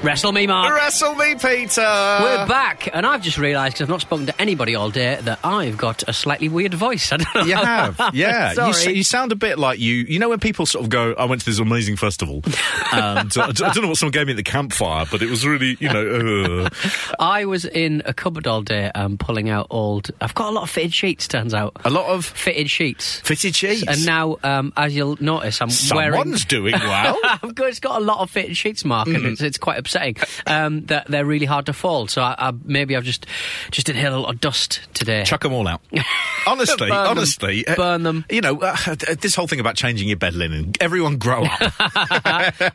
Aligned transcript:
Wrestle 0.00 0.30
me, 0.30 0.46
Mark. 0.46 0.72
Wrestle 0.72 1.16
me, 1.16 1.34
Peter. 1.34 1.80
We're 1.80 2.46
back, 2.46 2.88
and 2.92 3.04
I've 3.04 3.20
just 3.20 3.36
realised 3.36 3.74
because 3.74 3.82
I've 3.82 3.88
not 3.88 4.00
spoken 4.00 4.26
to 4.26 4.40
anybody 4.40 4.76
all 4.76 4.90
day 4.90 5.18
that 5.22 5.40
I've 5.42 5.76
got 5.76 6.04
a 6.08 6.12
slightly 6.12 6.48
weird 6.48 6.72
voice. 6.72 7.12
I 7.12 7.16
don't 7.16 7.34
know. 7.34 7.42
You 7.42 7.56
have, 7.56 8.00
yeah. 8.14 8.52
Sorry. 8.52 8.68
You, 8.68 8.74
s- 8.74 8.86
you 8.86 9.02
sound 9.02 9.32
a 9.32 9.34
bit 9.36 9.58
like 9.58 9.80
you. 9.80 9.94
You 9.96 10.20
know 10.20 10.28
when 10.28 10.38
people 10.38 10.66
sort 10.66 10.84
of 10.84 10.90
go, 10.90 11.14
"I 11.18 11.24
went 11.24 11.40
to 11.40 11.46
this 11.46 11.58
amazing 11.58 11.96
festival," 11.96 12.42
and 12.92 13.36
uh, 13.36 13.42
I 13.42 13.50
d- 13.52 13.64
I 13.64 13.72
don't 13.72 13.82
know 13.82 13.88
what 13.88 13.96
someone 13.98 14.12
gave 14.12 14.28
me 14.28 14.34
at 14.34 14.36
the 14.36 14.44
campfire, 14.44 15.04
but 15.10 15.20
it 15.20 15.28
was 15.28 15.44
really, 15.44 15.76
you 15.80 15.88
know, 15.92 16.64
uh, 16.66 16.70
I 17.18 17.46
was 17.46 17.64
in 17.64 18.02
a 18.04 18.14
cupboard 18.14 18.46
all 18.46 18.62
day 18.62 18.92
um, 18.94 19.18
pulling 19.18 19.50
out 19.50 19.66
old. 19.68 20.12
I've 20.20 20.34
got 20.34 20.50
a 20.50 20.52
lot 20.54 20.62
of 20.62 20.70
fitted 20.70 20.94
sheets. 20.94 21.26
Turns 21.26 21.54
out 21.54 21.72
a 21.84 21.90
lot 21.90 22.06
of 22.06 22.24
fitted 22.24 22.70
sheets. 22.70 23.18
fitted 23.20 23.56
sheets. 23.56 23.82
And 23.88 24.06
now, 24.06 24.36
um, 24.44 24.72
as 24.76 24.94
you'll 24.94 25.18
notice, 25.20 25.60
I'm 25.60 25.70
wearing. 25.94 26.20
someone's 26.20 26.44
doing 26.44 26.74
well. 26.74 27.18
I've 27.24 27.54
got, 27.56 27.68
it's 27.68 27.80
got 27.80 28.00
a 28.00 28.04
lot 28.04 28.20
of 28.20 28.30
fitted 28.30 28.56
sheets, 28.56 28.84
Mark, 28.84 29.08
Mm. 29.08 29.16
and 29.16 29.26
it's, 29.26 29.40
it's 29.40 29.58
quite 29.58 29.78
upsetting 29.88 30.16
um, 30.46 30.84
that 30.86 31.06
they're 31.06 31.24
really 31.24 31.46
hard 31.46 31.66
to 31.66 31.72
fold. 31.72 32.10
So 32.10 32.22
I, 32.22 32.34
I, 32.38 32.52
maybe 32.64 32.94
I've 32.96 33.04
just 33.04 33.26
just 33.70 33.88
inhaled 33.88 34.14
a 34.14 34.20
lot 34.20 34.34
of 34.34 34.40
dust 34.40 34.80
today. 34.94 35.24
Chuck 35.24 35.42
them 35.42 35.52
all 35.52 35.66
out. 35.66 35.80
Honestly, 36.46 36.88
Burn 36.88 36.88
them. 36.88 37.06
honestly, 37.18 37.66
uh, 37.66 37.76
Burn 37.76 38.02
them. 38.04 38.24
You 38.30 38.40
know, 38.40 38.58
uh, 38.60 38.76
this 39.20 39.34
whole 39.34 39.46
thing 39.46 39.60
about 39.60 39.74
changing 39.74 40.08
your 40.08 40.16
bed 40.16 40.32
linen. 40.34 40.72
Everyone 40.80 41.18
grow 41.18 41.44
up. 41.44 41.60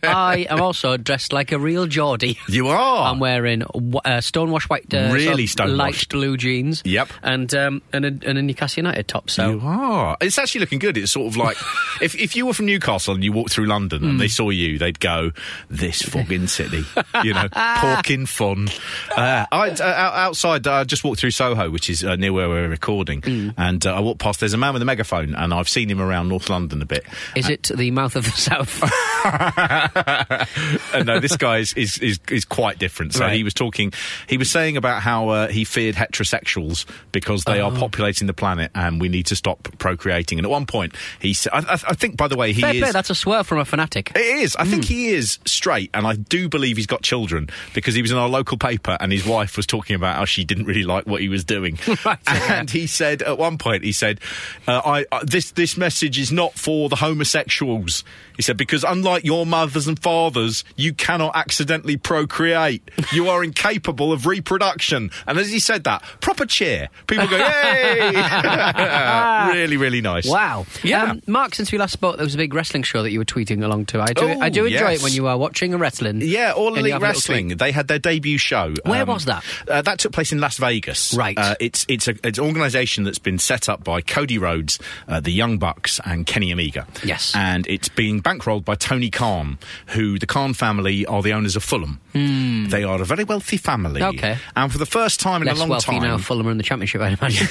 I 0.03 0.45
am 0.49 0.61
also 0.61 0.95
dressed 0.97 1.33
like 1.33 1.51
a 1.51 1.57
real 1.57 1.87
Geordie. 1.87 2.37
you 2.47 2.67
are. 2.67 3.09
I'm 3.11 3.19
wearing 3.19 3.63
uh, 4.05 4.21
stonewashed 4.21 4.69
white, 4.69 4.93
uh, 4.93 5.09
Really 5.11 5.47
sort 5.47 5.69
of 5.69 5.75
light 5.75 6.07
blue 6.09 6.37
jeans. 6.37 6.81
Yep. 6.85 7.09
and 7.23 7.53
um, 7.55 7.81
and 7.91 8.05
a, 8.05 8.29
and 8.29 8.37
a 8.37 8.41
Newcastle 8.41 8.81
United 8.81 9.07
top. 9.07 9.29
So 9.29 9.49
You 9.51 9.61
are. 9.63 10.17
It's 10.21 10.37
actually 10.37 10.61
looking 10.61 10.79
good. 10.79 10.97
It's 10.97 11.11
sort 11.11 11.27
of 11.27 11.37
like 11.37 11.57
if, 12.01 12.15
if 12.15 12.35
you 12.35 12.45
were 12.45 12.53
from 12.53 12.67
Newcastle 12.67 13.15
and 13.15 13.23
you 13.23 13.31
walked 13.31 13.51
through 13.51 13.65
London 13.65 14.03
and 14.03 14.19
they 14.21 14.27
saw 14.27 14.49
you, 14.49 14.77
they'd 14.77 14.99
go, 14.99 15.31
"This 15.69 16.01
fucking 16.03 16.47
city," 16.47 16.83
you 17.23 17.33
know, 17.33 17.47
porking 17.49 18.27
fun. 18.27 18.69
Uh, 19.15 19.45
I 19.51 19.69
uh, 19.69 19.83
outside, 19.83 20.67
I 20.67 20.83
just 20.83 21.03
walked 21.03 21.19
through 21.19 21.31
Soho, 21.31 21.69
which 21.69 21.89
is 21.89 22.03
uh, 22.03 22.15
near 22.15 22.33
where 22.33 22.49
we're 22.49 22.69
recording, 22.69 23.53
and 23.57 23.85
uh, 23.85 23.93
I 23.95 23.99
walked 23.99 24.19
past. 24.19 24.39
There's 24.39 24.53
a 24.53 24.57
man 24.57 24.73
with 24.73 24.81
a 24.81 24.85
megaphone, 24.85 25.35
and 25.35 25.53
I've 25.53 25.69
seen 25.69 25.89
him 25.89 26.01
around 26.01 26.29
North 26.29 26.49
London 26.49 26.81
a 26.81 26.85
bit. 26.85 27.05
is 27.35 27.49
it 27.49 27.71
the 27.75 27.91
mouth 27.91 28.15
of 28.15 28.25
the 28.25 28.31
south? 28.31 28.81
no, 31.05 31.19
this 31.19 31.37
guy 31.37 31.59
is, 31.59 31.73
is, 31.73 31.97
is, 31.99 32.19
is 32.29 32.45
quite 32.45 32.79
different. 32.79 33.13
So 33.13 33.21
Right. 33.21 33.35
he 33.35 33.43
was 33.43 33.53
talking, 33.53 33.93
he 34.27 34.37
was 34.37 34.49
saying 34.51 34.77
about 34.77 35.01
how 35.01 35.29
uh, 35.29 35.47
he 35.47 35.63
feared 35.63 35.95
heterosexuals 35.95 36.85
because 37.11 37.43
they 37.45 37.61
Oh. 37.61 37.69
are 37.69 37.71
populating 37.77 38.27
the 38.27 38.33
planet 38.33 38.71
and 38.75 38.99
we 38.99 39.07
need 39.09 39.25
to 39.27 39.35
stop 39.35 39.67
procreating. 39.77 40.39
And 40.39 40.45
at 40.45 40.49
one 40.51 40.65
point, 40.65 40.95
he 41.19 41.33
said, 41.33 41.51
I, 41.53 41.59
I, 41.59 41.73
I 41.73 41.93
think, 41.93 42.17
by 42.17 42.27
the 42.27 42.35
way, 42.35 42.51
he 42.53 42.61
Fair 42.61 42.73
is. 42.75 42.93
that's 42.93 43.09
a 43.09 43.15
swerve 43.15 43.47
from 43.47 43.59
a 43.59 43.65
fanatic. 43.65 44.11
It 44.15 44.19
is. 44.21 44.55
I 44.55 44.65
think 44.65 44.85
he 44.85 45.09
is 45.09 45.39
straight, 45.45 45.89
and 45.93 46.05
I 46.07 46.15
do 46.15 46.49
believe 46.49 46.77
he's 46.77 46.87
got 46.93 47.01
children 47.01 47.49
because 47.73 47.95
he 47.95 48.01
was 48.01 48.11
in 48.11 48.17
our 48.17 48.29
local 48.29 48.57
paper, 48.57 48.95
and 48.99 49.11
his 49.11 49.25
wife 49.25 49.57
was 49.57 49.65
talking 49.65 49.95
about 49.95 50.15
how 50.17 50.25
she 50.25 50.43
didn't 50.45 50.65
really 50.65 50.83
like 50.83 51.05
what 51.07 51.21
he 51.21 51.29
was 51.29 51.43
doing. 51.43 51.77
Right. 52.05 52.19
And 52.27 52.69
he 52.69 52.85
said 52.87 53.21
at 53.21 53.37
one 53.37 53.57
point, 53.57 53.83
he 53.83 53.91
said, 53.93 54.19
uh, 54.67 54.81
"I 54.83 55.05
uh, 55.11 55.21
this 55.23 55.51
this 55.51 55.77
message 55.77 56.19
is 56.19 56.31
not 56.31 56.53
for 56.55 56.89
the 56.89 56.97
homosexuals." 56.97 58.03
He 58.35 58.41
said 58.41 58.57
because 58.57 58.83
unlike 58.83 59.23
your 59.23 59.45
mothers 59.45 59.87
and 59.87 59.97
fathers, 60.01 60.63
you 60.75 60.91
cannot 60.93 61.35
accidentally 61.35 61.95
procreate. 61.97 62.81
You 63.13 63.29
are 63.29 63.43
incapable 63.43 64.11
of 64.11 64.25
reproduction. 64.25 65.11
And 65.27 65.37
as 65.37 65.49
he 65.51 65.59
said 65.59 65.83
that, 65.85 66.03
proper 66.19 66.45
cheer. 66.45 66.89
People 67.07 67.27
go, 67.27 67.37
"Yay!" 67.37 68.11
really, 69.53 69.77
really 69.77 70.01
nice. 70.01 70.27
Wow. 70.27 70.65
Yeah. 70.83 71.11
Um, 71.11 71.21
Mark, 71.27 71.55
since 71.55 71.71
we 71.71 71.77
last 71.77 71.93
spoke, 71.93 72.17
there 72.17 72.25
was 72.25 72.35
a 72.35 72.37
big 72.37 72.53
wrestling 72.53 72.83
show 72.83 73.03
that 73.03 73.11
you 73.11 73.19
were 73.19 73.25
tweeting 73.25 73.63
along 73.63 73.85
to. 73.87 74.01
I 74.01 74.07
do, 74.13 74.23
Oh, 74.23 74.39
I 74.41 74.49
do 74.49 74.65
enjoy 74.65 74.89
yes. 74.91 74.99
it 74.99 75.03
when 75.03 75.13
you 75.13 75.27
are 75.27 75.37
watching 75.37 75.73
a 75.73 75.77
wrestling. 75.77 76.21
Yeah, 76.21 76.53
All 76.53 76.75
and 76.75 76.82
Elite 76.91 77.01
Wrestling. 77.01 77.47
They 77.49 77.71
had 77.71 77.87
their 77.87 77.99
debut 77.99 78.37
show. 78.37 78.73
Where 78.85 79.05
was 79.05 79.25
that? 79.25 79.43
Uh, 79.67 79.81
that 79.81 79.99
took 79.99 80.11
place 80.11 80.31
in 80.31 80.39
Las 80.39 80.57
Vegas. 80.57 81.13
Right. 81.13 81.37
Uh, 81.37 81.55
it's 81.59 81.85
it's 81.87 82.07
a, 82.07 82.15
it's 82.23 82.37
an 82.37 82.45
organisation 82.45 83.03
that's 83.03 83.19
been 83.19 83.39
set 83.39 83.69
up 83.69 83.83
by 83.83 84.01
Cody 84.01 84.37
Rhodes, 84.37 84.79
uh, 85.07 85.19
the 85.19 85.31
Young 85.31 85.57
Bucks, 85.57 85.99
and 86.05 86.25
Kenny 86.25 86.51
Omega. 86.51 86.87
Yes. 87.03 87.33
And 87.35 87.67
it's 87.67 87.89
being 87.89 88.21
bankrolled 88.21 88.65
by 88.65 88.75
Tony 88.75 89.09
Khan, 89.09 89.57
who 89.87 90.19
the 90.19 90.25
Khan 90.25 90.53
family 90.53 91.05
are 91.05 91.21
the 91.21 91.33
owners 91.33 91.55
of 91.55 91.63
Fulham. 91.63 91.99
They 92.13 92.83
are 92.83 93.01
a 93.01 93.05
very 93.05 93.23
wealthy 93.23 93.57
family. 93.57 94.03
Okay. 94.03 94.37
And 94.55 94.71
for 94.71 94.77
the 94.77 94.85
first 94.85 95.19
time 95.19 95.41
in 95.41 95.47
Less 95.47 95.57
a 95.57 95.59
long 95.61 95.69
wealthy 95.69 95.91
time, 95.93 96.03
now, 96.03 96.17
Fulham 96.19 96.47
are 96.47 96.51
in 96.51 96.57
the 96.57 96.63
championship, 96.63 97.01
I 97.01 97.07
imagine. 97.19 97.47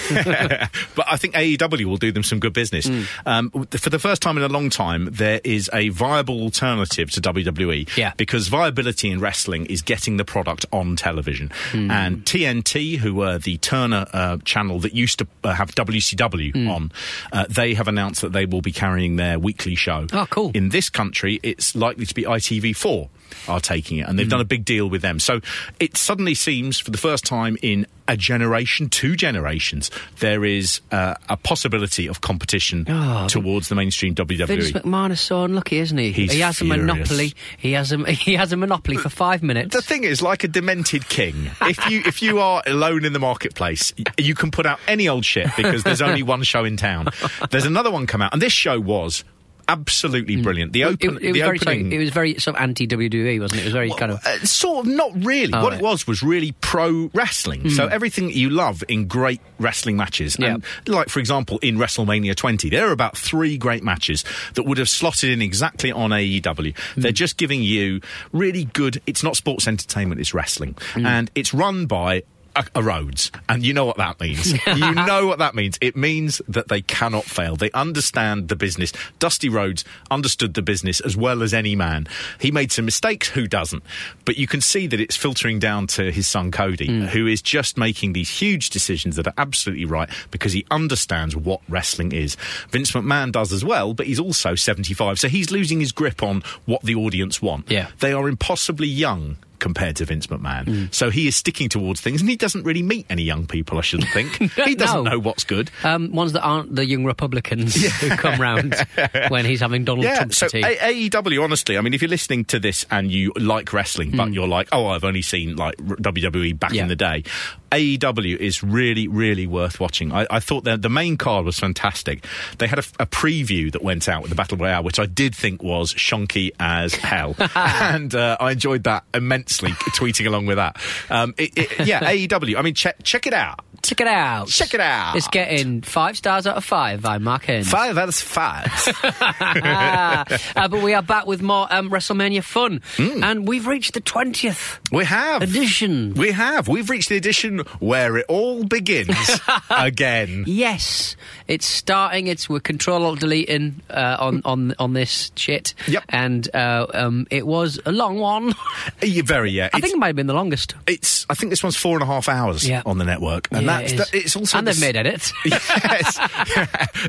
but 0.95 1.07
I 1.11 1.17
think 1.17 1.35
AEW 1.35 1.85
will 1.87 1.97
do 1.97 2.13
them 2.13 2.23
some 2.23 2.39
good 2.39 2.53
business. 2.53 2.87
Hmm. 2.87 3.03
Um, 3.27 3.51
for 3.51 3.91
the 3.91 3.99
first 3.99 4.23
time 4.23 4.37
in 4.37 4.45
a 4.45 4.49
long 4.49 4.71
time, 4.71 5.09
there 5.11 5.41
is 5.43 5.69
a 5.73 5.89
viable 5.89 6.43
alternative 6.43 7.11
to 7.13 7.21
WWE. 7.21 7.97
Yeah. 7.97 8.13
Because 8.17 8.49
viability 8.49 9.11
in 9.11 9.19
wrestling 9.23 9.65
is 9.67 9.81
getting 9.81 10.17
the 10.19 10.25
product 10.25 10.67
on 10.73 10.97
television. 10.97 11.51
Hmm. 11.71 11.91
And 11.91 12.25
TNT, 12.25 12.99
who 12.99 13.15
were 13.15 13.39
the 13.39 13.57
Turner 13.59 14.07
uh, 14.13 14.37
channel 14.45 14.81
that 14.81 14.93
used 14.95 15.19
to 15.21 15.27
uh, 15.45 15.55
have 15.55 15.75
WCW 15.75 16.53
Hmm. 16.53 16.69
on, 16.69 16.93
uh, 17.33 17.47
they 17.49 17.75
have 17.75 17.89
announced 17.89 18.21
that 18.23 18.33
they 18.33 18.45
will 18.45 18.61
be 18.63 18.73
carrying 18.73 19.17
their 19.17 19.39
weekly 19.39 19.75
show. 19.77 20.07
Oh, 20.13 20.27
cool. 20.29 20.51
In 20.53 20.69
this 20.71 20.91
country, 20.91 21.39
it's 21.43 21.75
likely 21.75 22.05
to 22.07 22.15
be 22.15 22.25
ITV4 22.25 23.09
are 23.49 23.61
taking 23.61 23.99
it, 23.99 24.09
and 24.09 24.19
they've 24.19 24.29
done 24.29 24.41
a 24.41 24.45
big 24.45 24.65
deal 24.65 24.89
with 24.89 25.03
them. 25.03 25.19
So 25.19 25.41
it 25.81 25.97
suddenly 25.97 26.35
seems, 26.35 26.79
for 26.79 26.91
the 26.91 26.99
first 26.99 27.25
time 27.25 27.57
in 27.63 27.87
a 28.09 28.17
generation, 28.17 28.89
two 28.89 29.15
generations, 29.17 29.91
there 30.19 30.45
is 30.45 30.81
uh, 30.91 31.15
a 31.29 31.37
possibility 31.37 32.09
of 32.09 32.21
competition 32.21 32.85
Oh, 32.89 33.27
towards 33.29 33.69
the 33.69 33.75
mainstream 33.77 34.15
WWE. 34.15 34.47
Vince. 34.47 34.73
McMahon 34.73 35.13
is 35.13 35.21
so 35.21 35.45
unlucky, 35.45 35.79
isn't 35.79 35.97
he? 35.97 36.11
He's 36.13 36.33
he 36.33 36.41
has 36.41 36.59
furious. 36.59 36.77
a 36.83 36.85
monopoly. 36.87 37.33
He 37.59 37.73
has 37.73 37.93
a 37.93 38.11
he 38.13 38.35
has 38.35 38.53
a 38.53 38.57
monopoly 38.57 38.97
for 38.97 39.09
five 39.09 39.43
minutes. 39.43 39.75
The 39.75 39.83
thing 39.83 40.05
is, 40.05 40.21
like 40.21 40.43
a 40.45 40.49
demented 40.49 41.09
king, 41.09 41.51
if 41.63 41.89
you 41.91 42.03
if 42.05 42.23
you 42.23 42.41
are 42.41 42.63
alone 42.67 43.05
in 43.05 43.13
the 43.13 43.19
marketplace, 43.21 43.93
you 44.19 44.35
can 44.35 44.51
put 44.51 44.67
out 44.67 44.81
any 44.89 45.09
old 45.09 45.25
shit 45.25 45.49
because 45.57 45.85
there's 45.85 46.03
only 46.03 46.23
one 46.35 46.43
show 46.43 46.65
in 46.65 46.77
town. 46.77 47.07
There's 47.51 47.67
another 47.67 47.91
one 47.91 48.07
come 48.07 48.21
out, 48.21 48.33
and 48.33 48.43
this 48.43 48.53
show 48.53 48.81
was 48.81 49.23
absolutely 49.73 50.37
mm. 50.37 50.43
brilliant. 50.43 50.73
The 50.73 50.85
open, 50.85 51.17
it, 51.17 51.23
it 51.23 51.27
was 51.29 51.35
the 51.35 51.41
very 51.41 51.59
opening. 51.59 51.85
sorry, 51.85 51.95
it 51.95 51.99
was 51.99 52.11
very 52.11 52.39
sort 52.39 52.57
of 52.57 52.63
anti 52.63 52.87
WWE, 52.87 53.41
wasn't 53.41 53.61
it? 53.61 53.63
It 53.63 53.67
was 53.67 53.73
very 53.73 53.91
kind 53.91 54.13
of 54.13 54.21
Uh, 54.25 54.39
sort 54.45 54.87
of, 54.87 54.93
not 54.93 55.11
really. 55.25 55.53
Oh, 55.53 55.63
what 55.63 55.73
right. 55.73 55.81
it 55.81 55.83
was 55.83 56.07
was 56.07 56.23
really 56.23 56.53
pro 56.61 57.11
wrestling. 57.15 57.71
So 57.71 57.87
mm. 57.87 57.91
everything 57.91 58.27
that 58.27 58.37
you 58.37 58.51
love 58.51 58.85
in 58.89 59.07
great 59.07 59.41
wrestling 59.59 59.97
matches, 59.97 60.37
Yeah. 60.39 60.55
and 60.55 60.65
like 60.87 61.09
for 61.09 61.21
example 61.21 61.59
in 61.63 61.77
WrestleMania 61.77 62.35
20, 62.37 62.69
there 62.71 62.89
are 62.89 62.93
about 62.93 63.17
three 63.17 63.57
great 63.57 63.83
matches 63.83 64.25
that 64.55 64.65
would 64.65 64.79
have 64.79 64.89
slotted 64.89 65.31
in 65.31 65.41
exactly 65.43 65.91
on 65.93 66.11
AEW. 66.11 66.43
Mm. 66.43 66.75
They're 66.97 67.13
just 67.13 67.37
giving 67.39 67.63
you 67.63 68.01
really 68.33 68.65
good. 68.65 69.01
It's 69.07 69.23
not 69.23 69.37
sports 69.37 69.67
entertainment; 69.67 70.21
it's 70.21 70.35
wrestling, 70.35 70.77
and 70.95 71.31
it's 71.35 71.55
run 71.55 71.87
by 71.87 72.23
a, 72.57 72.65
a 72.75 72.83
Rhodes, 72.83 73.31
and 73.49 73.65
you 73.65 73.73
know 73.73 73.85
what 73.85 73.97
that 73.97 74.21
means. 74.21 74.53
you 74.67 74.93
know 74.93 75.27
what 75.27 75.39
that 75.39 75.55
means. 75.55 75.79
It 75.81 75.97
means 75.97 76.41
that 76.49 76.69
they 76.69 76.83
cannot 76.83 77.25
fail. 77.25 77.57
They 77.57 77.71
understand 77.73 78.49
the 78.49 78.57
business. 78.57 78.93
Dusty 79.19 79.49
Rhodes 79.49 79.85
understood 80.11 80.55
the 80.55 80.63
business 80.63 81.01
as 81.01 81.17
well 81.17 81.43
as 81.43 81.55
any 81.55 81.77
man. 81.77 82.07
He 82.41 82.51
made 82.51 82.73
some 82.73 82.85
mistakes. 82.85 83.29
Who 83.29 83.47
doesn't? 83.47 83.83
But 84.25 84.37
you 84.37 84.47
can 84.47 84.61
see 84.61 84.87
that 84.87 85.01
it's 85.01 85.17
filtering 85.17 85.59
down 85.59 85.87
to 85.89 86.11
his 86.11 86.27
son 86.27 86.51
Cody, 86.51 86.87
hmm. 86.87 87.03
who 87.07 87.27
is 87.27 87.43
just 87.43 87.77
making 87.77 88.13
these 88.13 88.31
huge 88.31 88.71
decisions 88.71 89.17
that 89.17 89.27
are 89.27 89.35
absolutely 89.39 89.85
right 89.85 90.09
because 90.31 90.53
he 90.53 90.67
understands 90.71 91.37
what 91.37 91.61
wrestling 91.69 92.13
is. 92.13 92.37
Vince 92.71 92.93
McMahon 92.93 93.33
does 93.33 93.53
as 93.53 93.65
well, 93.65 93.95
but 93.95 94.07
he's 94.07 94.21
also 94.21 94.55
75, 94.55 95.19
so 95.19 95.29
he's 95.29 95.51
losing 95.51 95.81
his 95.81 95.93
grip 95.93 96.23
on 96.23 96.43
what 96.65 96.83
the 96.83 96.95
audience 96.95 97.41
want. 97.41 97.71
Yeah. 97.71 97.89
They 98.01 98.13
are 98.13 98.29
impossibly 98.29 98.89
young 98.89 99.37
compared 99.63 99.97
to 99.97 100.05
Vince 100.05 100.27
McMahon. 100.27 100.93
So 100.93 101.09
he 101.09 101.27
is 101.27 101.37
sticking 101.37 101.71
towards 101.71 102.01
things, 102.03 102.21
and 102.21 102.29
he 102.29 102.37
doesn't 102.37 102.65
really 102.65 102.83
meet 102.83 103.07
any 103.09 103.23
young 103.23 103.47
people, 103.47 103.79
I 103.79 103.81
shouldn't 103.81 104.11
think. 104.11 104.37
he 104.67 104.75
doesn't 104.75 105.05
No. 105.05 105.13
know 105.13 105.19
what's 105.19 105.45
good. 105.45 105.71
Um, 105.85 106.13
ones 106.13 106.33
that 106.33 106.43
aren't 106.43 106.75
the 106.75 106.85
young 106.85 107.05
Republicans 107.05 107.75
who 108.01 108.11
come 108.11 108.41
round 108.41 108.75
when 109.29 109.45
he's 109.47 109.61
having 109.61 109.85
Donald 109.85 110.05
Yeah, 110.05 110.17
Trump's 110.17 110.37
so 110.39 110.49
tea. 110.49 110.63
A- 110.63 111.09
AEW, 111.09 111.43
honestly, 111.43 111.79
I 111.79 111.81
mean, 111.81 111.95
if 111.95 112.03
you're 112.03 112.09
listening 112.11 112.45
to 112.47 112.59
this 112.59 112.85
and 112.91 113.11
you 113.11 113.33
like 113.37 113.73
wrestling, 113.73 114.11
but 114.17 114.33
you're 114.33 114.49
like, 114.49 114.69
oh, 114.73 114.89
I've 114.89 115.05
only 115.05 115.23
seen 115.23 115.57
like 115.57 115.77
WWE 115.79 116.59
back 116.59 116.73
Yeah. 116.75 116.83
in 116.83 116.89
the 116.89 116.97
day, 116.97 117.23
AEW 117.71 118.37
is 118.37 118.63
really, 118.63 119.09
really 119.09 119.47
worth 119.47 119.81
watching. 119.81 120.13
I, 120.13 120.27
I 120.31 120.41
thought 120.41 120.65
that 120.65 120.83
the 120.83 120.91
main 120.91 121.17
card 121.17 121.47
was 121.47 121.59
fantastic. 121.59 122.25
They 122.59 122.67
had 122.67 122.79
a, 122.81 122.85
a 123.01 123.07
preview 123.07 123.73
that 123.73 123.83
went 123.83 124.09
out 124.09 124.23
with 124.23 124.29
the 124.31 124.35
Battle 124.35 124.59
Royale, 124.59 124.83
which 124.83 124.99
I 124.99 125.07
did 125.07 125.35
think 125.35 125.63
was 125.63 125.93
shonky 125.95 126.51
as 126.61 126.95
hell, 126.95 127.35
and 127.55 128.15
uh, 128.15 128.37
I 128.41 128.53
enjoyed 128.53 128.85
that 128.85 129.05
immensely, 129.15 129.43
tweeting 129.61 130.27
along 130.27 130.47
with 130.47 130.57
that. 130.57 130.77
Um, 131.11 131.35
it, 131.39 131.57
it, 131.57 131.87
yeah, 131.87 132.01
AEW. 132.13 132.57
I 132.57 132.63
mean, 132.63 132.75
check 132.75 132.97
check 133.03 133.27
it 133.27 133.35
out. 133.35 133.61
Check 133.83 134.01
it 134.01 134.07
out. 134.07 134.47
Check 134.49 134.75
it 134.75 134.81
out. 134.81 135.17
It's 135.17 135.27
getting 135.29 135.83
five 135.83 136.17
stars 136.17 136.47
out 136.47 136.57
of 136.57 136.65
five 136.65 137.03
by 137.03 137.19
Mark 137.19 137.45
Haynes. 137.47 137.69
Five 137.69 137.99
out 137.99 138.09
of 138.09 138.15
five. 138.15 138.71
Uh, 139.63 140.25
but 140.69 140.83
we 140.83 140.95
are 140.95 141.03
back 141.03 141.27
with 141.27 141.43
more 141.43 141.67
um, 141.71 141.91
WrestleMania 141.91 142.43
fun. 142.43 142.81
Hmm. 142.97 143.23
And 143.25 143.49
we've 143.49 143.67
reached 143.67 143.95
the 143.95 144.01
20th 144.01 144.79
we 144.91 145.05
have 145.05 145.43
edition. 145.43 146.15
We 146.15 146.33
have. 146.33 146.69
We've 146.69 146.89
reached 146.91 147.09
the 147.09 147.17
edition 147.17 147.61
where 147.81 148.17
it 148.19 148.27
all 148.29 148.65
begins 148.65 149.17
again. 149.71 150.45
Yes, 150.47 151.17
it's 151.49 151.67
starting. 151.67 152.27
It's 152.27 152.49
we're 152.49 152.61
control 152.61 153.05
alt 153.05 153.21
deleting 153.21 153.81
uh, 153.91 154.17
on 154.21 154.43
on 154.45 154.75
on 154.79 154.93
this 154.93 155.33
shit. 155.37 155.75
Yep. 155.89 156.05
And 156.09 156.55
uh, 156.55 156.87
um, 156.95 157.27
it 157.31 157.47
was 157.47 157.81
a 157.85 157.93
long 157.93 158.19
one. 158.19 158.55
Very 159.01 159.51
yeah. 159.51 159.65
I 159.73 159.79
It's, 159.79 159.87
think 159.87 159.95
it 159.95 159.99
might 159.99 160.09
have 160.09 160.17
been 160.17 160.27
the 160.27 160.35
longest. 160.35 160.75
it's. 160.87 161.27
I 161.31 161.35
think 161.35 161.51
this 161.51 161.63
one's 161.63 161.77
four 161.77 161.95
and 161.95 162.03
a 162.03 162.07
half 162.07 162.29
hours 162.29 162.69
Yeah. 162.69 162.83
on 162.85 162.99
the 162.99 163.05
network, 163.05 163.49
and 163.51 163.63
Yeah, 163.63 163.67
that's 163.81 163.93
it 163.93 164.01
is. 164.15 164.25
it's 164.27 164.37
also 164.37 164.59
and 164.59 164.67
the 164.67 164.73
they've 164.73 164.81
made 164.81 164.97
edits. 164.97 165.33
yes, 165.45 166.19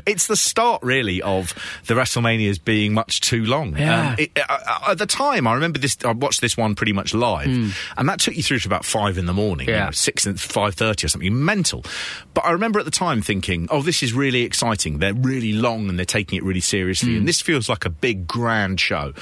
it's 0.06 0.26
the 0.26 0.36
start 0.36 0.82
really 0.82 1.20
of 1.22 1.54
the 1.86 1.94
WrestleManias 1.94 2.62
being 2.64 2.94
much 2.94 3.20
too 3.20 3.44
long. 3.44 3.76
Yeah. 3.76 4.10
Um, 4.10 4.16
it, 4.18 4.30
uh, 4.38 4.42
uh, 4.48 4.90
at 4.92 4.98
the 4.98 5.06
time, 5.06 5.46
I 5.46 5.54
remember 5.54 5.78
this. 5.78 5.96
I 6.04 6.12
watched 6.12 6.40
this 6.40 6.56
one 6.56 6.74
pretty 6.74 6.92
much 6.92 7.14
live, 7.14 7.48
and 7.96 8.08
that 8.08 8.20
took 8.20 8.36
you 8.36 8.42
through 8.42 8.58
to 8.60 8.68
about 8.68 8.84
five 8.84 9.18
in 9.18 9.26
the 9.26 9.32
morning, 9.34 9.68
you 9.68 9.74
Hmm. 9.74 9.84
Know, 9.86 9.90
six 9.92 10.26
and 10.26 10.40
five 10.40 10.74
thirty 10.74 11.06
or 11.06 11.08
something 11.08 11.44
mental. 11.44 11.84
But 12.34 12.44
I 12.44 12.50
remember 12.52 12.78
at 12.78 12.84
the 12.84 12.90
time 12.90 13.22
thinking, 13.22 13.68
"Oh, 13.70 13.82
this 13.82 14.02
is 14.02 14.12
really 14.12 14.42
exciting. 14.42 14.98
They're 14.98 15.14
really 15.14 15.52
long 15.52 15.88
and 15.88 15.98
they're 15.98 16.04
taking 16.06 16.36
it 16.38 16.44
really 16.44 16.60
seriously, 16.60 17.12
Hmm. 17.12 17.18
and 17.18 17.28
this 17.28 17.40
feels 17.40 17.68
like 17.68 17.84
a 17.84 17.90
big 17.90 18.26
grand 18.26 18.80
show." 18.80 19.12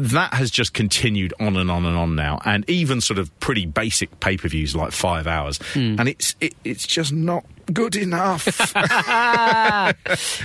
That 0.00 0.34
has 0.34 0.50
just 0.50 0.72
continued 0.74 1.34
on 1.40 1.56
and 1.56 1.70
on 1.70 1.84
and 1.86 1.96
on 1.96 2.14
now, 2.16 2.40
and 2.44 2.68
even 2.68 3.00
sort 3.00 3.18
of 3.18 3.38
pretty 3.40 3.66
basic 3.66 4.18
pay 4.20 4.36
per 4.36 4.48
views 4.48 4.74
like 4.74 4.92
five 4.92 5.26
hours, 5.26 5.58
Hmm. 5.74 5.96
and 5.98 6.08
it's 6.08 6.34
it, 6.40 6.54
it's 6.64 6.86
just 6.86 7.12
not 7.12 7.44
good 7.72 7.96
enough. 7.96 8.46
yeah, 8.76 9.92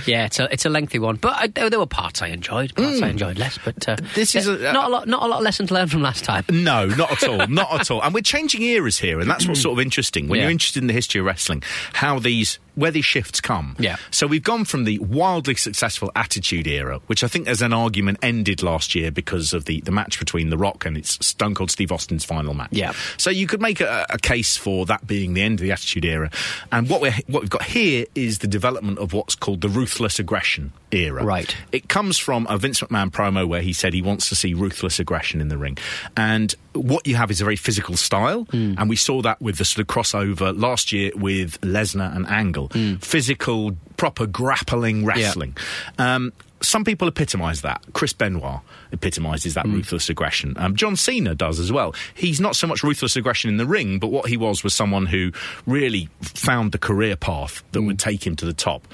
it's 0.06 0.38
a 0.38 0.52
it's 0.52 0.64
a 0.64 0.70
lengthy 0.70 0.98
one, 0.98 1.16
but 1.16 1.32
uh, 1.32 1.62
I, 1.64 1.68
there 1.68 1.78
were 1.78 1.86
parts 1.86 2.22
I 2.22 2.28
enjoyed, 2.28 2.74
parts 2.74 3.02
I 3.02 3.08
mm. 3.08 3.10
enjoyed 3.10 3.38
less. 3.38 3.58
But 3.64 3.88
uh. 3.88 3.96
This 4.14 4.34
is 4.34 4.48
a- 4.48 4.70
uh, 4.70 4.72
not 4.72 4.86
a 4.86 4.88
lot, 4.88 5.08
not 5.08 5.22
a 5.22 5.26
lot 5.26 5.38
of 5.38 5.42
lessons 5.44 5.70
learned 5.70 5.90
from 5.90 6.02
last 6.02 6.24
time. 6.24 6.44
No, 6.50 6.86
not 6.86 7.10
at 7.10 7.28
all. 7.28 7.46
Not 7.46 7.80
at 7.80 7.90
all. 7.90 8.02
And 8.02 8.14
we're 8.14 8.20
changing 8.22 8.62
eras 8.62 8.98
here, 8.98 9.20
and 9.20 9.30
that's 9.30 9.46
what's 9.46 9.60
mm. 9.60 9.64
sort 9.64 9.78
of 9.78 9.82
interesting. 9.82 10.28
When 10.28 10.38
Yeah. 10.38 10.44
you're 10.44 10.52
interested 10.52 10.82
in 10.82 10.86
the 10.86 10.92
history 10.92 11.20
of 11.20 11.26
wrestling, 11.26 11.62
how 11.92 12.18
these 12.18 12.58
where 12.76 12.90
these 12.90 13.04
shifts 13.04 13.40
come. 13.40 13.74
Yeah. 13.78 13.96
So 14.10 14.26
we've 14.26 14.42
gone 14.42 14.64
from 14.64 14.84
the 14.84 14.98
wildly 14.98 15.54
successful 15.54 16.12
Attitude 16.14 16.66
Era, 16.66 17.00
which 17.06 17.24
I 17.24 17.26
think 17.26 17.48
as 17.48 17.62
an 17.62 17.72
argument 17.72 18.18
ended 18.22 18.62
last 18.62 18.94
year 18.94 19.10
because 19.10 19.52
of 19.54 19.64
the, 19.64 19.80
the 19.80 19.90
match 19.90 20.18
between 20.18 20.50
The 20.50 20.58
Rock 20.58 20.84
and 20.84 20.96
it's 20.96 21.26
Stone 21.26 21.54
Cold 21.54 21.70
Steve 21.70 21.90
Austin's 21.90 22.24
final 22.24 22.52
match. 22.52 22.68
Yeah. 22.72 22.92
So 23.16 23.30
you 23.30 23.46
could 23.46 23.62
make 23.62 23.80
a, 23.80 24.06
a 24.10 24.18
case 24.18 24.58
for 24.58 24.84
that 24.86 25.06
being 25.06 25.32
the 25.32 25.42
end 25.42 25.58
of 25.58 25.62
the 25.62 25.72
Attitude 25.72 26.04
Era. 26.04 26.30
And 26.70 26.88
what 26.88 27.00
we're 27.06 27.22
what 27.26 27.42
we've 27.42 27.50
got 27.50 27.64
here 27.64 28.06
is 28.14 28.38
the 28.38 28.46
development 28.46 28.98
of 28.98 29.12
what's 29.12 29.34
called 29.34 29.60
the 29.60 29.68
ruthless 29.68 30.18
aggression 30.18 30.72
era. 30.90 31.24
Right. 31.24 31.56
It 31.72 31.88
comes 31.88 32.18
from 32.18 32.46
a 32.48 32.58
Vince 32.58 32.80
McMahon 32.80 33.10
promo 33.10 33.46
where 33.46 33.60
he 33.60 33.72
said 33.72 33.94
he 33.94 34.02
wants 34.02 34.28
to 34.28 34.36
see 34.36 34.54
ruthless 34.54 34.98
aggression 34.98 35.40
in 35.40 35.48
the 35.48 35.58
ring. 35.58 35.78
And 36.16 36.54
what 36.72 37.06
you 37.06 37.16
have 37.16 37.30
is 37.30 37.40
a 37.40 37.44
very 37.44 37.56
physical 37.56 37.96
style. 37.96 38.44
Hmm. 38.44 38.74
And 38.78 38.88
we 38.88 38.96
saw 38.96 39.22
that 39.22 39.40
with 39.40 39.58
the 39.58 39.64
sort 39.64 39.82
of 39.82 39.86
crossover 39.94 40.58
last 40.58 40.92
year 40.92 41.10
with 41.14 41.60
Lesnar 41.60 42.14
and 42.14 42.26
Angle. 42.26 42.68
Hmm. 42.68 42.96
Physical, 42.96 43.76
proper 43.96 44.26
grappling 44.26 45.04
wrestling. 45.04 45.56
Um, 45.98 46.32
some 46.62 46.84
people 46.84 47.06
epitomise 47.06 47.60
that. 47.62 47.82
Chris 47.92 48.12
Benoit 48.14 48.60
epitomises 48.92 49.54
that 49.54 49.66
ruthless 49.66 50.08
aggression. 50.08 50.54
Um, 50.56 50.74
John 50.74 50.96
Cena 50.96 51.34
does 51.34 51.60
as 51.60 51.70
well. 51.70 51.94
He's 52.14 52.40
not 52.40 52.56
so 52.56 52.66
much 52.66 52.82
ruthless 52.82 53.14
aggression 53.14 53.50
in 53.50 53.56
the 53.58 53.66
ring, 53.66 53.98
but 53.98 54.08
what 54.08 54.28
he 54.28 54.36
was 54.38 54.64
was 54.64 54.74
someone 54.74 55.06
who 55.06 55.32
really 55.66 56.08
found 56.22 56.72
the 56.72 56.78
career 56.78 57.14
path 57.14 57.62
that 57.72 57.80
Hmm. 57.80 57.86
would 57.86 57.98
take 57.98 58.26
him 58.26 58.36
to 58.36 58.46
the 58.46 58.54
top. 58.54 58.86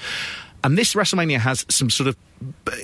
And 0.64 0.78
this 0.78 0.94
WrestleMania 0.94 1.38
has 1.38 1.66
some 1.68 1.90
sort 1.90 2.08
of, 2.08 2.16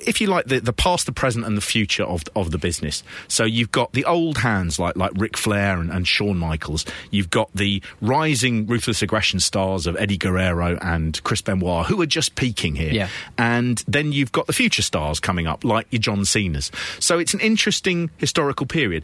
if 0.05 0.21
you 0.21 0.27
like, 0.27 0.45
the, 0.45 0.59
the 0.59 0.73
past, 0.73 1.05
the 1.05 1.11
present, 1.11 1.45
and 1.45 1.57
the 1.57 1.61
future 1.61 2.03
of 2.03 2.23
of 2.35 2.51
the 2.51 2.57
business. 2.57 3.03
So 3.27 3.43
you've 3.43 3.71
got 3.71 3.93
the 3.93 4.05
old 4.05 4.39
hands 4.39 4.79
like 4.79 4.95
like 4.95 5.11
Ric 5.15 5.37
Flair 5.37 5.79
and, 5.79 5.89
and 5.91 6.07
Shawn 6.07 6.37
Michaels. 6.37 6.85
You've 7.11 7.29
got 7.29 7.49
the 7.53 7.81
rising 8.01 8.67
ruthless 8.67 9.01
aggression 9.01 9.39
stars 9.39 9.87
of 9.87 9.95
Eddie 9.97 10.17
Guerrero 10.17 10.77
and 10.81 11.21
Chris 11.23 11.41
Benoit, 11.41 11.87
who 11.87 12.01
are 12.01 12.05
just 12.05 12.35
peaking 12.35 12.75
here. 12.75 12.91
Yeah. 12.91 13.09
And 13.37 13.83
then 13.87 14.11
you've 14.11 14.31
got 14.31 14.47
the 14.47 14.53
future 14.53 14.81
stars 14.81 15.19
coming 15.19 15.47
up, 15.47 15.63
like 15.63 15.87
your 15.91 16.01
John 16.01 16.25
Cena's. 16.25 16.71
So 16.99 17.19
it's 17.19 17.33
an 17.33 17.39
interesting 17.39 18.11
historical 18.17 18.65
period. 18.65 19.03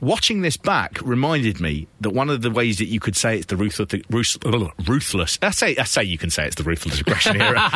Watching 0.00 0.42
this 0.42 0.56
back 0.56 1.00
reminded 1.02 1.60
me 1.60 1.86
that 2.00 2.10
one 2.10 2.28
of 2.28 2.42
the 2.42 2.50
ways 2.50 2.78
that 2.78 2.86
you 2.86 3.00
could 3.00 3.16
say 3.16 3.36
it's 3.38 3.46
the 3.46 3.56
ruthless, 3.56 4.02
ruthless, 4.10 4.72
ruthless 4.86 5.38
I 5.40 5.50
say, 5.50 5.76
I 5.76 5.84
say 5.84 6.04
you 6.04 6.18
can 6.18 6.30
say 6.30 6.46
it's 6.46 6.56
the 6.56 6.62
ruthless 6.62 7.00
aggression 7.00 7.40
era. 7.40 7.54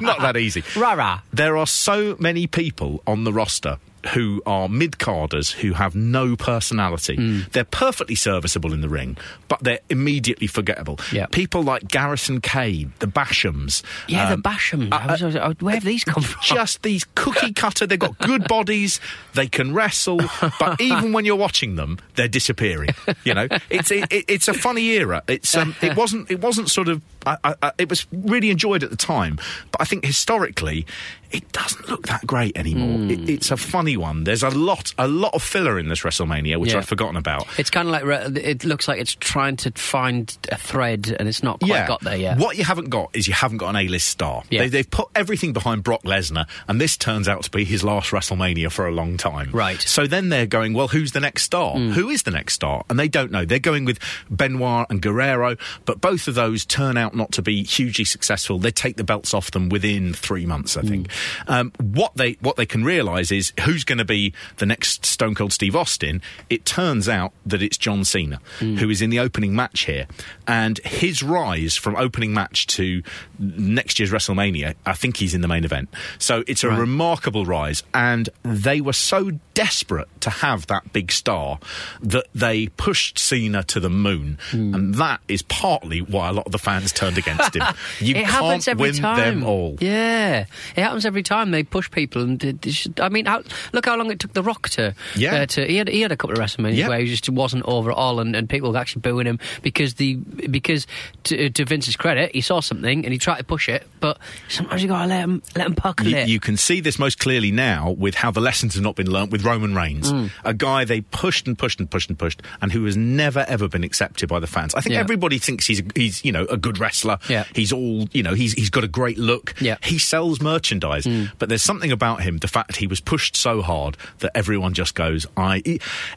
Not 0.00 0.20
that 0.20 0.36
easy. 0.36 0.62
Rah-rah. 0.76 1.20
There 1.32 1.56
are 1.56 1.66
so 1.66 2.16
many 2.18 2.46
people 2.46 3.02
on 3.06 3.24
the 3.24 3.32
roster 3.32 3.78
who 4.14 4.42
are 4.46 4.68
mid 4.68 4.98
carders 4.98 5.50
who 5.50 5.72
have 5.72 5.94
no 5.94 6.36
personality. 6.36 7.16
Hmm. 7.16 7.40
They're 7.52 7.64
perfectly 7.64 8.14
serviceable 8.14 8.72
in 8.72 8.80
the 8.80 8.88
ring, 8.88 9.16
but 9.48 9.62
they're 9.62 9.80
immediately 9.90 10.46
forgettable. 10.46 10.98
Yeah. 11.12 11.26
People 11.26 11.62
like 11.62 11.88
Garrison 11.88 12.40
Cade, 12.40 12.90
the 13.00 13.06
Bashams. 13.06 13.82
Yeah, 14.08 14.28
um, 14.30 14.40
the 14.42 14.48
Basham. 14.48 14.92
I 14.92 15.06
was- 15.12 15.22
was- 15.22 15.56
where 15.60 15.74
have 15.74 15.84
these 15.84 16.04
come 16.04 16.22
from? 16.22 16.40
just 16.42 16.82
these 16.82 17.04
cookie 17.14 17.52
cutter. 17.52 17.86
They've 17.86 17.98
got 17.98 18.18
good 18.18 18.46
bodies. 18.48 19.00
They 19.34 19.46
can 19.48 19.74
wrestle, 19.74 20.20
but 20.60 20.80
even 20.80 21.12
when 21.12 21.24
you're 21.24 21.36
watching 21.36 21.76
them, 21.76 21.98
they're 22.14 22.28
disappearing. 22.28 22.90
You 23.24 23.34
know, 23.34 23.48
it's 23.70 23.90
it, 23.90 24.06
it- 24.12 24.24
it's 24.28 24.48
a 24.48 24.54
funny 24.54 24.84
era. 24.90 25.22
It's 25.28 25.54
um, 25.56 25.74
it 25.82 25.96
wasn't 26.02 26.30
it 26.30 26.40
wasn't 26.40 26.70
sort 26.70 26.88
of 26.88 27.02
I, 27.26 27.36
I, 27.44 27.54
I, 27.62 27.72
it 27.78 27.88
was 27.90 28.06
really 28.12 28.50
enjoyed 28.50 28.82
at 28.84 28.90
the 28.90 28.96
time, 28.96 29.38
but 29.72 29.80
I 29.80 29.84
think 29.84 30.04
historically. 30.04 30.86
It 31.32 31.50
doesn't 31.50 31.88
look 31.88 32.06
that 32.06 32.24
great 32.24 32.56
anymore. 32.56 32.98
Hmm. 32.98 33.10
It, 33.10 33.28
it's 33.28 33.50
a 33.50 33.56
funny 33.56 33.95
one. 33.96 34.24
There's 34.24 34.42
a 34.42 34.50
lot, 34.50 34.92
a 34.98 35.08
lot 35.08 35.34
of 35.34 35.42
filler 35.42 35.78
in 35.78 35.88
this 35.88 36.00
WrestleMania, 36.00 36.58
which 36.58 36.72
Yeah. 36.72 36.78
I'd 36.78 36.88
forgotten 36.88 37.16
about. 37.16 37.46
It's 37.58 37.70
kind 37.70 37.88
of 37.88 37.92
like 37.92 38.04
re- 38.04 38.40
it 38.42 38.64
looks 38.64 38.88
like 38.88 39.00
it's 39.00 39.14
trying 39.14 39.56
to 39.58 39.70
find 39.72 40.36
a 40.50 40.56
thread, 40.56 41.14
and 41.18 41.28
it's 41.28 41.42
not 41.42 41.60
quite 41.60 41.86
got 41.86 42.00
there 42.02 42.16
yet. 42.16 42.38
What 42.38 42.56
you 42.56 42.64
haven't 42.64 42.90
got 42.90 43.10
is 43.14 43.26
you 43.28 43.34
haven't 43.34 43.58
got 43.58 43.70
an 43.70 43.76
A-list 43.76 44.06
star. 44.08 44.42
Yeah. 44.50 44.62
They, 44.62 44.68
they've 44.68 44.90
put 44.90 45.08
everything 45.14 45.52
behind 45.52 45.82
Brock 45.82 46.02
Lesnar, 46.02 46.46
and 46.68 46.80
this 46.80 46.96
turns 46.96 47.28
out 47.28 47.42
to 47.44 47.50
be 47.50 47.64
his 47.64 47.82
last 47.84 48.10
WrestleMania 48.10 48.70
for 48.70 48.86
a 48.86 48.92
long 48.92 49.16
time. 49.16 49.50
Right. 49.52 49.80
So 49.80 50.06
then 50.06 50.28
they're 50.28 50.46
going, 50.46 50.74
well, 50.74 50.88
who's 50.88 51.12
the 51.12 51.20
next 51.20 51.42
star? 51.44 51.76
Who 51.78 52.08
is 52.10 52.22
the 52.24 52.30
next 52.30 52.54
star? 52.54 52.84
And 52.88 52.98
they 52.98 53.08
don't 53.08 53.30
know. 53.30 53.44
They're 53.44 53.58
going 53.58 53.84
with 53.84 53.98
Benoit 54.30 54.86
and 54.90 55.00
Guerrero, 55.00 55.56
but 55.84 56.00
both 56.00 56.28
of 56.28 56.34
those 56.34 56.64
turn 56.64 56.96
out 56.96 57.14
not 57.14 57.32
to 57.32 57.42
be 57.42 57.62
hugely 57.62 58.04
successful. 58.04 58.58
They 58.58 58.70
take 58.70 58.96
the 58.96 59.04
belts 59.04 59.32
off 59.34 59.50
them 59.50 59.68
within 59.68 60.12
three 60.12 60.46
months, 60.46 60.76
I 60.76 60.82
think. 60.82 61.10
Hmm. 61.46 61.52
Um, 61.52 61.72
what 61.80 62.16
they 62.16 62.32
what 62.40 62.56
they 62.56 62.66
can 62.66 62.84
realise 62.84 63.30
is 63.30 63.52
who's 63.60 63.84
going 63.86 63.98
to 63.98 64.04
be 64.04 64.32
the 64.58 64.66
next 64.66 65.06
Stone 65.06 65.34
Cold 65.34 65.52
Steve 65.52 65.74
Austin, 65.74 66.20
it 66.50 66.64
turns 66.64 67.08
out 67.08 67.32
that 67.46 67.62
it's 67.62 67.76
John 67.78 68.04
Cena, 68.04 68.40
who 68.58 68.90
is 68.90 69.00
in 69.00 69.10
the 69.10 69.18
opening 69.20 69.54
match 69.56 69.84
here. 69.86 70.06
And 70.46 70.78
his 70.84 71.22
rise 71.22 71.76
from 71.76 71.96
opening 71.96 72.34
match 72.34 72.66
to 72.68 73.02
next 73.38 73.98
year's 73.98 74.10
WrestleMania, 74.12 74.74
I 74.84 74.92
think 74.92 75.16
he's 75.16 75.34
in 75.34 75.40
the 75.40 75.48
main 75.48 75.64
event. 75.64 75.88
So 76.18 76.44
it's 76.46 76.64
a 76.64 76.68
remarkable 76.70 77.44
rise. 77.46 77.82
And 77.94 78.28
they 78.42 78.80
were 78.80 78.92
so 78.92 79.32
desperate 79.54 80.08
to 80.20 80.30
have 80.30 80.66
that 80.66 80.92
big 80.92 81.10
star 81.10 81.58
that 82.02 82.26
they 82.34 82.66
pushed 82.76 83.18
Cena 83.18 83.62
to 83.64 83.80
the 83.80 83.88
moon. 83.90 84.38
Hmm. 84.50 84.74
And 84.74 84.94
that 84.96 85.20
is 85.28 85.42
partly 85.42 86.00
why 86.02 86.28
a 86.28 86.32
lot 86.32 86.46
of 86.46 86.52
the 86.52 86.58
fans 86.58 86.92
turned 86.92 87.18
against 87.18 87.54
him. 87.56 87.62
You 88.00 88.14
it 88.14 88.24
can't 88.24 88.30
happens 88.30 88.68
every 88.68 88.90
win 88.90 88.94
time. 89.00 89.16
them 89.18 89.44
all. 89.44 89.76
Yeah, 89.80 90.46
it 90.76 90.82
happens 90.82 91.06
every 91.06 91.22
time 91.22 91.50
they 91.50 91.62
push 91.62 91.90
people. 91.90 92.22
And 92.22 92.38
they 92.40 92.70
should- 92.70 93.00
I 93.00 93.08
mean, 93.08 93.26
how, 93.26 93.42
look 93.72 93.86
how 93.86 93.96
long 93.96 94.10
it 94.10 94.18
took 94.20 94.32
The 94.32 94.42
Rock 94.42 94.68
to. 94.70 94.94
Yeah. 95.16 95.34
Uh, 95.42 95.46
to 95.46 95.66
he 95.66 95.76
had 95.76 95.88
he 95.88 96.00
had 96.00 96.12
a 96.12 96.16
couple 96.16 96.36
of 96.36 96.42
WrestleManias 96.42 96.76
Yeah. 96.76 96.88
where 96.88 96.98
he 97.00 97.06
just 97.06 97.28
wasn't 97.28 97.64
over 97.66 97.90
at 97.90 97.96
all, 97.96 98.20
and, 98.20 98.34
and 98.36 98.48
people 98.48 98.72
were 98.72 98.78
actually 98.78 99.00
booing 99.02 99.26
him 99.26 99.38
because 99.62 99.94
the 99.94 100.14
because 100.14 100.86
to, 101.24 101.50
to 101.50 101.64
Vince's 101.64 101.96
credit, 101.96 102.32
he 102.34 102.40
saw 102.40 102.60
something 102.60 103.04
and 103.04 103.12
he 103.12 103.18
tried 103.18 103.38
to 103.38 103.44
push 103.44 103.68
it, 103.68 103.86
but 104.00 104.18
sometimes 104.48 104.82
you 104.82 104.88
gotta 104.88 105.08
let 105.08 105.20
him 105.20 105.42
let 105.56 105.66
him 105.66 105.72
You, 105.72 105.80
percolate. 105.80 106.28
you 106.28 106.40
can 106.40 106.56
see 106.56 106.80
this 106.80 106.98
most 106.98 107.18
clearly 107.18 107.50
now 107.50 107.90
with 107.90 108.14
how 108.14 108.30
the 108.30 108.40
lessons 108.40 108.74
have 108.74 108.82
not 108.82 108.96
been 108.96 109.10
learnt 109.10 109.30
with 109.30 109.44
Roman 109.44 109.74
Reigns, 109.74 110.12
Mm. 110.12 110.30
a 110.44 110.54
guy 110.54 110.84
they 110.84 111.00
pushed 111.00 111.46
and 111.46 111.58
pushed 111.58 111.80
and 111.80 111.90
pushed 111.90 112.08
and 112.08 112.18
pushed, 112.18 112.42
and 112.62 112.72
who 112.72 112.84
has 112.84 112.96
never 112.96 113.44
ever 113.48 113.68
been 113.68 113.84
accepted 113.84 114.28
by 114.28 114.38
the 114.40 114.46
fans. 114.46 114.74
I 114.74 114.80
think 114.80 114.94
Yeah. 114.94 115.00
everybody 115.00 115.38
thinks 115.38 115.66
he's 115.66 115.82
he's 115.94 116.24
you 116.24 116.32
know 116.32 116.44
a 116.46 116.56
good 116.56 116.78
wrestler. 116.78 117.18
Yeah. 117.28 117.44
he's 117.54 117.72
all 117.72 118.08
you 118.12 118.22
know 118.22 118.34
he's 118.34 118.52
he's 118.54 118.70
got 118.70 118.84
a 118.84 118.88
great 118.88 119.18
look. 119.18 119.54
Yeah. 119.60 119.76
he 119.82 119.98
sells 119.98 120.40
merchandise, 120.40 121.04
Mm. 121.04 121.30
but 121.38 121.48
there's 121.48 121.62
something 121.62 121.90
about 121.92 122.22
him. 122.22 122.38
The 122.38 122.48
fact 122.48 122.76
he 122.76 122.86
was 122.86 123.00
pushed 123.00 123.36
so 123.36 123.55
hard 123.62 123.96
that 124.18 124.32
everyone 124.34 124.74
just 124.74 124.94
goes, 124.94 125.26
I. 125.36 125.62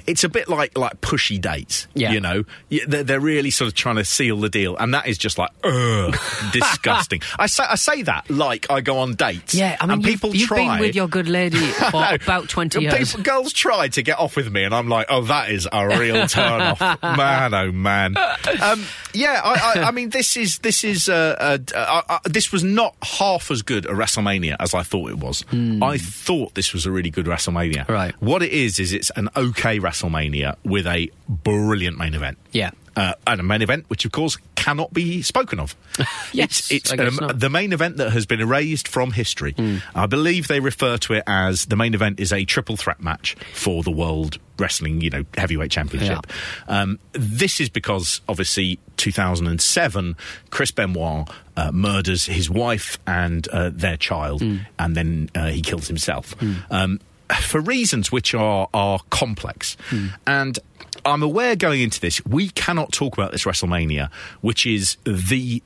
It's 0.07 0.23
a 0.23 0.29
bit 0.29 0.47
like 0.49 0.77
like 0.77 1.01
pushy 1.01 1.39
dates. 1.39 1.87
Yeah. 1.93 2.11
you 2.11 2.19
know, 2.21 2.43
they're, 2.87 3.03
they're 3.03 3.19
really 3.19 3.51
sort 3.51 3.67
of 3.69 3.73
trying 3.75 3.95
to 3.97 4.05
seal 4.05 4.37
the 4.39 4.49
deal, 4.49 4.75
and 4.77 4.93
that 4.93 5.07
is 5.07 5.17
just 5.17 5.37
like 5.37 5.49
ugh, 5.63 6.15
disgusting. 6.51 7.21
I 7.37 7.47
say 7.47 7.63
I 7.67 7.75
say 7.75 8.01
that 8.03 8.29
like 8.29 8.67
I 8.69 8.81
go 8.81 8.99
on 8.99 9.13
dates. 9.15 9.53
yeah, 9.53 9.77
I 9.79 9.85
mean, 9.85 9.93
and 9.93 10.03
you've, 10.05 10.13
people 10.13 10.35
you've 10.35 10.47
try. 10.47 10.57
been 10.77 10.79
with 10.79 10.95
your 10.95 11.07
good 11.07 11.27
lady 11.27 11.57
for 11.91 11.91
No. 12.01 12.09
about 12.15 12.49
twenty 12.49 12.79
People- 12.79 12.97
years. 12.97 13.15
girls 13.15 13.53
try 13.53 13.87
to 13.89 14.01
get 14.01 14.19
off 14.19 14.35
with 14.35 14.51
me, 14.51 14.63
and 14.63 14.73
I'm 14.73 14.87
like, 14.87 15.07
oh, 15.09 15.23
that 15.23 15.51
is 15.51 15.67
a 15.71 15.87
real 15.99 16.27
turn 16.27 16.61
off, 16.61 16.79
man. 17.01 17.53
Oh 17.53 17.71
man. 17.71 18.15
Um, 18.61 18.83
yeah, 19.13 19.41
I, 19.43 19.73
I, 19.79 19.83
I 19.87 19.91
mean, 19.91 20.09
this 20.09 20.37
is 20.37 20.59
this 20.59 20.83
is 20.83 21.09
uh, 21.09 21.35
uh, 21.39 21.57
uh, 21.75 22.01
uh, 22.09 22.19
this 22.25 22.51
was 22.51 22.63
not 22.63 22.95
half 23.01 23.49
as 23.51 23.61
good 23.61 23.85
a 23.85 23.89
WrestleMania 23.89 24.55
as 24.59 24.73
I 24.73 24.83
thought 24.83 25.09
it 25.09 25.17
was. 25.17 25.43
I 25.51 25.97
thought 25.97 26.55
this 26.55 26.73
was 26.73 26.85
a 26.85 26.91
really 26.91 27.09
good 27.09 27.27
WrestleMania. 27.29 27.87
Right. 27.87 28.13
What 28.21 28.43
it 28.43 28.51
is 28.51 28.79
is 28.79 28.93
it's 28.93 29.09
an 29.11 29.29
okay 29.35 29.79
WrestleMania 29.79 30.55
with 30.63 30.85
a 30.87 31.09
brilliant 31.27 31.97
main 31.97 32.13
event. 32.15 32.37
Yeah. 32.51 32.71
Uh, 32.95 33.13
and 33.27 33.39
a 33.39 33.43
main 33.43 33.61
event, 33.61 33.85
which 33.87 34.03
of 34.03 34.11
course 34.11 34.37
cannot 34.55 34.93
be 34.93 35.21
spoken 35.21 35.59
of. 35.59 35.75
Yes, 36.31 36.69
it's, 36.71 36.91
it's 36.93 37.19
um, 37.21 37.37
the 37.37 37.49
main 37.49 37.73
event 37.73 37.97
that 37.97 38.11
has 38.11 38.25
been 38.27 38.39
erased 38.39 38.87
from 38.87 39.11
history. 39.11 39.55
I 39.95 40.05
believe 40.05 40.47
they 40.47 40.59
refer 40.59 40.97
to 40.97 41.13
it 41.13 41.23
as 41.25 41.65
the 41.65 41.75
main 41.75 41.93
event 41.95 42.19
is 42.19 42.31
a 42.31 42.45
triple 42.45 42.77
threat 42.77 43.01
match 43.01 43.35
for 43.53 43.81
the 43.83 43.89
World 43.91 44.37
Wrestling, 44.59 45.01
you 45.01 45.09
know, 45.09 45.25
Heavyweight 45.35 45.71
Championship. 45.71 46.27
Um, 46.67 46.99
this 47.13 47.59
is 47.59 47.67
because 47.69 48.21
obviously 48.29 48.79
2007, 48.97 50.15
Chris 50.51 50.71
Benoit 50.71 51.27
uh, 51.57 51.71
murders 51.71 52.25
his 52.25 52.49
wife 52.49 52.99
and 53.07 53.47
uh, 53.49 53.71
their 53.73 53.97
child, 53.97 54.41
and 54.41 54.95
then 54.95 55.29
uh, 55.35 55.47
he 55.47 55.61
kills 55.61 55.87
himself. 55.87 56.35
Um, 56.69 56.99
for 57.41 57.61
reasons 57.61 58.11
which 58.11 58.33
are 58.33 58.67
are 58.73 58.99
complex, 59.09 59.77
and 60.25 60.59
I'm 61.05 61.23
aware 61.23 61.55
going 61.55 61.81
into 61.81 61.99
this, 61.99 62.23
we 62.25 62.49
cannot 62.49 62.91
talk 62.91 63.17
about 63.17 63.31
this 63.31 63.43
WrestleMania, 63.45 64.11
which 64.41 64.65
is 64.65 64.97
the 65.05 65.61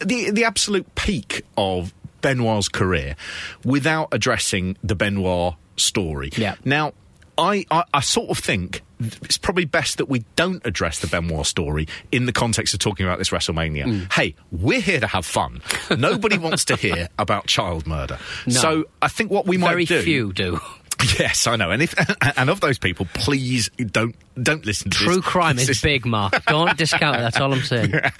the 0.00 0.30
the 0.30 0.44
absolute 0.44 0.94
peak 0.94 1.44
of 1.56 1.92
Benoit's 2.20 2.68
career, 2.68 3.16
without 3.64 4.08
addressing 4.12 4.76
the 4.82 4.94
Benoit 4.94 5.54
story. 5.76 6.30
Yeah. 6.36 6.54
Now, 6.64 6.92
I, 7.38 7.66
I 7.70 7.84
I 7.94 8.00
sort 8.00 8.30
of 8.30 8.38
think 8.38 8.82
it's 9.00 9.38
probably 9.38 9.64
best 9.64 9.98
that 9.98 10.08
we 10.08 10.24
don't 10.36 10.64
address 10.64 11.00
the 11.00 11.06
Benoit 11.06 11.46
story 11.46 11.88
in 12.12 12.26
the 12.26 12.32
context 12.32 12.72
of 12.74 12.80
talking 12.80 13.04
about 13.06 13.18
this 13.18 13.30
WrestleMania. 13.30 13.84
Mm. 13.84 14.12
Hey, 14.12 14.34
we're 14.50 14.80
here 14.80 15.00
to 15.00 15.06
have 15.06 15.26
fun. 15.26 15.60
Nobody 15.98 16.38
wants 16.38 16.64
to 16.66 16.76
hear 16.76 17.08
about 17.18 17.46
child 17.46 17.86
murder. 17.86 18.18
No. 18.46 18.52
So 18.52 18.84
I 19.00 19.08
think 19.08 19.30
what 19.30 19.46
we 19.46 19.56
Very 19.56 19.82
might 19.82 19.88
do. 19.88 20.02
few 20.02 20.32
do. 20.32 20.60
Yes, 21.18 21.46
I 21.46 21.56
know, 21.56 21.70
and 21.70 21.82
if 21.82 21.94
and 22.38 22.50
of 22.50 22.60
those 22.60 22.78
people, 22.78 23.06
please 23.14 23.68
don't 23.70 24.14
don't 24.40 24.64
listen 24.64 24.90
to 24.90 24.96
True 24.96 25.16
this. 25.16 25.24
crime 25.24 25.56
This 25.56 25.68
is 25.68 25.80
big, 25.82 26.06
Mark. 26.06 26.44
Don't 26.46 26.76
discount 26.76 27.16
it. 27.16 27.20
That's 27.20 27.38
all 27.38 27.52
I'm 27.52 27.62
saying. 27.62 27.94
I- 27.94 28.10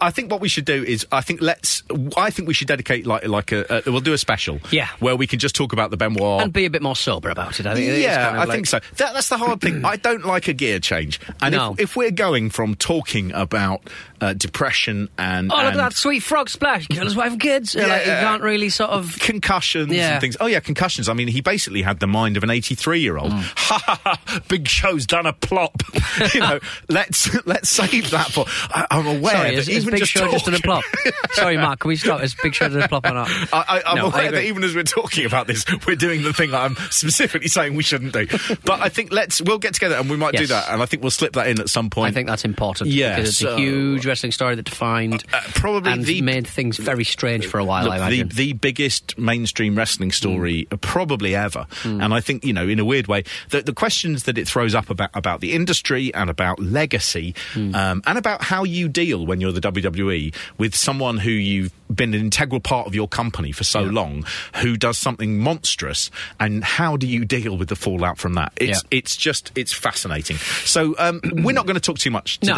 I 0.00 0.10
think 0.10 0.30
what 0.30 0.40
we 0.40 0.48
should 0.48 0.64
do 0.64 0.84
is 0.84 1.06
I 1.10 1.20
think 1.20 1.40
let's 1.40 1.82
I 2.16 2.30
think 2.30 2.46
we 2.48 2.54
should 2.54 2.68
dedicate 2.68 3.06
like 3.06 3.26
like 3.26 3.50
a, 3.52 3.82
we'll 3.86 4.00
do 4.00 4.12
a 4.12 4.18
special 4.18 4.60
Yeah. 4.70 4.88
where 5.00 5.16
we 5.16 5.26
can 5.26 5.38
just 5.38 5.54
talk 5.54 5.72
about 5.72 5.90
the 5.90 5.96
Benoit 5.96 6.42
And 6.42 6.52
be 6.52 6.64
a 6.66 6.70
bit 6.70 6.82
more 6.82 6.94
sober 6.96 7.28
about 7.30 7.58
it. 7.60 7.66
I 7.66 7.74
think. 7.74 8.02
Yeah, 8.02 8.16
kind 8.24 8.36
of 8.36 8.42
I 8.42 8.44
like- 8.44 8.54
think 8.54 8.66
so. 8.66 8.78
That, 8.96 9.14
that's 9.14 9.28
the 9.28 9.38
hard 9.38 9.60
thing. 9.60 9.84
I 9.84 9.96
don't 9.96 10.24
like 10.24 10.48
a 10.48 10.52
gear 10.52 10.78
change, 10.78 11.18
and 11.40 11.54
No. 11.54 11.72
if, 11.72 11.80
if 11.80 11.96
we're 11.96 12.10
going 12.10 12.50
from 12.50 12.74
talking 12.74 13.32
about 13.32 13.82
uh, 14.20 14.32
depression 14.34 15.08
and, 15.18 15.52
Oh, 15.52 15.56
look 15.56 15.64
at 15.66 15.76
that 15.76 15.92
sweet 15.94 16.20
frog 16.22 16.48
splash. 16.48 16.86
Kill 16.88 17.04
his 17.04 17.16
wife 17.16 17.32
and 17.32 17.40
kids. 17.40 17.74
Yeah. 17.74 17.86
Like, 17.86 18.00
you 18.06 18.12
can't 18.12 18.42
really 18.42 18.68
sort 18.68 18.90
of. 18.90 19.18
concussions 19.18 19.92
Yeah. 19.92 20.12
and 20.12 20.20
things. 20.20 20.36
Oh 20.40 20.46
yeah, 20.46 20.60
concussions. 20.60 21.08
I 21.08 21.12
mean, 21.14 21.28
he 21.28 21.40
basically 21.40 21.82
had 21.82 22.00
the 22.00 22.06
mind 22.06 22.36
of 22.36 22.42
an 22.42 22.50
83 22.50 23.00
year 23.00 23.16
old. 23.18 23.32
Mm. 23.32 23.52
Ha 23.66 23.82
ha 23.84 24.00
ha! 24.04 24.40
Big 24.48 24.68
Show's 24.68 25.06
done 25.06 25.25
a 25.26 25.32
plop. 25.32 25.82
you 26.34 26.40
know, 26.40 26.58
let's 26.88 27.28
let's 27.46 27.68
save 27.68 28.10
that 28.10 28.32
for. 28.32 28.44
I, 28.70 28.86
I'm 28.90 29.06
aware 29.06 29.32
Sorry, 29.34 29.50
that 29.50 29.54
is, 29.54 29.68
is 29.68 29.76
even 29.78 29.90
Big 29.92 30.00
just 30.00 30.12
Show 30.12 30.30
just 30.30 30.44
done 30.46 30.54
a 30.54 30.58
talking- 30.58 30.82
plop? 31.02 31.14
Sorry, 31.32 31.56
Mark, 31.56 31.80
can 31.80 31.88
we 31.88 31.96
stop? 31.96 32.22
Is 32.22 32.34
Big 32.42 32.54
Show 32.54 32.68
done 32.68 32.82
a 32.82 32.88
plop 32.88 33.06
or 33.06 33.12
not? 33.12 33.28
I, 33.52 33.64
I, 33.68 33.82
I'm 33.86 33.96
No, 33.98 34.06
aware 34.06 34.30
that 34.32 34.44
even 34.44 34.64
as 34.64 34.74
we're 34.74 34.84
talking 34.84 35.26
about 35.26 35.46
this, 35.46 35.64
we're 35.86 35.96
doing 35.96 36.22
the 36.22 36.32
thing 36.32 36.54
I'm 36.54 36.76
specifically 36.90 37.48
saying 37.48 37.74
we 37.74 37.82
shouldn't 37.82 38.12
do. 38.12 38.26
But 38.64 38.80
I 38.80 38.88
think 38.88 39.12
let's 39.12 39.40
we'll 39.40 39.58
get 39.58 39.74
together 39.74 39.96
and 39.96 40.08
we 40.10 40.16
might 40.16 40.34
do 40.36 40.46
that, 40.46 40.68
and 40.70 40.82
I 40.82 40.86
think 40.86 41.02
we'll 41.02 41.10
slip 41.10 41.34
that 41.34 41.48
in 41.48 41.60
at 41.60 41.68
some 41.68 41.90
point. 41.90 42.10
I 42.10 42.14
think 42.14 42.28
that's 42.28 42.44
important. 42.44 42.90
Yeah, 42.90 43.16
because 43.16 43.30
it's 43.30 43.38
so- 43.38 43.54
a 43.54 43.58
huge 43.58 44.06
wrestling 44.06 44.32
story 44.32 44.54
that 44.54 44.64
defined 44.64 45.24
Uh, 45.32 45.40
probably 45.54 45.92
and 45.92 46.04
the- 46.04 46.22
made 46.22 46.46
things 46.46 46.76
very 46.76 47.04
strange 47.04 47.46
for 47.46 47.58
a 47.58 47.64
while. 47.64 47.84
Look, 47.84 47.92
I 47.92 47.98
the, 48.10 48.20
imagine. 48.20 48.28
the 48.36 48.52
biggest 48.54 49.18
mainstream 49.18 49.76
wrestling 49.76 50.12
story 50.12 50.66
uh, 50.70 50.76
probably 50.76 51.34
ever. 51.34 51.66
Mm. 51.82 52.02
And 52.04 52.14
I 52.14 52.20
think, 52.20 52.44
you 52.44 52.52
know, 52.52 52.66
in 52.68 52.78
a 52.78 52.84
weird 52.84 53.06
way, 53.06 53.24
the, 53.50 53.62
the 53.62 53.72
questions 53.72 54.24
that 54.24 54.38
it 54.38 54.46
throws 54.48 54.74
up 54.74 54.90
about, 54.90 55.10
about 55.16 55.40
the 55.40 55.52
industry 55.52 56.12
and 56.14 56.30
about 56.30 56.58
legacy 56.60 57.34
Mm. 57.54 57.74
um, 57.74 58.02
and 58.06 58.18
about 58.18 58.42
how 58.42 58.64
you 58.64 58.88
deal 58.88 59.24
when 59.26 59.40
you're 59.40 59.52
the 59.52 59.60
WWE 59.60 60.34
with 60.58 60.74
someone 60.74 61.18
who 61.18 61.30
you've 61.30 61.72
been 61.94 62.12
an 62.14 62.20
integral 62.20 62.60
part 62.60 62.86
of 62.86 62.94
your 62.94 63.08
company 63.08 63.52
for 63.52 63.64
so 63.64 63.80
long 63.82 64.24
who 64.56 64.76
does 64.76 64.98
something 64.98 65.38
monstrous 65.38 66.10
and 66.40 66.62
how 66.64 66.96
do 66.96 67.06
you 67.06 67.24
deal 67.24 67.56
with 67.56 67.68
the 67.68 67.76
fallout 67.76 68.18
from 68.18 68.34
that? 68.34 68.52
It's, 68.56 68.82
Yeah. 68.82 68.98
it's 68.98 69.16
just, 69.16 69.52
it's 69.54 69.72
fascinating. 69.72 70.36
So 70.64 70.94
um, 70.98 71.20
we're 71.24 71.52
not 71.52 71.66
going 71.66 71.74
to 71.76 71.80
talk 71.80 71.98
too 71.98 72.10
much 72.10 72.38
No. 72.42 72.54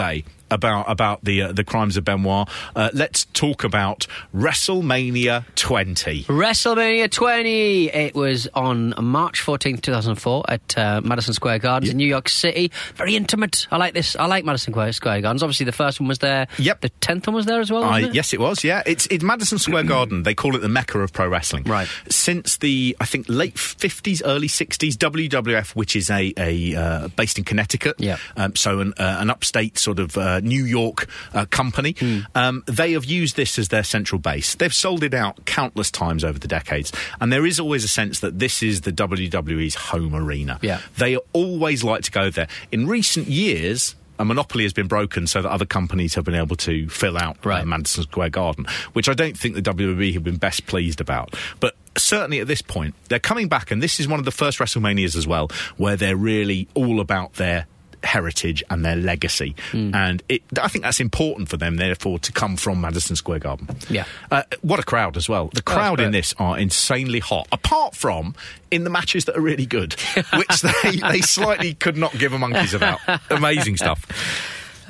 About 0.51 0.91
about 0.91 1.25
the 1.25 1.43
uh, 1.43 1.53
the 1.53 1.65
crimes 1.65 1.97
of 1.97 2.05
Benoit. 2.05 2.49
Uh, 2.75 2.91
let's 2.93 3.25
talk 3.27 3.65
about 3.65 4.07
WrestleMania 4.35 5.45
20. 5.55 6.25
WrestleMania 6.25 7.11
20. 7.11 7.87
It 7.89 8.15
was 8.15 8.49
on 8.55 8.95
March 9.01 9.45
14th, 9.45 9.83
2004 9.83 10.45
at 10.49 10.79
uh, 10.79 11.01
Madison 11.03 11.35
Square 11.35 11.61
Gardens 11.61 11.91
in 11.91 11.97
New 11.97 12.07
York 12.07 12.29
City. 12.29 12.71
Very 12.95 13.17
intimate. 13.17 13.67
I 13.71 13.77
like 13.77 13.95
this. 13.95 14.17
I 14.17 14.27
like 14.27 14.45
Madison 14.45 14.73
Square 14.93 15.21
Gardens. 15.21 15.43
Obviously, 15.43 15.65
the 15.65 15.73
first 15.73 16.01
one 16.01 16.09
was 16.09 16.19
there. 16.19 16.47
Yep. 16.59 16.81
The 16.81 16.91
10th 17.01 17.27
one 17.27 17.35
was 17.37 17.47
there 17.47 17.61
as 17.61 17.71
well, 17.71 17.95
it? 17.95 18.15
yes, 18.15 18.33
it 18.33 18.41
was. 18.41 18.65
Yeah, 18.65 18.83
it's 18.87 19.07
it's 19.07 19.25
Madison 19.25 19.59
Square 19.59 19.83
Garden. 19.85 20.23
They 20.23 20.35
call 20.35 20.57
it 20.57 20.61
the 20.61 20.69
mecca 20.69 21.01
of 21.01 21.13
pro 21.13 21.29
wrestling. 21.29 21.65
Right. 21.65 21.89
Since 22.09 22.59
the 22.59 22.97
I 23.01 23.05
think 23.05 23.27
late 23.29 23.59
fifties, 23.59 24.23
early 24.23 24.49
sixties, 24.49 24.97
WWF, 24.97 25.75
which 25.75 25.97
is 25.97 26.11
a 26.11 26.33
a 26.37 26.75
uh, 26.75 27.09
based 27.09 27.39
in 27.39 27.45
Connecticut. 27.45 27.97
Yeah. 27.99 28.19
Um, 28.37 28.55
so 28.57 28.81
an 28.81 28.95
uh, 28.99 29.19
an 29.21 29.31
upstate 29.31 29.79
sort 29.79 29.99
of 29.99 30.17
uh, 30.39 30.41
New 30.41 30.65
York 30.65 31.07
uh, 31.35 31.47
company. 31.47 31.95
Hmm. 31.99 32.21
Um, 32.35 32.65
they 32.67 32.93
have 32.93 33.05
used 33.05 33.37
this 33.37 33.59
as 33.59 33.69
their 33.69 33.83
central 33.83 34.19
base. 34.19 34.55
They've 34.55 34.75
sold 34.75 35.03
it 35.03 35.15
out 35.15 35.45
countless 35.45 35.91
times 35.91 36.25
over 36.25 36.39
the 36.39 36.49
decades, 36.49 36.93
and 37.21 37.33
there 37.33 37.45
is 37.45 37.61
always 37.61 37.85
a 37.85 37.89
sense 37.89 38.21
that 38.21 38.39
this 38.39 38.63
is 38.63 38.83
the 38.83 38.93
WWE's 38.93 39.75
home 39.75 40.15
arena. 40.15 40.59
Yeah. 40.63 40.81
They 40.97 41.17
always 41.33 41.85
like 41.85 42.03
to 42.03 42.11
go 42.11 42.31
there. 42.31 42.49
In 42.73 42.87
recent 42.87 43.29
years. 43.29 43.95
A 44.21 44.25
monopoly 44.25 44.65
has 44.65 44.73
been 44.73 44.89
broken 44.89 45.29
so 45.29 45.43
that 45.43 45.49
other 45.49 45.65
companies 45.65 46.17
have 46.17 46.25
been 46.25 46.35
able 46.35 46.57
to 46.57 46.89
fill 46.89 47.17
out 47.17 47.37
uh, 47.47 47.65
Madison 47.65 48.03
Square 48.03 48.31
Garden, 48.31 48.67
which 48.93 49.09
I 49.09 49.15
don't 49.15 49.39
think 49.39 49.55
the 49.55 49.63
WWE 49.63 50.13
have 50.15 50.25
been 50.25 50.39
best 50.39 50.67
pleased 50.67 51.01
about. 51.01 51.37
But 51.61 51.77
certainly 51.97 52.41
at 52.41 52.49
this 52.49 52.61
point, 52.61 52.97
they're 53.09 53.21
coming 53.21 53.47
back, 53.47 53.71
and 53.71 53.81
this 53.81 54.01
is 54.01 54.09
one 54.09 54.19
of 54.19 54.25
the 54.25 54.33
first 54.33 54.59
WrestleManias 54.59 55.15
as 55.17 55.29
well, 55.29 55.53
where 55.77 55.95
they're 55.95 56.17
really 56.17 56.67
all 56.75 56.99
about 56.99 57.35
their 57.35 57.69
heritage 58.05 58.63
and 58.71 58.85
their 58.85 58.97
legacy. 58.97 59.55
And 59.73 60.23
it, 60.29 60.43
I 60.61 60.69
think 60.69 60.85
that's 60.85 61.01
important 61.01 61.49
for 61.49 61.57
them, 61.57 61.77
therefore, 61.77 62.19
to 62.21 62.33
come 62.33 62.57
from 62.57 62.81
Madison 62.81 63.17
Square 63.17 63.41
Garden. 63.41 63.69
Yeah. 63.89 64.05
Uh, 64.31 64.43
what 64.63 64.79
a 64.79 64.83
crowd 64.83 65.17
as 65.17 65.29
well. 65.29 65.51
The 65.55 65.63
crowd 65.63 66.01
in 66.01 66.11
this 66.13 66.35
are 66.39 66.59
insanely 66.59 67.21
hot, 67.21 67.49
apart 67.53 67.95
from 67.95 68.35
in 68.71 68.85
the 68.85 68.91
matches 68.91 69.25
that 69.27 69.37
are 69.37 69.41
really 69.41 69.67
good, 69.67 69.95
which 70.35 70.61
they, 70.61 70.97
they 71.11 71.21
slightly 71.21 71.75
could 71.75 71.97
not 71.97 72.13
give 72.19 72.33
a 72.33 72.39
monkey's 72.39 72.75
about. 72.75 73.01
Amazing 73.31 73.77
stuff. 73.77 74.07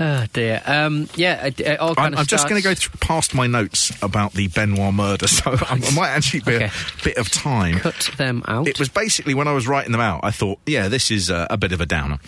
Oh 0.00 0.24
dear. 0.32 0.62
Um, 0.64 1.08
yeah, 1.16 1.46
it, 1.46 1.60
all 1.80 1.94
kind 1.94 2.08
I'm, 2.08 2.12
of 2.14 2.18
I'm 2.20 2.26
just 2.26 2.48
going 2.48 2.60
to 2.60 2.64
go 2.66 2.72
th- 2.74 2.90
past 3.00 3.34
my 3.34 3.46
notes 3.48 3.90
about 4.02 4.32
the 4.32 4.46
Benoit 4.48 4.94
murder, 4.94 5.26
so 5.28 5.56
I 5.60 5.76
might 5.94 6.10
actually 6.10 6.40
be 6.40 6.54
Okay. 6.54 6.66
a 6.66 7.04
bit 7.04 7.16
of 7.16 7.30
time. 7.30 7.78
cut 7.78 8.10
them 8.16 8.42
out. 8.46 8.68
It 8.68 8.78
was 8.78 8.88
basically 8.88 9.34
when 9.34 9.48
I 9.48 9.52
was 9.52 9.66
writing 9.66 9.92
them 9.92 10.00
out, 10.00 10.20
I 10.22 10.30
thought, 10.30 10.58
yeah, 10.66 10.88
this 10.88 11.10
is 11.10 11.30
uh, 11.30 11.46
a 11.50 11.56
bit 11.56 11.72
of 11.72 11.80
a 11.80 11.86
downer. 11.86 12.18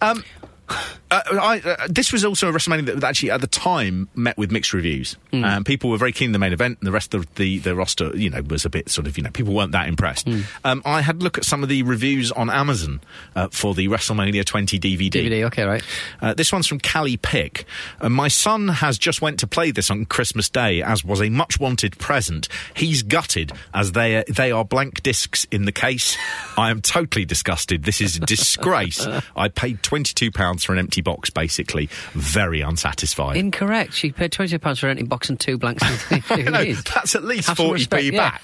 Um, 0.00 0.22
uh, 1.10 1.22
I, 1.32 1.60
uh, 1.64 1.86
this 1.88 2.12
was 2.12 2.24
also 2.24 2.48
a 2.48 2.52
WrestleMania 2.52 2.86
that 2.86 3.04
actually 3.04 3.30
at 3.30 3.40
the 3.40 3.46
time 3.46 4.08
met 4.14 4.36
with 4.36 4.50
mixed 4.50 4.72
reviews. 4.72 5.16
Um, 5.32 5.64
people 5.64 5.90
were 5.90 5.98
very 5.98 6.12
keen 6.12 6.30
on 6.30 6.32
the 6.32 6.38
main 6.38 6.52
event, 6.52 6.78
and 6.80 6.86
the 6.86 6.92
rest 6.92 7.14
of 7.14 7.32
the, 7.34 7.58
the 7.58 7.74
roster, 7.74 8.16
you 8.16 8.30
know, 8.30 8.42
was 8.42 8.64
a 8.64 8.70
bit 8.70 8.88
sort 8.88 9.06
of, 9.06 9.16
you 9.16 9.22
know, 9.22 9.30
people 9.30 9.54
weren't 9.54 9.72
that 9.72 9.88
impressed. 9.88 10.28
Um, 10.64 10.82
I 10.84 11.02
had 11.02 11.16
a 11.16 11.18
look 11.18 11.38
at 11.38 11.44
some 11.44 11.62
of 11.62 11.68
the 11.68 11.82
reviews 11.82 12.32
on 12.32 12.50
Amazon 12.50 13.00
uh, 13.34 13.48
for 13.48 13.74
the 13.74 13.88
WrestleMania 13.88 14.44
20 14.44 14.78
DVD. 14.78 15.10
DVD. 15.10 15.44
Okay, 15.46 15.64
right. 15.64 15.82
Uh, 16.20 16.34
this 16.34 16.52
one's 16.52 16.66
from 16.66 16.80
Callie 16.80 17.16
Pick. 17.16 17.66
Uh, 18.00 18.08
my 18.08 18.28
son 18.28 18.68
has 18.68 18.98
just 18.98 19.20
went 19.20 19.38
to 19.40 19.46
play 19.46 19.70
this 19.70 19.90
on 19.90 20.06
Christmas 20.06 20.48
Day, 20.48 20.82
as 20.82 21.04
was 21.04 21.20
a 21.20 21.28
much 21.28 21.60
wanted 21.60 21.98
present. 21.98 22.48
He's 22.74 23.02
gutted 23.02 23.52
as 23.74 23.92
they 23.92 24.16
are, 24.16 24.24
they 24.28 24.50
are 24.50 24.64
blank 24.64 25.02
discs 25.02 25.46
in 25.50 25.64
the 25.64 25.72
case. 25.72 26.16
I 26.56 26.70
am 26.70 26.80
totally 26.80 27.24
disgusted. 27.24 27.84
This 27.84 28.00
is 28.00 28.16
a 28.16 28.20
disgrace. 28.20 29.06
I 29.36 29.48
paid 29.48 29.82
twenty 29.82 30.14
two 30.14 30.30
pounds 30.30 30.55
for 30.64 30.72
an 30.72 30.78
empty 30.78 31.00
box, 31.00 31.30
basically. 31.30 31.88
Very 32.12 32.60
unsatisfied. 32.60 33.36
Incorrect. 33.36 33.92
She 33.94 34.12
paid 34.12 34.32
twenty 34.32 34.56
pounds 34.58 34.78
for 34.80 34.86
an 34.86 34.92
empty 34.98 35.04
box 35.08 35.28
and 35.28 35.38
two 35.38 35.58
blanks. 35.58 35.82
Know, 36.46 36.72
that's 36.74 37.14
at 37.14 37.24
least 37.24 37.48
Have 37.48 37.56
some 37.56 37.66
40p 37.66 37.72
respect, 37.72 38.04
yeah. 38.04 38.38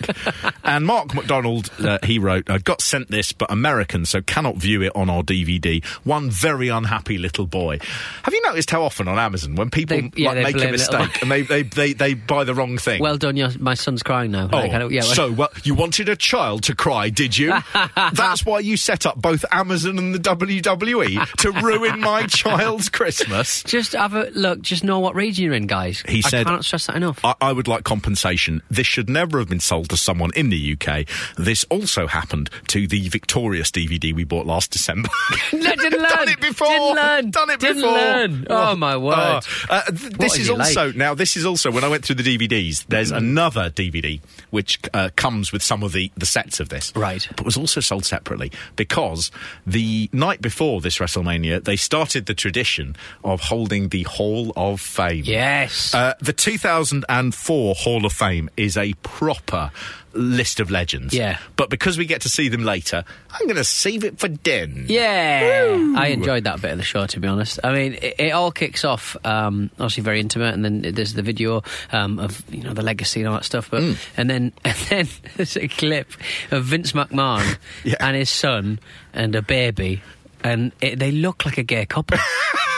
back. 0.44 0.54
and 0.64 0.84
Mark 0.86 1.14
McDonald, 1.14 1.70
uh, 1.78 1.98
he 2.02 2.18
wrote, 2.18 2.50
I 2.50 2.58
got 2.58 2.80
sent 2.80 3.10
this, 3.10 3.32
but 3.32 3.50
American, 3.50 4.04
so 4.06 4.20
cannot 4.22 4.56
view 4.56 4.82
it 4.82 4.92
on 4.96 5.08
our 5.10 5.22
DVD. 5.22 5.84
One 6.04 6.30
very 6.30 6.68
unhappy 6.68 7.18
little 7.18 7.46
boy. 7.46 7.78
Have 8.24 8.34
you 8.34 8.42
noticed 8.42 8.70
how 8.70 8.82
often 8.82 9.08
on 9.08 9.18
Amazon, 9.18 9.54
when 9.54 9.70
people 9.70 9.96
They- 9.96 10.10
yeah, 10.22 10.32
like, 10.32 10.54
make 10.56 10.64
a 10.64 10.70
mistake 10.72 11.22
and 11.22 11.30
they, 11.30 11.42
they, 11.42 11.62
they, 11.62 11.92
they 11.92 12.14
buy 12.14 12.44
the 12.44 12.54
wrong 12.54 12.76
thing? 12.78 13.00
Well 13.00 13.16
done. 13.18 13.36
Your, 13.36 13.50
my 13.58 13.74
son's 13.74 14.02
crying 14.02 14.30
now. 14.32 14.48
Oh, 14.52 14.58
Like, 14.58 14.70
yeah, 14.90 15.02
well- 15.02 15.14
so 15.14 15.32
well, 15.32 15.50
you 15.64 15.74
wanted 15.74 16.08
a 16.08 16.16
child 16.16 16.64
to 16.64 16.74
cry, 16.74 17.08
did 17.10 17.36
you? 17.38 17.54
That's 18.12 18.44
why 18.44 18.60
you 18.60 18.76
set 18.76 19.06
up 19.06 19.16
both 19.20 19.44
Amazon 19.52 19.98
and 19.98 20.14
the 20.14 20.18
WWE 20.18 21.30
to 21.38 21.52
ruin 21.52 22.00
my 22.02 22.26
child's 22.26 22.88
Christmas. 22.88 23.62
Just 23.62 23.92
have 23.92 24.14
a 24.14 24.30
look. 24.34 24.60
Just 24.62 24.84
know 24.84 24.98
what 25.00 25.14
region 25.14 25.44
you're 25.44 25.54
in, 25.54 25.66
guys. 25.66 26.02
He 26.08 26.18
I 26.24 26.28
said- 26.28 26.46
can't 26.46 26.64
stress 26.64 26.86
that 26.86 26.96
enough. 26.96 27.20
I, 27.24 27.34
I 27.40 27.52
would 27.52 27.68
like 27.68 27.84
compensation. 27.84 28.62
This 28.70 28.86
should 28.86 29.08
never 29.08 29.38
have 29.38 29.48
been 29.48 29.60
sold 29.60 29.88
to 29.90 29.96
someone 29.96 30.30
in 30.36 30.50
the 30.50 30.76
UK. 30.78 31.06
This 31.36 31.64
also 31.70 32.06
happened 32.06 32.50
to 32.68 32.86
the 32.86 33.08
Victorious 33.08 33.70
DVD 33.70 34.12
we 34.14 34.24
bought 34.24 34.46
last 34.46 34.70
December. 34.70 35.08
No, 35.52 35.74
didn't 35.76 35.92
learn. 36.00 36.08
Done 36.08 36.28
it 36.28 36.40
before. 36.40 36.66
Didn't 36.68 36.96
learn. 36.96 37.30
Done 37.30 37.50
it 37.50 37.60
Didn't 37.60 37.76
before. 37.76 37.92
learn. 37.92 38.46
Oh, 38.50 38.74
my 38.74 38.96
word. 38.96 39.14
Oh. 39.16 39.40
Uh, 39.70 39.82
th- 39.84 40.12
this 40.14 40.38
is 40.38 40.46
he 40.48 40.52
like? 40.52 40.60
also 40.76 40.92
now. 40.92 41.14
This 41.14 41.36
is 41.36 41.46
also 41.46 41.70
when 41.70 41.84
I 41.84 41.88
went 41.88 42.04
through 42.04 42.16
the 42.16 42.22
DVDs. 42.38 42.84
There's 42.88 43.12
Mm-hmm. 43.12 43.24
another 43.24 43.70
DVD 43.70 44.20
which 44.50 44.80
uh, 44.94 45.10
comes 45.16 45.52
with 45.52 45.62
some 45.62 45.82
of 45.82 45.92
the 45.92 46.10
the 46.16 46.24
sets 46.26 46.60
of 46.60 46.68
this, 46.70 46.92
Right. 46.96 47.26
But 47.36 47.44
was 47.44 47.56
also 47.56 47.80
sold 47.80 48.04
separately 48.06 48.50
because 48.76 49.30
the 49.66 50.08
night 50.12 50.40
before 50.40 50.80
this 50.80 50.98
WrestleMania, 50.98 51.62
they 51.62 51.76
started 51.92 52.24
the 52.24 52.32
tradition 52.32 52.96
of 53.22 53.38
holding 53.38 53.90
the 53.90 54.02
Hall 54.04 54.50
of 54.56 54.80
Fame. 54.80 55.24
Yes. 55.26 55.94
Uh, 55.94 56.14
the 56.20 56.32
2004 56.32 57.74
Hall 57.74 58.06
of 58.06 58.12
Fame 58.14 58.48
is 58.56 58.78
a 58.78 58.94
proper 59.02 59.70
list 60.14 60.58
of 60.58 60.70
legends. 60.70 61.12
Yeah. 61.12 61.36
But 61.56 61.68
because 61.68 61.98
we 61.98 62.06
get 62.06 62.22
to 62.22 62.30
see 62.30 62.48
them 62.48 62.64
later, 62.64 63.04
I'm 63.30 63.44
going 63.46 63.56
to 63.56 63.64
save 63.64 64.04
it 64.04 64.18
for 64.18 64.28
Den. 64.28 64.86
Yeah, 64.88 65.92
I 65.94 66.08
enjoyed 66.08 66.44
that 66.44 66.62
bit 66.62 66.70
of 66.70 66.78
the 66.78 66.82
show. 66.82 67.04
To 67.04 67.20
be 67.20 67.28
honest, 67.28 67.60
I 67.62 67.74
mean, 67.74 67.92
it, 68.00 68.14
it 68.18 68.30
all 68.30 68.52
kicks 68.52 68.86
off 68.86 69.14
um, 69.26 69.68
obviously 69.74 70.02
very 70.02 70.20
intimate, 70.20 70.54
and 70.54 70.64
then 70.64 70.94
there's 70.94 71.12
the 71.12 71.20
video 71.22 71.62
um, 71.92 72.18
of 72.18 72.42
you 72.50 72.62
know 72.62 72.72
the 72.72 72.82
legacy 72.82 73.20
and 73.20 73.28
all 73.28 73.34
that 73.34 73.44
stuff. 73.44 73.70
But 73.70 73.82
and 74.16 74.30
then 74.30 74.52
and 74.64 74.76
then 74.88 75.08
there's 75.36 75.58
a 75.58 75.68
clip 75.68 76.10
of 76.50 76.64
Vince 76.64 76.92
McMahon 76.92 77.58
Yeah. 77.84 77.96
and 78.00 78.16
his 78.16 78.30
son 78.30 78.78
and 79.12 79.34
a 79.34 79.42
baby, 79.42 80.02
and 80.44 80.72
it, 80.80 80.98
they 80.98 81.12
look 81.12 81.44
like 81.44 81.58
a 81.58 81.62
gay 81.62 81.86
couple. 81.86 82.18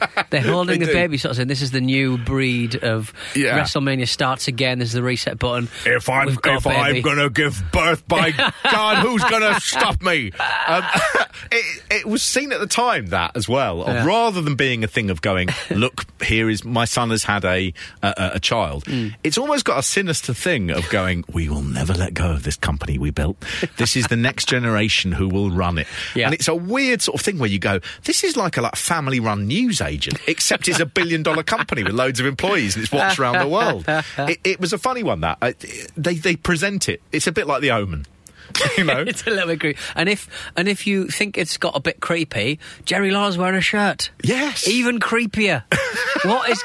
They're 0.30 0.40
holding 0.42 0.80
They 0.80 0.86
the 0.86 0.92
do. 0.92 0.98
baby, 0.98 1.18
sort 1.18 1.30
of 1.30 1.36
saying, 1.36 1.48
"This 1.48 1.62
is 1.62 1.70
the 1.70 1.80
new 1.80 2.18
breed 2.18 2.76
of 2.82 3.12
Yeah. 3.34 3.58
WrestleMania 3.58 4.08
starts 4.08 4.48
again. 4.48 4.78
This 4.78 4.88
is 4.88 4.94
the 4.94 5.02
reset 5.02 5.38
button. 5.38 5.68
If 5.86 6.08
I'm 6.08 6.28
if 6.28 6.66
I'm 6.66 7.00
going 7.02 7.18
to 7.18 7.30
give 7.30 7.62
birth, 7.72 8.06
by 8.08 8.30
God, 8.70 8.98
who's 8.98 9.24
going 9.24 9.42
to 9.54 9.60
stop 9.60 10.00
me? 10.02 10.32
Um, 10.66 10.84
it, 11.52 11.82
it 11.90 12.06
was 12.06 12.22
seen 12.22 12.52
at 12.52 12.60
the 12.60 12.66
time 12.66 13.06
that 13.08 13.36
as 13.36 13.48
well, 13.48 13.84
Yeah. 13.86 14.04
rather 14.04 14.40
than 14.42 14.54
being 14.54 14.84
a 14.84 14.88
thing 14.88 15.10
of 15.10 15.20
going, 15.22 15.48
look, 15.70 16.04
here 16.22 16.48
is 16.50 16.64
my 16.64 16.84
son 16.84 17.10
has 17.10 17.24
had 17.24 17.44
a 17.44 17.72
a, 18.02 18.32
a 18.34 18.40
child. 18.40 18.84
Mm. 18.84 19.14
It's 19.24 19.38
almost 19.38 19.64
got 19.64 19.78
a 19.78 19.82
sinister 19.82 20.34
thing 20.34 20.70
of 20.70 20.88
going, 20.90 21.24
we 21.32 21.48
will 21.48 21.62
never 21.62 21.92
let 21.94 22.14
go 22.14 22.30
of 22.32 22.42
this 22.42 22.56
company 22.56 22.98
we 22.98 23.10
built. 23.10 23.36
This 23.76 23.96
is 23.96 24.06
the 24.08 24.16
next 24.16 24.48
generation 24.48 25.12
who 25.12 25.28
will 25.28 25.50
run 25.50 25.78
it, 25.78 25.86
Yeah. 26.14 26.26
and 26.26 26.34
it's 26.34 26.48
a 26.48 26.54
weird 26.54 27.02
sort 27.02 27.18
of 27.20 27.24
thing 27.24 27.38
where 27.38 27.48
you 27.48 27.58
go, 27.58 27.80
this 28.04 28.24
is 28.24 28.36
like 28.36 28.56
a 28.56 28.62
like 28.62 28.76
family 28.76 29.20
run 29.20 29.46
news 29.46 29.80
agent, 29.80 29.89
except 30.26 30.68
it's 30.68 30.80
a 30.80 30.86
billion 30.86 31.22
dollar 31.22 31.42
company 31.42 31.82
with 31.82 31.92
loads 31.94 32.20
of 32.20 32.26
employees 32.26 32.76
and 32.76 32.82
it's 32.84 32.92
watched 32.92 33.18
around 33.18 33.38
the 33.38 33.48
world. 33.48 33.84
It, 34.30 34.38
it 34.44 34.60
was 34.60 34.72
a 34.72 34.78
funny 34.78 35.02
one 35.02 35.20
that 35.20 35.38
uh, 35.42 35.52
they 35.96 36.14
they 36.14 36.36
present 36.36 36.88
it. 36.88 37.02
It's 37.12 37.26
a 37.26 37.32
bit 37.32 37.46
like 37.46 37.60
the 37.62 37.70
Omen. 37.70 38.06
You 38.76 38.84
know, 38.84 39.00
it's 39.00 39.26
a 39.26 39.30
little 39.30 39.48
bit 39.48 39.60
creepy. 39.60 39.78
And 39.94 40.08
if 40.08 40.28
and 40.56 40.68
if 40.68 40.86
you 40.86 41.08
think 41.08 41.36
it's 41.36 41.56
got 41.58 41.76
a 41.76 41.80
bit 41.80 42.00
creepy, 42.00 42.58
Jerry 42.84 43.10
Lawler's 43.10 43.36
wearing 43.36 43.56
a 43.56 43.60
shirt. 43.60 44.10
Yes. 44.22 44.66
Even 44.68 45.00
creepier. 45.00 45.64
what 46.24 46.48
is 46.48 46.62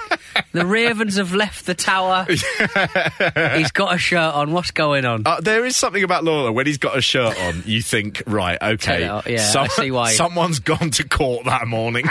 the 0.51 0.65
Ravens 0.65 1.17
have 1.17 1.33
left 1.33 1.65
the 1.65 1.73
tower? 1.73 2.25
He's 3.57 3.71
got 3.71 3.95
a 3.95 3.97
shirt 3.97 4.33
on. 4.33 4.51
What's 4.51 4.71
going 4.71 5.03
on? 5.05 5.23
Uh, 5.25 5.41
there 5.41 5.65
is 5.65 5.75
something 5.75 6.03
about 6.03 6.23
Lawler 6.23 6.51
when 6.51 6.65
he's 6.65 6.77
got 6.77 6.97
a 6.97 7.01
shirt 7.01 7.37
on. 7.41 7.63
You 7.65 7.81
think, 7.81 8.23
right, 8.27 8.61
okay, 8.61 8.75
Take 8.77 9.01
it 9.01 9.09
off. 9.09 9.27
Yeah, 9.27 9.53
I 9.57 9.67
see 9.67 9.91
why. 9.91 10.11
someone's 10.13 10.59
gone 10.59 10.91
to 10.91 11.07
court 11.07 11.45
that 11.45 11.67
morning. 11.67 12.05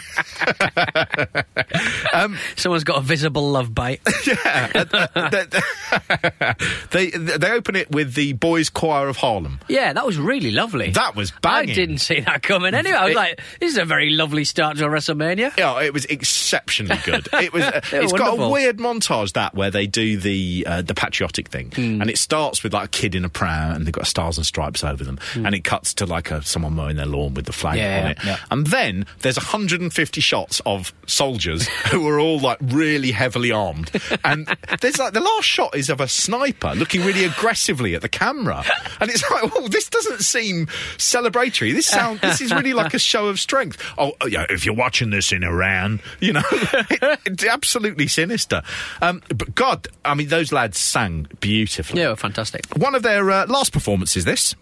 Um, 2.12 2.36
someone's 2.56 2.84
got 2.84 2.98
a 2.98 3.00
visible 3.00 3.50
love 3.50 3.74
bite. 3.74 4.00
Yeah, 4.26 4.86
uh, 4.92 5.06
uh, 5.14 6.54
they 6.90 7.10
they 7.10 7.50
open 7.50 7.76
it 7.76 7.90
with 7.90 8.14
the 8.14 8.32
Boys 8.34 8.70
Choir 8.70 9.08
of 9.08 9.16
Harlem. 9.16 9.60
Yeah, 9.68 9.92
that 9.92 10.06
was 10.06 10.18
really 10.18 10.50
lovely. 10.50 10.90
That 10.90 11.14
was 11.16 11.32
banging. 11.42 11.70
I 11.70 11.74
didn't 11.74 11.98
see 11.98 12.20
that 12.20 12.42
coming. 12.42 12.74
Anyway, 12.74 12.96
I 12.96 13.04
was 13.04 13.12
It- 13.12 13.16
like, 13.16 13.40
"This 13.60 13.72
is 13.72 13.78
a 13.78 13.84
very 13.84 14.10
lovely 14.10 14.44
start 14.44 14.76
to 14.78 14.84
WrestleMania." 14.84 15.56
Yeah, 15.56 15.80
it 15.82 15.92
was 15.92 16.04
exceptionally 16.06 16.98
good. 17.04 17.28
It 17.32 17.52
was. 17.52 17.64
Uh, 17.74 17.80
it's 17.92 18.12
got 18.12 18.38
a 18.38 18.48
weird 18.48 18.76
montage 18.78 19.32
that 19.32 19.54
where 19.54 19.70
they 19.70 19.86
do 19.86 20.16
the 20.18 20.64
uh, 20.68 20.82
the 20.82 20.94
patriotic 20.94 21.48
thing, 21.48 21.70
Hmm. 21.74 22.00
and 22.00 22.10
it 22.10 22.18
starts 22.18 22.62
with 22.62 22.72
like 22.74 22.84
a 22.84 22.88
kid 22.88 23.14
in 23.14 23.24
a 23.24 23.28
prayer, 23.28 23.72
and 23.74 23.86
they've 23.86 23.92
got 23.92 24.06
stars 24.06 24.36
and 24.36 24.46
stripes 24.46 24.84
over 24.84 25.02
them, 25.02 25.18
and 25.34 25.54
it 25.54 25.64
cuts 25.64 25.94
to 25.94 26.06
like 26.06 26.30
a, 26.30 26.42
someone 26.42 26.74
mowing 26.74 26.96
their 26.96 27.06
lawn 27.06 27.34
with 27.34 27.46
the 27.46 27.52
flag. 27.52 27.78
Yeah, 27.78 28.04
on 28.04 28.10
it, 28.12 28.18
yeah. 28.24 28.38
and 28.50 28.66
then 28.66 29.06
there's 29.22 29.36
150 29.36 30.20
shots 30.20 30.60
of 30.66 30.92
soldiers 31.06 31.66
who 31.90 32.06
are 32.08 32.20
all 32.20 32.38
like 32.38 32.58
really 32.60 33.12
heavily 33.12 33.50
armed, 33.50 33.90
and 34.24 34.46
there's 34.80 34.98
like 34.98 35.14
the 35.14 35.20
last 35.20 35.44
shot 35.46 35.74
is 35.74 35.88
of 35.88 36.00
a 36.00 36.08
sniper 36.08 36.74
looking 36.74 37.02
really 37.02 37.24
aggressively 37.24 37.94
at 37.94 38.02
the 38.02 38.08
camera, 38.08 38.62
and 39.00 39.10
it's 39.10 39.28
like, 39.30 39.53
oh, 39.54 39.68
this 39.68 39.88
doesn't 39.88 40.20
seem 40.20 40.66
celebratory. 40.96 41.72
This 41.72 41.86
sound, 41.86 42.20
this 42.20 42.40
is 42.40 42.52
really 42.52 42.72
like 42.72 42.94
a 42.94 42.98
show 43.14 43.28
of 43.28 43.38
strength. 43.38 43.82
Oh, 43.98 44.12
yeah, 44.26 44.46
if 44.50 44.64
you're 44.64 44.74
watching 44.74 45.10
this 45.10 45.32
in 45.32 45.42
Iran, 45.44 46.00
you 46.20 46.32
know, 46.32 46.42
it, 46.52 47.20
it's 47.26 47.44
absolutely 47.44 48.06
sinister. 48.08 48.62
Um, 49.00 49.22
but 49.28 49.54
God, 49.54 49.88
I 50.04 50.14
mean, 50.14 50.28
those 50.28 50.52
lads 50.52 50.78
sang 50.78 51.26
beautifully. 51.40 52.00
Yeah, 52.00 52.14
fantastic. 52.14 52.66
One 52.76 52.94
of 52.94 53.02
their 53.02 53.30
uh, 53.30 53.46
last 53.46 53.72
performances, 53.72 54.24
this. 54.24 54.54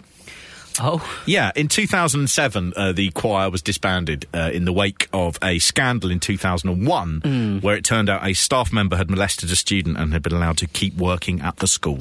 Oh, 0.80 1.00
Yeah, 1.26 1.50
in 1.56 1.68
2007, 1.68 2.72
uh, 2.76 2.92
the 2.92 3.10
choir 3.10 3.50
was 3.50 3.62
disbanded 3.62 4.26
uh, 4.34 4.50
in 4.52 4.64
the 4.64 4.72
wake 4.72 5.08
of 5.12 5.38
a 5.42 5.58
scandal 5.58 6.10
in 6.10 6.20
2001 6.20 7.20
Hmm. 7.22 7.58
where 7.58 7.76
it 7.76 7.84
turned 7.84 8.08
out 8.08 8.26
a 8.26 8.32
staff 8.34 8.72
member 8.72 8.96
had 8.96 9.10
molested 9.10 9.50
a 9.50 9.56
student 9.56 9.96
and 9.98 10.12
had 10.12 10.22
been 10.22 10.32
allowed 10.32 10.58
to 10.58 10.66
keep 10.66 10.96
working 10.96 11.40
at 11.40 11.56
the 11.56 11.66
school. 11.66 11.98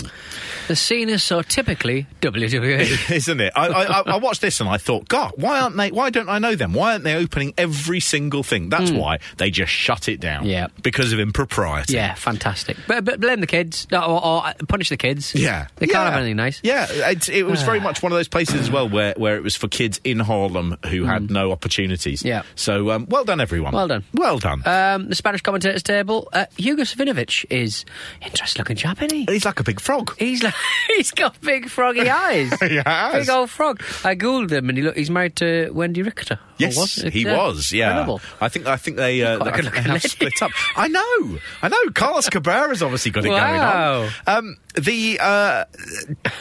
the 0.68 0.76
scene 0.76 1.10
is 1.10 1.24
so 1.24 1.42
typically. 1.42 2.08
WWE. 2.22 3.12
Isn't 3.16 3.42
it? 3.42 3.54
I, 3.56 3.68
I, 3.68 4.02
I- 4.14 4.18
watched 4.18 4.42
this 4.42 4.60
and 4.60 4.70
I 4.70 4.78
thought, 4.78 5.08
God, 5.08 5.34
why 5.36 5.60
aren't 5.60 5.76
they? 5.76 5.90
Why 5.92 6.10
don't 6.12 6.30
I 6.30 6.38
know 6.40 6.56
them? 6.56 6.74
Why 6.74 6.92
aren't 6.94 7.04
they 7.04 7.16
opening 7.16 7.54
every 7.58 8.00
single 8.00 8.44
thing? 8.44 8.70
That's 8.70 8.92
why 8.92 9.20
they 9.38 9.50
just 9.52 9.72
shut 9.72 10.08
it 10.08 10.20
down. 10.20 10.46
Yeah. 10.46 10.68
because 10.84 11.12
of 11.14 11.20
impropriety. 11.20 11.94
yeah, 11.94 12.14
fantastic. 12.14 12.78
But, 12.88 13.04
but 13.06 13.20
blame 13.20 13.40
the 13.42 13.48
kids, 13.48 13.88
or, 13.92 13.98
or 14.24 14.44
punish 14.68 14.90
the 14.90 14.98
kids. 14.98 15.34
Yeah, 15.34 15.68
they 15.78 15.88
can't 15.88 16.04
Yeah. 16.06 16.12
have 16.12 16.20
anything 16.20 16.38
nice. 16.38 16.60
Yeah, 16.64 16.88
it, 16.90 17.30
it 17.30 17.44
was 17.46 17.62
very 17.64 17.80
much 17.80 18.04
one 18.04 18.12
of 18.12 18.18
those 18.18 18.28
places 18.28 18.61
as 18.62 18.71
well, 18.71 18.88
where 18.88 19.13
where 19.17 19.36
it 19.36 19.43
was 19.43 19.56
for 19.56 19.67
kids 19.67 20.00
in 20.04 20.19
Harlem 20.19 20.78
who 20.88 21.04
had 21.04 21.30
no 21.30 21.52
opportunities. 21.52 22.24
Yeah. 22.24 22.43
So 22.56 22.91
um, 22.91 23.06
well 23.10 23.24
done, 23.26 23.41
everyone. 23.41 23.74
Well 23.74 23.88
done. 23.88 24.04
Well 24.13 24.38
done. 24.38 24.62
Um, 24.65 25.10
the 25.10 25.15
Spanish 25.15 25.41
commentators 25.41 25.84
table. 25.84 26.30
Uh, 26.32 26.45
Hugo 26.58 26.84
Savinovich 26.84 27.45
is 27.50 27.86
interesting 28.21 28.62
looking 28.62 28.76
chap, 28.76 29.02
isn't 29.02 29.15
he? 29.17 29.26
He's 29.26 29.45
like 29.45 29.60
a 29.60 29.63
big 29.63 29.80
frog. 29.80 30.15
He's 30.17 30.43
like 30.43 30.54
he's 30.88 31.12
got 31.12 31.39
big 31.41 31.69
froggy 31.69 32.10
eyes. 32.10 32.54
He 32.60 32.78
has. 32.86 33.26
Big 33.26 33.30
old 33.30 33.50
frog. 33.50 33.82
I 34.04 34.15
googled 34.15 34.52
him, 34.52 34.69
and 34.69 34.78
he 34.78 34.84
look. 34.84 34.95
He's 34.95 35.10
married 35.10 35.36
to 35.38 35.71
Wendi 35.74 36.06
Richter. 36.06 36.39
Yes, 36.62 36.78
was 36.78 36.97
it? 37.00 37.13
he 37.13 37.24
Yeah. 37.24 37.38
was. 37.38 37.71
Yeah, 37.71 37.89
Incredible. 37.89 38.21
I 38.39 38.50
think 38.50 38.67
I 38.67 38.78
think 38.78 38.97
they, 38.97 39.24
uh, 39.24 39.43
I 39.43 39.52
think 39.62 39.74
they 39.74 39.82
have 39.82 40.02
split 40.02 40.41
up. 40.41 40.52
I 40.76 40.88
know, 40.88 41.39
I 41.62 41.67
know. 41.69 41.78
Carlos 41.93 42.30
Cabrera's 42.30 42.82
obviously 42.84 43.12
got 43.12 43.26
it 43.26 43.30
Wow. 43.30 43.39
going 43.47 44.10
on. 44.28 44.38
Um, 44.38 44.58
the 44.76 45.19
uh, 45.19 45.65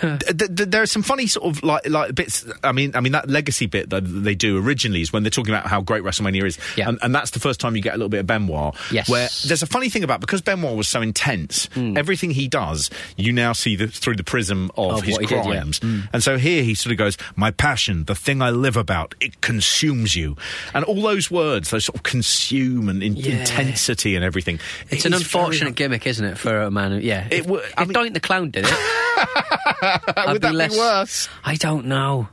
th- 0.00 0.18
th- 0.20 0.36
th- 0.56 0.68
there 0.70 0.82
are 0.82 0.86
some 0.86 1.02
funny 1.02 1.26
sort 1.26 1.46
of 1.56 1.62
like 1.62 1.88
like 1.88 2.14
bits. 2.14 2.44
I 2.62 2.72
mean, 2.72 2.92
I 2.94 3.00
mean 3.00 3.12
that 3.12 3.28
legacy 3.28 3.66
bit 3.66 3.90
that 3.90 4.02
they 4.02 4.34
do 4.34 4.58
originally 4.64 5.00
is 5.02 5.12
when 5.12 5.22
they're 5.24 5.30
talking 5.30 5.52
about 5.52 5.66
how 5.66 5.80
great 5.80 6.02
WrestleMania 6.04 6.44
is, 6.46 6.58
Yeah. 6.76 6.88
and, 6.88 6.98
and 7.02 7.14
that's 7.14 7.30
the 7.32 7.40
first 7.40 7.58
time 7.60 7.74
you 7.76 7.82
get 7.82 7.94
a 7.94 7.96
little 7.98 8.08
bit 8.08 8.20
of 8.20 8.26
Benoit. 8.26 8.74
Yes. 8.92 9.08
where 9.08 9.28
there's 9.46 9.62
a 9.62 9.66
funny 9.66 9.88
thing 9.88 10.04
about 10.04 10.20
because 10.20 10.40
Benoit 10.42 10.76
was 10.76 10.86
so 10.88 11.00
intense, 11.00 11.66
Hmm. 11.74 11.96
everything 11.96 12.30
he 12.30 12.46
does, 12.48 12.90
you 13.16 13.32
now 13.32 13.52
see 13.52 13.74
the, 13.76 13.88
through 13.88 14.16
the 14.16 14.24
prism 14.24 14.70
of, 14.76 14.98
Of 14.98 15.02
his 15.02 15.16
he 15.18 15.26
did, 15.26 15.36
yeah. 15.36 15.42
crimes. 15.42 15.80
And 16.12 16.22
so 16.22 16.38
here 16.38 16.62
he 16.62 16.74
sort 16.74 16.92
of 16.92 16.98
goes, 16.98 17.16
My 17.36 17.50
passion, 17.50 18.04
the 18.04 18.14
thing 18.14 18.42
I 18.42 18.50
live 18.50 18.76
about, 18.76 19.14
it 19.20 19.40
consumes 19.40 20.09
you. 20.14 20.36
And 20.74 20.84
all 20.84 21.00
those 21.02 21.30
words, 21.30 21.70
those 21.70 21.84
sort 21.84 21.96
of 21.96 22.02
consume 22.02 22.88
and 22.88 23.02
in- 23.02 23.16
Yeah. 23.16 23.40
intensity 23.40 24.16
and 24.16 24.24
everything. 24.24 24.60
It's 24.90 25.04
it 25.04 25.08
an 25.08 25.14
unfortunate 25.14 25.60
very- 25.60 25.72
gimmick, 25.72 26.06
isn't 26.06 26.24
it, 26.24 26.38
for 26.38 26.62
a 26.62 26.70
man? 26.70 26.92
Who, 26.92 26.98
yeah. 26.98 27.26
It 27.30 27.46
if, 27.46 27.50
I 27.50 27.82
if 27.82 27.88
mean- 27.88 27.94
Doink 27.96 28.14
the 28.14 28.20
Clown 28.20 28.50
did 28.50 28.64
it, 28.66 28.72
I'd 29.82 30.32
Would 30.32 30.42
that 30.42 30.54
less, 30.54 30.72
be 30.72 30.78
worse? 30.78 31.28
I 31.44 31.54
don't 31.56 31.86
know. 31.86 32.28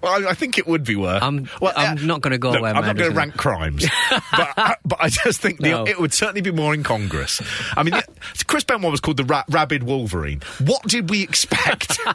Well, 0.00 0.26
I, 0.26 0.30
I 0.30 0.34
think 0.34 0.58
it 0.58 0.66
would 0.66 0.84
be 0.84 0.96
worse. 0.96 1.22
I'm- 1.22 1.48
I'm 1.62 1.98
uh, 1.98 2.00
not 2.02 2.20
gonna 2.20 2.38
go 2.38 2.50
look, 2.50 2.62
where 2.62 2.74
I'm 2.74 2.84
not 2.84 2.96
going 2.96 3.10
to 3.10 3.16
rank 3.16 3.36
crimes, 3.36 3.86
but 4.10 4.48
I, 4.56 4.76
but 4.84 4.98
I 5.00 5.08
just 5.08 5.40
think 5.40 5.60
the, 5.60 5.84
it 5.88 6.00
would 6.00 6.12
certainly 6.12 6.40
be 6.40 6.50
more 6.50 6.74
incongruous. 6.74 7.40
I 7.76 7.82
mean, 7.82 7.94
Chris 8.46 8.64
Benoit 8.64 8.90
was 8.90 9.00
called 9.00 9.16
the 9.16 9.24
ra- 9.24 9.44
rabid 9.48 9.82
Wolverine. 9.82 10.40
What 10.60 10.82
did 10.84 11.10
we 11.10 11.22
expect? 11.22 11.98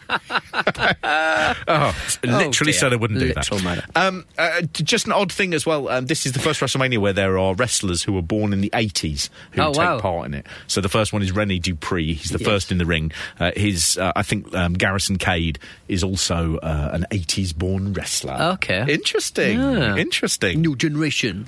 oh, 1.03 1.95
literally 2.23 2.71
dear. 2.71 2.79
said 2.79 2.93
I 2.93 2.95
wouldn't 2.95 3.19
do 3.19 3.27
Literal 3.27 3.59
that. 3.59 3.63
murder. 3.63 3.83
Um, 3.95 4.25
uh, 4.37 4.61
just 4.73 5.05
an 5.05 5.13
odd 5.13 5.31
thing 5.31 5.53
as 5.53 5.65
well. 5.65 5.87
Um, 5.89 6.05
this 6.05 6.25
is 6.25 6.33
the 6.33 6.39
first 6.39 6.59
WrestleMania 6.61 6.97
where 6.99 7.13
there 7.13 7.37
are 7.37 7.55
wrestlers 7.55 8.03
who 8.03 8.13
were 8.13 8.21
born 8.21 8.53
in 8.53 8.61
the 8.61 8.69
80s 8.71 9.29
who 9.51 9.61
Oh, 9.61 9.73
take 9.73 9.77
wow. 9.77 9.99
part 9.99 10.25
in 10.27 10.33
it. 10.33 10.45
So 10.67 10.81
the 10.81 10.89
first 10.89 11.13
one 11.13 11.21
is 11.21 11.31
Rene 11.31 11.59
Dupree. 11.59 12.13
He's 12.13 12.31
the 12.31 12.39
Yes. 12.39 12.47
first 12.47 12.71
in 12.71 12.77
the 12.77 12.85
ring. 12.85 13.11
Uh, 13.39 13.51
his, 13.55 13.97
uh, 13.97 14.11
I 14.15 14.23
think, 14.23 14.53
um, 14.55 14.73
Garrison 14.73 15.17
Cade 15.17 15.59
is 15.87 16.03
also 16.03 16.57
uh, 16.57 16.91
an 16.93 17.05
80s 17.11 17.55
born 17.55 17.93
wrestler. 17.93 18.37
Okay. 18.53 18.85
Interesting. 18.87 19.59
Yeah. 19.59 19.95
Interesting. 19.97 20.61
New 20.61 20.75
generation. 20.75 21.47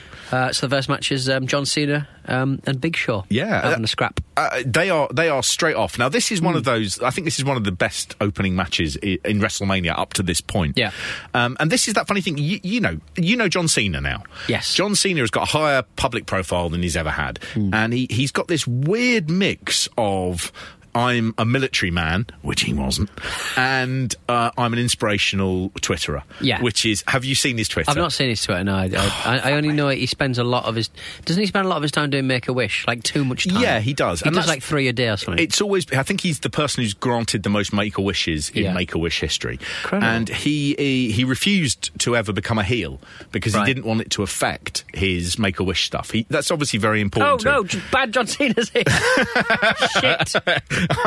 Uh, 0.31 0.51
so 0.53 0.65
the 0.67 0.75
first 0.75 0.87
match 0.89 1.11
is 1.11 1.29
um, 1.29 1.45
John 1.47 1.65
Cena 1.65 2.07
um, 2.25 2.61
and 2.65 2.79
Big 2.79 2.95
Show. 2.95 3.25
Yeah. 3.29 3.61
having 3.69 3.83
a 3.83 3.87
scrap. 3.87 4.19
Uh, 4.37 4.61
they 4.65 4.89
are 4.89 5.07
they 5.13 5.27
are 5.29 5.43
straight 5.43 5.75
off. 5.75 5.99
Now 5.99 6.09
this 6.09 6.31
is 6.31 6.39
Hmm. 6.39 6.45
one 6.45 6.55
of 6.55 6.63
those. 6.63 7.01
I 7.01 7.09
think 7.09 7.25
this 7.25 7.37
is 7.37 7.45
one 7.45 7.57
of 7.57 7.63
the 7.63 7.71
best 7.71 8.15
opening 8.21 8.55
matches 8.55 8.95
in 8.95 9.39
WrestleMania 9.39 9.97
up 9.97 10.13
to 10.13 10.23
this 10.23 10.39
point. 10.41 10.77
Yeah. 10.77 10.91
Um, 11.33 11.57
and 11.59 11.69
this 11.71 11.87
is 11.87 11.93
that 11.95 12.07
funny 12.07 12.21
thing. 12.21 12.37
You, 12.37 12.59
you 12.63 12.79
know, 12.79 12.97
you 13.17 13.35
know 13.35 13.47
John 13.49 13.67
Cena 13.67 13.99
now. 14.01 14.23
Yes. 14.47 14.73
John 14.73 14.95
Cena 14.95 15.19
has 15.19 15.29
got 15.31 15.43
a 15.43 15.51
higher 15.51 15.83
public 15.97 16.25
profile 16.25 16.69
than 16.69 16.81
he's 16.81 16.95
ever 16.97 17.11
had, 17.11 17.39
Hmm. 17.53 17.73
and 17.73 17.93
he 17.93 18.07
he's 18.09 18.31
got 18.31 18.47
this 18.47 18.65
weird 18.65 19.29
mix 19.29 19.87
of 19.97 20.51
I'm 20.93 21.33
a 21.37 21.45
military 21.45 21.91
man, 21.91 22.27
which 22.41 22.61
he 22.61 22.73
wasn't, 22.73 23.09
and 23.57 24.13
uh, 24.27 24.51
I'm 24.57 24.73
an 24.73 24.79
inspirational 24.79 25.69
Twitterer. 25.71 26.23
Yeah. 26.41 26.61
Which 26.61 26.85
is, 26.85 27.03
have 27.07 27.25
you 27.25 27.35
seen 27.35 27.57
his 27.57 27.67
Twitter? 27.67 27.89
I've 27.91 27.97
not 27.97 28.13
seen 28.13 28.29
his 28.29 28.43
Twitter. 28.43 28.63
No, 28.63 28.75
I, 28.75 28.89
I, 29.25 29.37
I 29.45 29.53
only 29.53 29.71
know 29.73 29.89
he 29.89 30.05
spends 30.05 30.37
a 30.37 30.43
lot 30.43 30.65
of 30.65 30.75
his. 30.75 30.89
Doesn't 31.25 31.39
he 31.41 31.47
spend 31.47 31.65
a 31.65 31.69
lot 31.69 31.77
of 31.77 31.81
his 31.83 31.91
time 31.91 32.09
doing 32.09 32.27
Make 32.27 32.47
a 32.47 32.53
Wish? 32.53 32.85
Like 32.87 33.03
too 33.03 33.23
much 33.25 33.47
time. 33.47 33.61
Yeah, 33.61 33.79
he 33.79 33.93
does. 33.93 34.21
He 34.21 34.27
And 34.27 34.35
does 34.35 34.47
like 34.47 34.61
three 34.63 34.87
a 34.87 34.93
day 34.93 35.09
or 35.09 35.17
something. 35.17 35.43
It's 35.43 35.61
always. 35.61 35.91
I 35.93 36.03
think 36.03 36.21
he's 36.21 36.39
the 36.39 36.49
person 36.49 36.83
who's 36.83 36.93
granted 36.93 37.43
the 37.43 37.49
most 37.49 37.73
Make 37.73 37.97
a 37.97 38.01
Wishes 38.01 38.49
in 38.49 38.63
Yeah. 38.63 38.73
Make 38.73 38.93
a 38.93 38.97
Wish 38.97 39.19
history, 39.19 39.59
Incredible. 39.83 40.07
and 40.07 40.29
he, 40.29 40.75
he 40.77 41.11
he 41.11 41.23
refused 41.23 41.97
to 41.99 42.15
ever 42.15 42.33
become 42.33 42.59
a 42.59 42.63
heel 42.63 42.99
because 43.31 43.53
Right. 43.55 43.67
he 43.67 43.73
didn't 43.73 43.85
want 43.87 44.01
it 44.01 44.09
to 44.11 44.23
affect 44.23 44.83
his 44.95 45.37
Make 45.39 45.59
a 45.59 45.63
Wish 45.63 45.85
stuff. 45.85 46.11
He, 46.11 46.25
that's 46.29 46.51
obviously 46.51 46.79
very 46.79 46.99
oh 46.99 47.01
important. 47.01 47.41
to 47.41 47.77
no, 47.77 47.83
bad 47.91 48.13
John 48.13 48.27
Cena's 48.27 48.69
here. 48.69 48.83
Shit. 49.99 50.33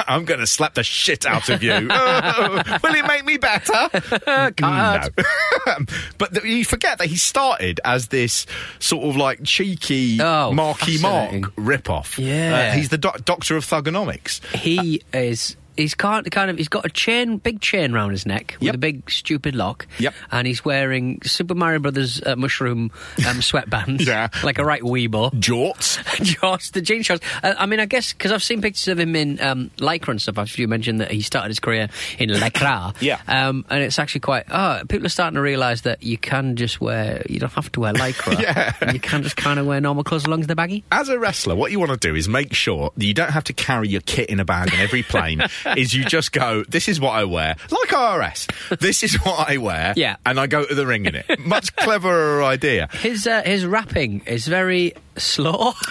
I'm 0.06 0.24
going 0.24 0.40
to 0.40 0.46
slap 0.46 0.74
the 0.74 0.82
shit 0.84 1.26
out 1.26 1.48
of 1.48 1.62
you. 1.62 1.72
Oh, 1.90 2.62
will 2.82 2.94
it 2.94 3.06
make 3.06 3.24
me 3.24 3.36
better? 3.36 3.88
no. 4.60 5.00
but 6.18 6.32
th- 6.34 6.44
you 6.44 6.64
forget 6.64 6.98
that 6.98 7.06
he 7.08 7.16
started 7.16 7.80
as 7.84 8.08
this 8.08 8.46
sort 8.78 9.04
of 9.08 9.16
like 9.16 9.42
cheeky 9.44 10.18
Oh, 10.20 10.52
Marky. 10.52 10.98
Mark 10.98 11.52
rip-off. 11.56 12.18
Yeah. 12.18 12.70
Uh, 12.72 12.76
he's 12.76 12.88
the 12.88 12.98
doc- 12.98 13.24
doctor 13.24 13.56
of 13.56 13.64
thuganomics. 13.64 14.44
He 14.54 15.02
is. 15.12 15.56
He's 15.76 15.94
kind 15.94 16.30
kind 16.30 16.50
of. 16.50 16.58
He's 16.58 16.68
got 16.68 16.84
a 16.86 16.88
chain, 16.88 17.38
big 17.38 17.60
chain 17.60 17.92
round 17.92 18.12
his 18.12 18.26
neck 18.26 18.56
with 18.60 18.66
Yep. 18.66 18.74
a 18.74 18.78
big 18.78 19.10
stupid 19.10 19.54
lock. 19.54 19.86
Yep. 19.98 20.14
And 20.30 20.46
he's 20.46 20.64
wearing 20.64 21.20
Super 21.22 21.54
Mario 21.54 21.78
Brothers 21.80 22.22
uh, 22.24 22.36
mushroom 22.36 22.90
um, 23.18 23.36
sweatbands. 23.40 24.06
Yeah. 24.06 24.28
Like 24.42 24.58
a 24.58 24.64
right 24.64 24.82
weebo. 24.82 25.30
Jorts. 25.32 25.98
Jorts, 26.24 26.72
the 26.72 26.80
jean 26.80 27.02
shorts. 27.02 27.24
Uh, 27.42 27.54
I 27.58 27.66
mean, 27.66 27.80
I 27.80 27.86
guess 27.86 28.12
because 28.12 28.32
I've 28.32 28.42
seen 28.42 28.62
pictures 28.62 28.88
of 28.88 28.98
him 29.00 29.16
in 29.16 29.40
um, 29.40 29.70
lycra 29.78 30.08
and 30.08 30.20
stuff. 30.22 30.38
After 30.38 30.60
you 30.60 30.68
mentioned 30.68 31.00
that 31.00 31.10
he 31.10 31.20
started 31.22 31.48
his 31.48 31.60
career 31.60 31.88
in 32.18 32.30
lycra, 32.30 32.94
Yeah. 33.00 33.20
um, 33.28 33.64
and 33.70 33.82
it's 33.82 33.98
actually 33.98 34.20
quite. 34.20 34.44
Oh, 34.50 34.80
people 34.88 35.06
are 35.06 35.10
starting 35.10 35.34
to 35.36 35.40
realise 35.42 35.82
that 35.82 36.02
you 36.02 36.18
can 36.18 36.56
just 36.56 36.80
wear. 36.80 37.22
You 37.28 37.40
don't 37.40 37.52
have 37.52 37.70
to 37.72 37.80
wear 37.80 37.92
lycra. 37.92 38.40
Yeah. 38.40 38.92
you 38.92 39.00
can 39.00 39.22
just 39.22 39.36
kind 39.36 39.58
of 39.58 39.66
wear 39.66 39.80
normal 39.80 40.04
clothes 40.04 40.22
as 40.24 40.28
long 40.28 40.40
as 40.40 40.46
they're 40.46 40.56
baggy. 40.56 40.84
As 40.92 41.08
a 41.08 41.18
wrestler, 41.18 41.54
what 41.56 41.70
you 41.72 41.78
want 41.78 41.90
to 41.92 41.96
do 41.96 42.14
is 42.14 42.28
make 42.28 42.52
sure 42.54 42.90
that 42.96 43.04
you 43.04 43.14
don't 43.14 43.30
have 43.30 43.44
to 43.44 43.52
carry 43.52 43.88
your 43.88 44.00
kit 44.02 44.28
in 44.30 44.40
a 44.40 44.44
bag 44.44 44.72
on 44.72 44.80
every 44.80 45.02
plane. 45.02 45.42
is 45.76 45.94
you 45.94 46.04
just 46.04 46.32
go, 46.32 46.64
this 46.68 46.88
is 46.88 47.00
what 47.00 47.10
I 47.12 47.24
wear, 47.24 47.56
like 47.70 47.88
IRS. 47.90 48.78
This 48.80 49.02
is 49.02 49.14
what 49.24 49.48
I 49.48 49.56
wear, 49.58 49.94
Yeah. 49.96 50.16
and 50.26 50.38
I 50.40 50.46
go 50.46 50.64
to 50.64 50.74
the 50.74 50.86
ring 50.86 51.06
in 51.06 51.14
it. 51.14 51.38
Much 51.40 51.74
cleverer 51.76 52.42
idea. 52.42 52.88
His 52.92 53.26
uh, 53.26 53.42
his 53.42 53.64
rapping 53.66 54.22
is 54.26 54.46
very 54.46 54.94
slow. 55.16 55.72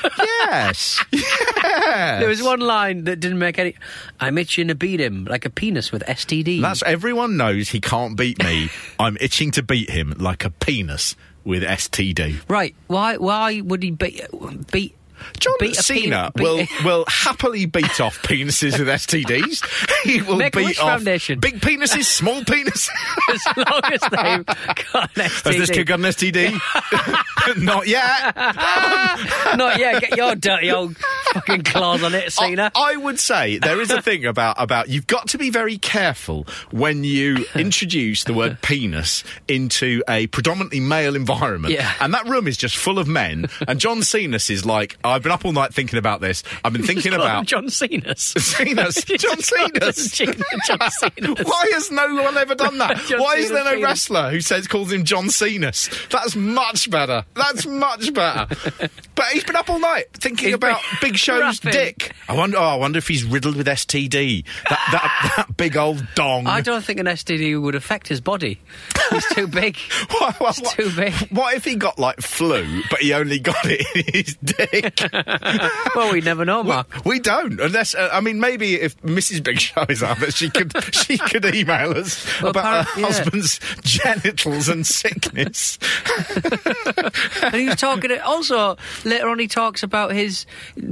Yes. 0.54 1.04
yes. 1.12 2.20
There 2.20 2.28
was 2.30 2.44
one 2.44 2.60
line 2.60 3.06
that 3.06 3.20
didn't 3.20 3.40
make 3.40 3.58
any. 3.58 3.76
I'm 4.20 4.38
itching 4.38 4.68
to 4.68 4.76
beat 4.76 5.00
him 5.00 5.26
like 5.26 5.46
a 5.46 5.50
penis 5.50 5.92
with 5.92 6.04
STD. 6.04 6.62
That's 6.62 6.84
everyone 6.84 7.38
knows 7.38 7.70
he 7.70 7.80
can't 7.82 8.16
beat 8.16 8.44
me. 8.44 8.70
I'm 9.00 9.18
itching 9.20 9.52
to 9.52 9.64
beat 9.64 9.90
him 9.90 10.14
like 10.20 10.46
a 10.46 10.50
penis 10.52 11.16
with 11.44 11.64
STD. 11.64 12.42
right. 12.50 12.76
Why? 12.88 13.18
Why 13.18 13.62
would 13.62 13.82
he 13.82 13.92
beat 13.92 14.22
beat? 14.72 14.96
John 15.40 15.54
beat 15.60 15.76
Cena 15.76 16.32
pe- 16.36 16.44
will 16.44 16.66
will 16.84 17.06
happily 17.08 17.66
beat 17.66 18.00
off 18.02 18.22
penises 18.24 18.78
with 18.80 18.88
STDs. 18.88 19.64
He 20.04 20.22
will 20.22 20.38
beat 20.38 20.78
off 20.82 20.98
Foundation. 20.98 21.40
big 21.40 21.62
penises, 21.62 22.04
small 22.04 22.42
penises. 22.42 22.90
as 23.30 23.42
long 23.56 23.82
as 23.86 24.02
they've 24.02 24.46
got 24.46 25.18
an 25.18 25.24
STD. 25.24 25.44
Has 25.46 25.58
this 25.58 25.70
kid 25.70 25.88
got 25.88 26.00
an 26.00 26.06
STD? 26.08 27.64
Not 27.64 27.88
yet. 27.88 28.36
Not 29.56 29.80
yet. 29.80 30.02
Get 30.02 30.18
your 30.18 30.36
dirty 30.36 30.72
old 30.72 30.98
fucking 31.34 31.63
claws 31.63 32.04
on 32.04 32.13
it, 32.13 32.32
Cena. 32.34 32.72
I, 32.76 32.93
I 32.93 32.96
would 32.96 33.19
say 33.19 33.58
there 33.58 33.82
is 33.82 33.91
a 33.91 34.02
thing 34.04 34.26
about 34.26 34.56
about 34.62 34.89
you've 34.89 35.08
got 35.08 35.28
to 35.30 35.38
be 35.38 35.50
very 35.50 35.78
careful 35.78 36.46
when 36.72 37.04
you 37.04 37.46
introduce 37.56 38.24
the 38.24 38.34
word 38.34 38.60
penis 38.62 39.24
into 39.48 40.04
a 40.08 40.28
predominantly 40.28 40.80
male 40.80 41.15
environment. 41.15 41.74
Yeah. 41.74 41.91
And 42.00 42.13
that 42.13 42.28
room 42.28 42.48
is 42.48 42.58
just 42.58 42.78
full 42.78 43.00
of 43.00 43.08
men. 43.08 43.48
And 43.67 43.80
John 43.80 44.02
Cena's 44.02 44.50
is 44.50 44.65
like, 44.65 44.98
I've 45.04 45.24
been 45.24 45.32
up 45.32 45.46
all 45.46 45.54
night 45.54 45.74
thinking 45.74 46.00
about 46.00 46.22
this. 46.22 46.43
I've 46.63 46.74
been 46.74 46.84
thinking 46.84 47.13
about 47.13 47.46
John 47.46 47.69
Cena's. 47.69 48.22
Cena's. 48.22 48.96
John 48.96 49.41
Cena's. 49.41 50.19
Why 51.43 51.69
has 51.74 51.91
no 51.91 52.15
one 52.24 52.38
ever 52.38 52.56
done 52.56 52.78
that? 52.78 53.00
Why 53.17 53.36
is 53.36 53.50
there 53.50 53.63
no 53.63 53.82
wrestler 53.82 54.30
who 54.32 54.41
says 54.41 54.67
calls 54.67 54.91
him 54.91 55.04
John 55.04 55.30
Cena's? 55.30 55.89
That's 56.10 56.36
much 56.36 56.89
better. 56.89 57.26
That's 57.34 57.65
much 57.65 58.13
better. 58.13 58.48
But 59.15 59.26
he's 59.32 59.43
been 59.43 59.56
up 59.56 59.69
all 59.69 59.80
night 59.80 60.06
thinking 60.13 60.54
about 60.54 60.82
Big 61.02 61.17
Show's 61.24 61.64
rapping. 61.64 61.72
dick. 61.72 62.12
I 62.28 62.34
wonder. 62.36 62.58
Oh, 62.58 62.62
I 62.62 62.76
wonder 62.76 62.98
if 62.98 63.08
he's 63.08 63.24
riddled 63.24 63.56
with 63.56 63.68
STD. 63.68 64.46
That 64.70 64.80
that, 64.92 65.34
that 65.48 65.58
big 65.58 65.78
old 65.78 66.06
dong. 66.16 66.48
I 66.48 66.62
don't 66.62 66.84
think 66.84 67.00
an 67.00 67.06
STD 67.08 67.62
would 67.62 67.76
affect 67.76 68.08
his 68.08 68.22
body. 68.22 68.60
He's 69.10 69.26
too 69.34 69.48
big. 69.48 69.78
What, 70.12 70.40
what, 70.40 70.60
It's 70.60 70.74
too 70.74 70.92
big. 70.96 71.14
What 71.32 71.56
if 71.56 71.64
he 71.66 71.76
got 71.76 71.98
like 72.00 72.22
flu, 72.22 72.82
but 72.90 73.00
he 73.00 73.14
only 73.14 73.40
got 73.40 73.56
it 73.66 73.86
in 73.96 74.14
his 74.14 74.36
dick? 74.36 75.00
Well, 75.96 76.12
we 76.12 76.22
never 76.22 76.44
know, 76.44 76.64
Mark. 76.64 77.06
We 77.06 77.20
don't, 77.20 77.60
unless 77.60 77.94
uh, 77.94 78.10
I 78.12 78.20
mean 78.22 78.40
maybe 78.40 78.76
if 78.76 79.00
Mrs. 79.02 79.44
Big 79.44 79.60
Show 79.60 79.86
is 79.90 80.02
out, 80.02 80.20
that 80.20 80.34
she 80.34 80.50
could 80.50 80.74
she 80.94 81.18
could 81.18 81.46
email 81.46 81.92
us 81.96 82.26
Well, 82.42 82.52
about 82.52 82.88
her 82.88 83.00
yeah. 83.00 83.06
husband's 83.08 83.60
genitals 83.84 84.70
and 84.70 84.86
sickness. 84.86 85.78
and 87.44 87.54
he 87.56 87.68
was 87.68 87.76
talking. 87.76 88.12
Also, 88.20 88.78
later 89.06 89.30
on, 89.30 89.40
he 89.40 89.48
talks 89.48 89.84
about 89.84 90.12
his 90.14 90.46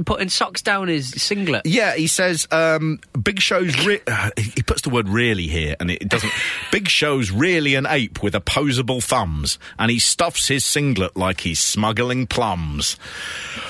putting 0.04 0.21
socks 0.28 0.62
down 0.62 0.88
his 0.88 1.10
singlet. 1.10 1.62
Yeah, 1.64 1.94
he 1.94 2.06
says 2.06 2.46
um, 2.50 3.00
Big 3.20 3.40
Show's. 3.40 3.86
Re- 3.86 4.00
uh, 4.06 4.30
he 4.36 4.62
puts 4.62 4.82
the 4.82 4.90
word 4.90 5.08
"really" 5.08 5.46
here, 5.46 5.76
and 5.80 5.90
it 5.90 6.08
doesn't. 6.08 6.32
Big 6.72 6.88
Show's 6.88 7.30
really 7.30 7.74
an 7.74 7.86
ape 7.88 8.22
with 8.22 8.34
opposable 8.34 9.00
thumbs, 9.00 9.58
and 9.78 9.90
he 9.90 9.98
stuffs 9.98 10.48
his 10.48 10.64
singlet 10.64 11.16
like 11.16 11.40
he's 11.40 11.60
smuggling 11.60 12.26
plums. 12.26 12.96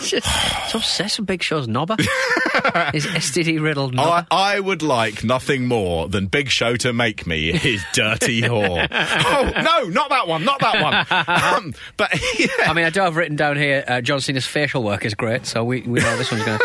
Just 0.01 0.27
so 0.71 0.79
obsessed 0.79 1.19
with 1.19 1.27
Big 1.27 1.43
Show's 1.43 1.67
knobber. 1.67 1.99
his 2.93 3.07
STD 3.07 3.61
riddled 3.61 3.99
I, 3.99 4.03
knobber. 4.03 4.27
I 4.31 4.61
would 4.61 4.83
like 4.83 5.25
nothing 5.25 5.67
more 5.67 6.09
than 6.09 6.27
Big 6.27 6.49
Show 6.49 6.77
to 6.77 6.93
make 6.93 7.27
me 7.27 7.53
his 7.53 7.83
dirty 7.93 8.43
whore. 8.43 8.87
oh 8.93 9.53
no, 9.63 9.89
not 9.89 10.09
that 10.11 10.29
one, 10.29 10.45
not 10.45 10.61
that 10.61 10.83
one. 10.83 11.65
Um, 11.65 11.75
but 11.97 12.13
yeah. 12.39 12.71
I 12.71 12.73
mean, 12.73 12.85
I 12.85 12.91
do 12.91 13.01
have 13.01 13.17
written 13.17 13.37
down 13.37 13.57
here 13.57 13.85
uh, 13.87 14.01
John 14.01 14.21
Cena's 14.21 14.47
facial 14.47 14.83
work 14.83 15.05
is 15.05 15.15
great, 15.15 15.47
so 15.47 15.65
we, 15.65 15.83
we 15.83 16.01
know 16.01 16.17
this 16.17 16.31
one's 16.31 16.42
Né? 16.47 16.59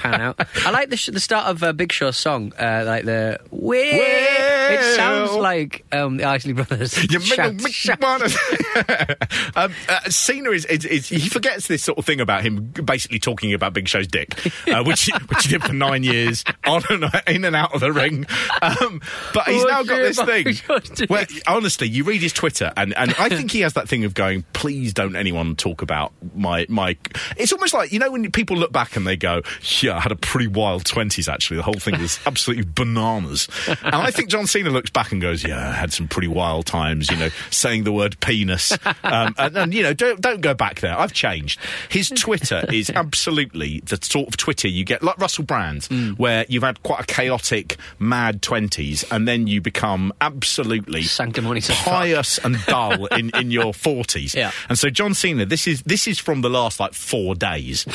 Pan 0.00 0.20
out. 0.20 0.40
I 0.64 0.70
like 0.70 0.90
the, 0.90 0.96
sh- 0.96 1.10
the 1.12 1.20
start 1.20 1.46
of 1.46 1.62
uh, 1.62 1.72
Big 1.72 1.92
Show's 1.92 2.16
song, 2.16 2.52
uh, 2.58 2.82
like 2.86 3.04
the 3.04 3.38
Will. 3.50 3.76
It 3.84 4.96
sounds 4.96 5.32
like 5.32 5.84
um, 5.92 6.16
the 6.16 6.24
Isley 6.24 6.52
Brothers. 6.52 6.96
You 7.10 7.20
shout, 7.20 7.60
shout. 7.70 8.02
um, 9.56 9.72
uh, 9.88 10.00
Cena 10.08 10.50
is, 10.50 10.64
is, 10.66 10.84
is 10.84 11.08
he 11.08 11.28
forgets 11.28 11.66
this 11.66 11.82
sort 11.82 11.98
of 11.98 12.04
thing 12.04 12.20
about 12.20 12.42
him 12.42 12.66
basically 12.84 13.18
talking 13.18 13.52
about 13.52 13.72
Big 13.72 13.88
Show's 13.88 14.06
dick, 14.06 14.34
uh, 14.68 14.82
which 14.86 15.02
he- 15.04 15.12
which 15.28 15.44
he 15.44 15.50
did 15.50 15.62
for 15.62 15.72
nine 15.72 16.02
years 16.02 16.44
on 16.66 16.82
and 16.88 17.04
in 17.26 17.44
and 17.44 17.54
out 17.56 17.74
of 17.74 17.80
the 17.80 17.92
ring. 17.92 18.26
Um, 18.62 19.00
but 19.34 19.46
he's 19.48 19.64
now 19.64 19.82
got 19.82 19.96
this 19.96 20.20
thing 20.20 21.06
where 21.08 21.26
honestly, 21.46 21.88
you 21.88 22.04
read 22.04 22.22
his 22.22 22.32
Twitter 22.32 22.72
and, 22.76 22.96
and 22.96 23.14
I 23.18 23.28
think 23.28 23.50
he 23.50 23.60
has 23.62 23.74
that 23.74 23.88
thing 23.88 24.04
of 24.04 24.14
going, 24.14 24.44
please 24.52 24.94
don't 24.94 25.16
anyone 25.16 25.56
talk 25.56 25.82
about 25.82 26.12
my 26.34 26.66
my. 26.68 26.96
It's 27.36 27.52
almost 27.52 27.74
like 27.74 27.92
you 27.92 27.98
know 27.98 28.10
when 28.10 28.30
people 28.30 28.56
look 28.56 28.72
back 28.72 28.96
and 28.96 29.06
they 29.06 29.16
go, 29.16 29.42
yeah, 29.80 29.89
I 29.90 30.00
had 30.00 30.12
a 30.12 30.16
pretty 30.16 30.46
wild 30.46 30.84
twenties 30.84 31.28
actually. 31.28 31.58
The 31.58 31.62
whole 31.62 31.74
thing 31.74 32.00
was 32.00 32.18
absolutely 32.26 32.66
bananas. 32.74 33.48
And 33.82 33.94
I 33.94 34.10
think 34.10 34.30
John 34.30 34.46
Cena 34.46 34.70
looks 34.70 34.90
back 34.90 35.12
and 35.12 35.20
goes, 35.20 35.44
yeah, 35.44 35.70
I 35.70 35.72
had 35.72 35.92
some 35.92 36.08
pretty 36.08 36.28
wild 36.28 36.66
times. 36.66 37.10
You 37.10 37.16
know, 37.16 37.28
saying 37.50 37.84
the 37.84 37.92
word 37.92 38.18
penis, 38.20 38.72
um, 39.02 39.34
and, 39.38 39.56
and 39.56 39.74
you 39.74 39.82
know, 39.82 39.92
don't 39.92 40.20
don't 40.20 40.40
go 40.40 40.54
back 40.54 40.80
there. 40.80 40.98
I've 40.98 41.12
changed. 41.12 41.60
His 41.88 42.08
Twitter 42.10 42.64
is 42.72 42.90
absolutely 42.94 43.80
the 43.80 43.98
sort 44.02 44.28
of 44.28 44.36
Twitter 44.36 44.68
you 44.68 44.84
get, 44.84 45.02
like 45.02 45.18
Russell 45.18 45.44
Brand's, 45.44 45.88
where 46.16 46.44
you've 46.48 46.62
had 46.62 46.82
quite 46.82 47.00
a 47.00 47.06
chaotic, 47.06 47.76
mad 47.98 48.42
twenties, 48.42 49.04
and 49.10 49.26
then 49.26 49.46
you 49.46 49.60
become 49.60 50.12
absolutely 50.20 51.02
Sanctimonious 51.02 51.70
pious 51.82 52.38
and 52.38 52.56
dull 52.66 53.06
in, 53.14 53.30
in 53.34 53.50
your 53.50 53.72
forties. 53.74 54.34
Yeah. 54.34 54.52
And 54.68 54.78
so 54.78 54.90
John 54.90 55.14
Cena, 55.14 55.44
this 55.44 55.66
is 55.66 55.82
this 55.82 56.06
is 56.06 56.18
from 56.18 56.42
the 56.42 56.50
last 56.50 56.80
like 56.80 56.94
four 56.94 57.34
days. 57.34 57.86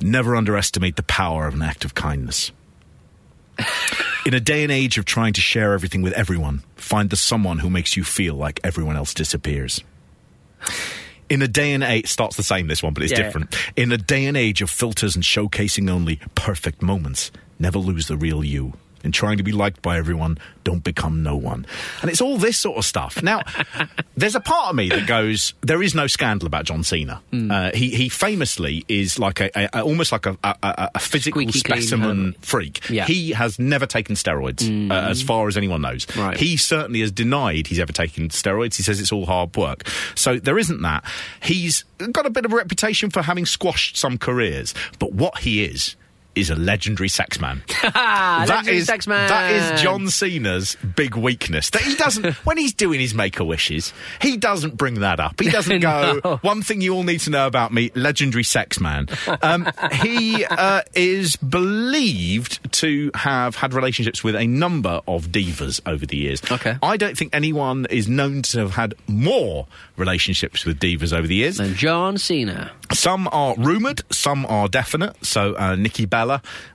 Never 0.00 0.36
underestimate 0.36 0.96
the 0.96 1.02
power 1.02 1.46
of 1.46 1.54
an 1.54 1.62
act 1.62 1.84
of 1.84 1.94
kindness. 1.94 2.52
In 4.26 4.34
a 4.34 4.40
day 4.40 4.62
and 4.62 4.72
age 4.72 4.98
of 4.98 5.04
trying 5.04 5.32
to 5.34 5.40
share 5.40 5.72
everything 5.72 6.02
with 6.02 6.12
everyone, 6.12 6.62
find 6.76 7.08
the 7.10 7.16
someone 7.16 7.60
who 7.60 7.70
makes 7.70 7.96
you 7.96 8.04
feel 8.04 8.34
like 8.34 8.60
everyone 8.62 8.96
else 8.96 9.14
disappears. 9.14 9.82
In 11.30 11.42
a 11.42 11.48
day 11.48 11.72
and 11.72 11.82
age, 11.82 12.08
starts 12.08 12.36
the 12.36 12.42
same 12.42 12.66
this 12.66 12.82
one, 12.82 12.92
but 12.92 13.02
it's 13.02 13.12
Yeah. 13.12 13.22
different. 13.22 13.54
In 13.76 13.90
a 13.92 13.96
day 13.98 14.26
and 14.26 14.36
age 14.36 14.62
of 14.62 14.70
filters 14.70 15.14
and 15.16 15.24
showcasing 15.24 15.88
only 15.90 16.20
perfect 16.34 16.82
moments, 16.82 17.30
never 17.58 17.78
lose 17.78 18.06
the 18.08 18.16
real 18.16 18.44
you. 18.44 18.74
In 19.04 19.12
trying 19.12 19.36
to 19.36 19.44
be 19.44 19.52
liked 19.52 19.82
by 19.82 19.98
everyone, 19.98 20.38
don't 20.64 20.82
become 20.82 21.22
no 21.22 21.36
one. 21.36 21.64
And 22.02 22.10
it's 22.10 22.20
all 22.20 22.38
this 22.38 22.58
sort 22.58 22.76
of 22.76 22.84
stuff. 22.84 23.22
Now, 23.22 23.42
there's 24.16 24.34
a 24.34 24.40
part 24.40 24.70
of 24.70 24.74
me 24.74 24.88
that 24.88 25.06
goes, 25.06 25.54
there 25.60 25.80
is 25.80 25.94
no 25.94 26.08
scandal 26.08 26.46
about 26.46 26.64
John 26.64 26.82
Cena. 26.82 27.22
Hmm. 27.30 27.50
Uh, 27.50 27.70
he, 27.72 27.90
he 27.90 28.08
famously 28.08 28.84
is 28.88 29.16
like 29.16 29.40
a, 29.40 29.50
a, 29.54 29.68
a 29.74 29.82
almost 29.82 30.10
like 30.10 30.26
a, 30.26 30.36
a, 30.42 30.98
physical 30.98 31.42
Squeaky 31.42 31.58
specimen 31.58 32.34
freak. 32.40 32.90
Yeah. 32.90 33.04
He 33.04 33.30
has 33.30 33.60
never 33.60 33.86
taken 33.86 34.16
steroids, 34.16 34.90
uh, 34.90 34.94
as 34.94 35.22
far 35.22 35.46
as 35.46 35.56
anyone 35.56 35.82
knows. 35.82 36.06
Right. 36.16 36.36
He 36.36 36.56
certainly 36.56 37.00
has 37.00 37.12
denied 37.12 37.68
he's 37.68 37.78
ever 37.78 37.92
taken 37.92 38.30
steroids. 38.30 38.76
He 38.76 38.82
says 38.82 39.00
it's 39.00 39.12
all 39.12 39.26
hard 39.26 39.56
work. 39.56 39.88
So 40.16 40.38
there 40.40 40.58
isn't 40.58 40.82
that. 40.82 41.04
He's 41.40 41.84
got 42.10 42.26
a 42.26 42.30
bit 42.30 42.44
of 42.44 42.52
a 42.52 42.56
reputation 42.56 43.10
for 43.10 43.22
having 43.22 43.46
squashed 43.46 43.96
some 43.96 44.18
careers, 44.18 44.74
but 44.98 45.12
what 45.12 45.38
he 45.38 45.64
is. 45.64 45.96
Is 46.36 46.50
a 46.50 46.54
legendary 46.54 47.08
sex 47.08 47.40
man. 47.40 47.62
That 47.82 48.46
legendary 48.48 48.76
is 48.78 48.86
sex 48.86 49.06
man. 49.06 49.28
that 49.28 49.52
is 49.52 49.80
John 49.82 50.08
Cena's 50.08 50.76
big 50.94 51.16
weakness. 51.16 51.70
That 51.70 51.82
he 51.82 51.96
doesn't 51.96 52.34
when 52.46 52.58
he's 52.58 52.74
doing 52.74 53.00
his 53.00 53.14
make 53.14 53.40
a 53.40 53.44
wishes, 53.44 53.92
he 54.20 54.36
doesn't 54.36 54.76
bring 54.76 55.00
that 55.00 55.18
up. 55.18 55.40
He 55.40 55.48
doesn't 55.50 55.80
go. 55.92 56.20
No. 56.22 56.36
One 56.42 56.60
thing 56.62 56.80
you 56.82 56.94
all 56.94 57.04
need 57.04 57.20
to 57.20 57.30
know 57.30 57.46
about 57.46 57.72
me: 57.72 57.90
legendary 57.94 58.42
sex 58.44 58.78
man. 58.80 59.08
Um, 59.42 59.66
he 59.92 60.44
uh, 60.44 60.82
is 60.94 61.36
believed 61.36 62.70
to 62.74 63.10
have 63.14 63.56
had 63.56 63.72
relationships 63.72 64.22
with 64.22 64.36
a 64.36 64.46
number 64.46 65.00
of 65.08 65.28
divas 65.28 65.80
over 65.86 66.04
the 66.04 66.16
years. 66.16 66.42
Okay. 66.50 66.76
I 66.82 66.96
don't 66.96 67.16
think 67.16 67.34
anyone 67.34 67.86
is 67.88 68.08
known 68.08 68.42
to 68.42 68.58
have 68.60 68.72
had 68.72 68.94
more 69.06 69.66
relationships 69.96 70.64
with 70.66 70.78
divas 70.80 71.16
over 71.16 71.26
the 71.26 71.36
years. 71.36 71.56
than 71.56 71.74
John 71.74 72.18
Cena. 72.18 72.72
Some 72.92 73.28
are 73.32 73.54
rumoured, 73.56 74.02
some 74.12 74.44
are 74.46 74.68
definite. 74.68 75.16
So 75.24 75.56
uh, 75.56 75.74
Nikki 75.76 76.04
Bella, 76.06 76.25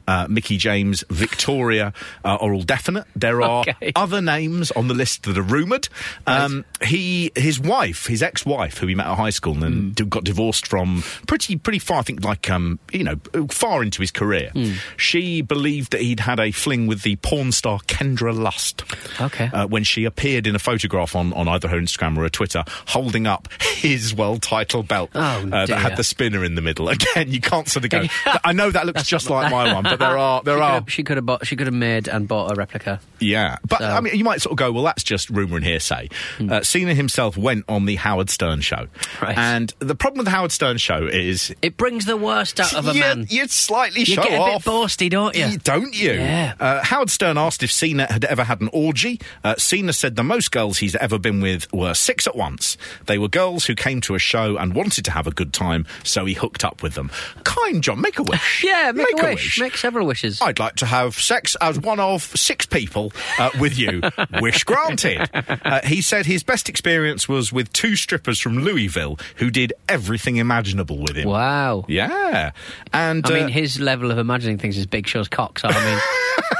uh, 0.07 0.27
Mickie 0.29 0.57
James, 0.57 1.03
Victoria 1.09 1.93
uh, 2.25 2.37
are 2.41 2.53
all 2.53 2.63
definite. 2.63 3.05
There 3.15 3.41
are 3.41 3.61
Okay. 3.71 3.91
other 3.95 4.21
names 4.21 4.71
on 4.71 4.87
the 4.87 4.93
list 4.93 5.23
that 5.23 5.37
are 5.37 5.41
rumoured. 5.43 5.87
Um, 6.25 6.65
he, 6.83 7.31
his 7.35 7.59
wife, 7.59 8.07
his 8.07 8.23
ex-wife, 8.23 8.77
who 8.79 8.87
he 8.87 8.95
met 8.95 9.05
at 9.07 9.15
high 9.15 9.29
school 9.29 9.53
and 9.53 9.61
then 9.63 9.91
d- 9.91 10.05
got 10.05 10.23
divorced 10.23 10.67
from 10.67 11.03
pretty, 11.27 11.55
pretty 11.57 11.79
far. 11.79 11.99
I 11.99 12.01
think 12.01 12.23
like 12.23 12.49
um, 12.49 12.79
you 12.91 13.03
know, 13.03 13.19
far 13.49 13.83
into 13.83 14.01
his 14.01 14.11
career. 14.11 14.51
She 14.97 15.41
believed 15.41 15.91
that 15.91 16.01
he'd 16.01 16.21
had 16.21 16.39
a 16.39 16.51
fling 16.51 16.87
with 16.87 17.01
the 17.03 17.15
porn 17.17 17.51
star 17.51 17.79
Kendra 17.87 18.37
Lust. 18.37 18.83
Okay. 19.19 19.49
Uh, 19.53 19.67
when 19.67 19.83
she 19.83 20.05
appeared 20.05 20.47
in 20.47 20.55
a 20.55 20.59
photograph 20.59 21.15
on, 21.15 21.33
on 21.33 21.47
either 21.47 21.67
her 21.67 21.77
Instagram 21.77 22.17
or 22.17 22.21
her 22.23 22.29
Twitter, 22.29 22.63
holding 22.87 23.27
up 23.27 23.47
his 23.61 24.15
world 24.15 24.41
title 24.41 24.83
belt 24.83 25.09
Oh, 25.13 25.19
uh, 25.51 25.65
that 25.65 25.79
had 25.79 25.97
the 25.97 26.03
spinner 26.03 26.43
in 26.43 26.55
the 26.55 26.61
middle. 26.61 26.89
Again, 26.89 27.31
you 27.31 27.41
can't 27.41 27.67
sort 27.67 27.85
of 27.85 27.91
go. 27.91 28.03
I 28.43 28.53
know 28.53 28.71
that 28.71 28.85
looks 28.85 29.05
just 29.07 29.29
like 29.29 29.40
my 29.49 29.73
one, 29.73 29.83
but 29.83 29.99
there 29.99 30.17
are 30.17 30.41
there 30.43 30.57
she 30.57 30.61
are 30.61 30.69
Could 30.69 30.73
have, 30.83 30.91
she 30.93 31.03
could 31.03 31.17
have 31.17 31.25
bought. 31.25 31.47
She 31.47 31.55
could 31.55 31.67
have 31.67 31.73
made 31.73 32.07
and 32.07 32.27
bought 32.27 32.51
a 32.51 32.55
replica. 32.55 32.99
yeah. 33.19 33.57
But 33.67 33.79
So- 33.79 33.87
Hmm. 33.91 33.97
I 33.97 34.01
mean, 34.01 34.15
you 34.15 34.23
might 34.23 34.41
sort 34.41 34.51
of 34.51 34.57
go, 34.57 34.71
well, 34.71 34.83
that's 34.83 35.03
just 35.03 35.29
rumor 35.29 35.57
and 35.57 35.65
hearsay. 35.65 36.09
Uh, 36.39 36.61
Cena 36.61 36.93
himself 36.93 37.35
went 37.37 37.65
on 37.67 37.85
the 37.85 37.95
Howard 37.95 38.29
Stern 38.29 38.61
show, 38.61 38.87
Right. 39.21 39.37
and 39.37 39.73
the 39.79 39.95
problem 39.95 40.19
with 40.19 40.25
the 40.25 40.31
Howard 40.31 40.51
Stern 40.51 40.77
show 40.77 41.05
is. 41.07 41.53
It 41.61 41.77
brings 41.77 42.05
the 42.05 42.17
worst 42.17 42.59
out 42.59 42.73
of 42.73 42.87
a 42.87 42.93
you, 42.93 42.99
man. 43.01 43.27
you 43.29 43.47
slightly 43.47 44.01
You 44.01 44.05
show 44.05 44.23
get 44.23 44.33
a 44.33 44.37
off. 44.37 44.63
bit 44.65 44.71
boasty, 44.71 45.09
don't 45.09 45.35
you? 45.35 45.57
Don't 45.57 45.93
you? 45.95 46.11
Yeah. 46.13 46.53
Uh, 46.59 46.83
Howard 46.83 47.09
Stern 47.09 47.37
asked 47.37 47.63
if 47.63 47.71
Cena 47.71 48.11
had 48.11 48.25
ever 48.25 48.43
had 48.43 48.61
an 48.61 48.69
orgy. 48.73 49.19
Uh, 49.43 49.55
Cena 49.57 49.93
said 49.93 50.15
the 50.15 50.23
most 50.23 50.51
girls 50.51 50.77
he's 50.79 50.95
ever 50.95 51.17
been 51.17 51.41
with 51.41 51.71
were 51.73 51.93
six 51.93 52.27
at 52.27 52.35
once. 52.35 52.77
They 53.05 53.17
were 53.17 53.27
girls 53.27 53.65
who 53.65 53.75
came 53.75 54.01
to 54.01 54.15
a 54.15 54.19
show 54.19 54.57
and 54.57 54.73
wanted 54.73 55.05
to 55.05 55.11
have 55.11 55.27
a 55.27 55.31
good 55.31 55.53
time, 55.53 55.85
so 56.03 56.25
he 56.25 56.33
hooked 56.33 56.63
up 56.63 56.81
with 56.83 56.93
them. 56.95 57.11
Kind 57.43 57.83
John, 57.83 58.01
make 58.01 58.19
a 58.19 58.23
wish. 58.23 58.63
Yeah, 58.71 58.91
make, 58.93 59.07
a, 59.11 59.30
wish. 59.35 59.59
Make 59.59 59.77
several 59.77 60.07
wishes. 60.07 60.41
I'd 60.41 60.59
like 60.59 60.75
to 60.77 60.85
have 60.85 61.15
sex 61.15 61.55
as 61.61 61.79
one 61.79 61.99
of 61.99 62.23
six 62.23 62.65
people 62.65 63.11
uh, 63.39 63.49
with 63.59 63.77
you. 63.77 64.01
Wish 64.41 64.63
granted. 64.63 65.29
Uh, 65.33 65.81
he 65.83 66.01
said 66.01 66.25
his 66.25 66.43
best 66.43 66.69
experience 66.69 67.27
was 67.27 67.51
with 67.51 67.71
two 67.73 67.95
strippers 67.95 68.39
from 68.39 68.59
Louisville 68.59 69.19
who 69.35 69.49
did 69.49 69.73
everything 69.87 70.37
imaginable 70.37 70.97
with 70.97 71.15
him. 71.15 71.27
Wow. 71.27 71.85
Yeah. 71.87 72.51
And 72.93 73.25
I 73.25 73.33
mean, 73.33 73.43
uh, 73.45 73.47
his 73.49 73.79
level 73.79 74.11
of 74.11 74.17
imagining 74.17 74.57
things 74.57 74.77
is 74.77 74.85
Big 74.85 75.07
Show's 75.07 75.27
cock. 75.27 75.59
So 75.59 75.67
I 75.69 75.85
mean, 75.85 75.99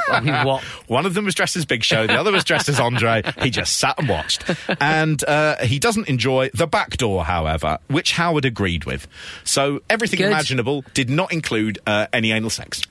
I 0.10 0.20
mean, 0.20 0.34
what? 0.46 0.62
One 0.88 1.06
of 1.06 1.14
them 1.14 1.26
was 1.26 1.36
dressed 1.36 1.56
as 1.56 1.66
Big 1.66 1.84
Show, 1.84 2.06
the 2.08 2.20
other 2.20 2.32
was 2.32 2.44
dressed 2.44 2.70
as 2.70 2.80
Andre. 2.80 3.24
He 3.42 3.50
just 3.50 3.78
sat 3.78 3.98
and 3.98 4.08
watched. 4.10 4.44
And 4.80 5.24
uh, 5.24 5.58
he 5.66 5.80
doesn't 5.80 6.08
enjoy 6.08 6.50
the 6.54 6.68
back 6.68 6.98
door, 6.98 7.24
however, 7.26 7.80
which 7.88 8.14
Howard 8.14 8.46
agreed 8.46 8.86
with. 8.86 9.08
So 9.44 9.82
everything 9.90 10.18
Good. 10.18 10.28
imaginable 10.28 10.84
did 10.94 11.10
not 11.10 11.32
include 11.34 11.80
uh, 11.88 12.08
any 12.14 12.32
anal 12.32 12.50
sex. 12.52 12.82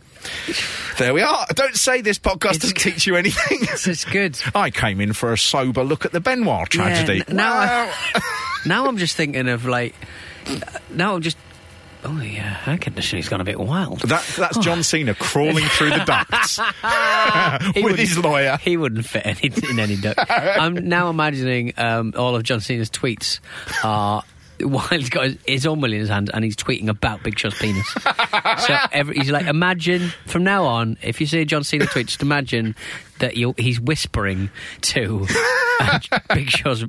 There 0.98 1.14
we 1.14 1.22
are. 1.22 1.46
Don't 1.54 1.76
say 1.76 2.02
this 2.02 2.18
podcast 2.18 2.60
doesn't 2.60 2.76
teach 2.76 3.06
you 3.06 3.16
anything. 3.16 3.60
It's 3.90 4.04
good. 4.04 4.38
I 4.54 4.70
came 4.70 5.00
in 5.00 5.12
for 5.14 5.32
a 5.32 5.38
sober 5.38 5.82
look 5.82 6.04
at 6.04 6.12
the 6.12 6.20
Benoit 6.20 6.68
tragedy. 6.68 7.24
Yeah, 7.26 7.34
now 7.34 7.52
I, 7.54 8.20
now 8.66 8.86
I'm 8.86 8.98
just 8.98 9.16
thinking 9.16 9.48
of 9.48 9.64
like. 9.64 9.94
Now 10.90 11.14
I'm 11.14 11.22
just. 11.22 11.38
Oh 12.04 12.20
yeah, 12.20 12.60
air 12.66 12.78
conditioning's 12.78 13.28
gone 13.28 13.40
a 13.40 13.44
bit 13.44 13.58
wild. 13.58 14.00
that, 14.00 14.24
that's 14.38 14.58
John 14.58 14.82
Cena 14.82 15.14
crawling 15.14 15.64
through 15.64 15.90
the 15.90 16.04
ducts 16.04 16.58
with 17.82 17.98
his 17.98 18.16
lawyer. 18.18 18.56
He 18.58 18.76
wouldn't 18.76 19.04
fit 19.04 19.26
any, 19.26 19.52
in 19.70 19.78
any 19.78 19.96
duct. 19.96 20.18
I'm 20.30 20.88
now 20.88 21.10
imagining 21.10 21.74
um, 21.76 22.14
all 22.16 22.36
of 22.36 22.42
John 22.42 22.60
Cena's 22.60 22.90
tweets 22.90 23.40
are 23.84 24.24
while 24.68 24.86
he's 24.88 25.10
got 25.10 25.30
his, 25.46 25.66
will 25.66 25.84
in 25.84 25.92
his 25.92 26.08
hand 26.08 26.30
and 26.32 26.44
he's 26.44 26.56
tweeting 26.56 26.88
about 26.88 27.22
Big 27.22 27.38
Show's 27.38 27.54
penis. 27.58 27.86
so 27.92 28.76
every, 28.92 29.16
he's 29.16 29.30
like, 29.30 29.46
imagine 29.46 30.12
from 30.26 30.44
now 30.44 30.64
on, 30.64 30.96
if 31.02 31.20
you 31.20 31.26
see 31.26 31.44
John 31.44 31.64
Cena 31.64 31.86
tweet, 31.86 32.06
just 32.06 32.22
imagine 32.22 32.74
that 33.20 33.34
he's 33.34 33.80
whispering 33.80 34.50
to 34.82 35.26
Big 36.34 36.50
Show's 36.50 36.84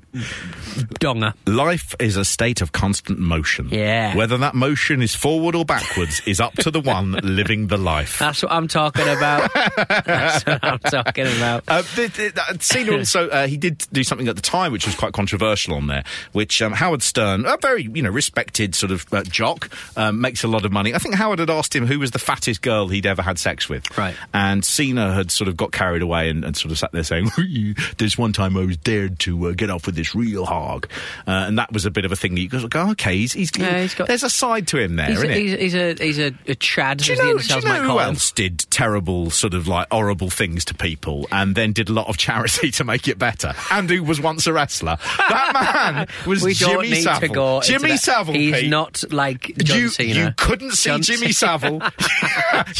donger. 1.00 1.34
Life 1.46 1.96
is 2.00 2.18
a 2.18 2.26
state 2.26 2.62
of 2.62 2.72
constant 2.72 3.20
motion. 3.20 3.70
Yeah. 3.70 4.16
Whether 4.16 4.38
that 4.40 4.56
motion 4.56 5.02
is 5.02 5.16
forward 5.16 5.56
or 5.56 5.66
backwards 5.66 6.22
is 6.26 6.40
up 6.40 6.54
to 6.56 6.72
the 6.72 6.82
one 6.82 7.12
living 7.24 7.68
the 7.68 7.78
life. 7.78 8.20
That's 8.20 8.44
what 8.44 8.52
I'm 8.52 8.68
talking 8.68 9.08
about. 9.08 9.50
That's 9.54 10.46
what 10.46 10.64
I'm 10.64 10.80
talking 10.80 11.28
about. 11.28 11.64
Uh, 11.68 11.82
the, 11.96 12.32
the, 12.34 12.58
Cena 12.60 12.98
also 12.98 13.30
uh, 13.30 13.48
he 13.48 13.58
did 13.58 13.86
do 13.92 14.04
something 14.04 14.28
at 14.28 14.36
the 14.36 14.42
time 14.42 14.72
which 14.72 14.86
was 14.86 14.96
quite 14.96 15.14
controversial 15.14 15.76
on 15.76 15.88
there, 15.88 16.04
which 16.32 16.62
um, 16.62 16.74
Howard 16.74 17.04
Stern, 17.04 17.46
a 17.46 17.58
very 17.58 17.84
you 17.84 18.02
know 18.02 18.10
respected 18.10 18.76
sort 18.76 18.92
of 18.92 19.06
uh, 19.14 19.24
jock, 19.24 19.70
um, 19.98 20.22
makes 20.22 20.44
a 20.44 20.48
lot 20.48 20.66
of 20.66 20.72
money. 20.72 20.94
I 20.94 20.98
think 20.98 21.16
Howard 21.16 21.40
had 21.40 21.50
asked 21.50 21.76
him 21.76 21.86
who 21.86 22.00
was 22.00 22.12
the 22.12 22.20
fattest 22.20 22.62
girl 22.62 22.88
he'd 22.88 23.06
ever 23.06 23.22
had 23.22 23.40
sex 23.40 23.70
with, 23.70 23.98
Right. 23.98 24.16
And 24.34 24.64
Cena 24.64 25.14
had 25.14 25.32
sort 25.32 25.48
of 25.48 25.58
got 25.58 25.72
carried 25.72 26.02
away 26.02 26.21
and, 26.24 26.44
and 26.46 26.56
sort 26.56 26.72
of 26.72 26.78
sat 26.78 26.92
there 26.92 27.04
saying, 27.04 27.32
"This 27.98 28.18
one 28.18 28.34
time 28.34 28.58
I 28.58 28.66
was 28.66 28.78
dared 28.78 29.20
to 29.20 29.48
uh, 29.48 29.52
get 29.52 29.70
off 29.70 29.86
with 29.86 29.96
this 29.96 30.14
real 30.16 30.46
hog," 30.46 30.88
uh, 31.28 31.32
and 31.32 31.58
that 31.58 31.72
was 31.72 31.86
a 31.86 31.92
bit 31.92 32.06
of 32.06 32.12
a 32.12 32.16
thing 32.16 32.36
that 32.36 32.42
you 32.42 32.50
go, 32.50 32.68
"Oh, 32.76 32.92
okay, 32.92 33.18
he's, 33.18 33.34
he's, 33.34 33.52
Yeah, 33.58 33.82
he's 33.82 33.94
got- 33.96 34.08
there's 34.08 34.24
a 34.24 34.30
side 34.30 34.68
to 34.70 34.78
him 34.78 34.96
there, 34.96 35.08
He's, 35.08 35.22
not 35.24 35.26
a, 35.26 35.32
it? 35.32 35.60
he's, 35.60 35.76
a 35.76 35.94
he's 36.04 36.20
a, 36.20 36.34
a 36.48 36.56
Chad, 36.56 36.98
Do 37.00 37.12
you 37.14 37.18
know, 37.18 37.38
do 37.38 37.56
you 37.56 37.62
know 37.62 37.82
who 37.84 38.00
else 38.00 38.32
did 38.32 38.60
terrible, 38.70 39.30
sort 39.30 39.54
of 39.54 39.68
like 39.68 39.88
horrible 39.92 40.30
things 40.30 40.66
to 40.66 40.74
people 40.74 41.28
and 41.32 41.56
then 41.56 41.72
did 41.74 41.90
a 41.90 41.94
lot 41.94 42.08
of 42.08 42.18
charity 42.18 42.72
to 42.72 42.84
make 42.84 43.08
it 43.08 43.18
better? 43.20 43.54
And 43.72 43.90
who 43.90 44.04
was 44.04 44.22
once 44.22 44.48
a 44.48 44.54
wrestler? 44.54 44.98
That 45.18 45.86
man 45.96 46.08
was 46.28 46.44
we 46.44 46.54
Jimmy 46.54 46.90
need 46.92 47.02
Savile. 47.04 47.28
to 47.28 47.34
go. 47.34 47.56
into 47.58 47.68
Jimmy. 47.68 47.98
Savile, 47.98 48.34
He's 48.34 48.56
Pete. 48.62 48.70
not 48.70 49.04
like 49.12 49.56
John 49.58 49.78
you, 49.80 49.88
Cena. 49.90 50.14
you 50.14 50.34
couldn't 50.38 50.72
see 50.72 50.90
John 50.90 51.02
Jimmy 51.02 51.32
Savile. 51.32 51.82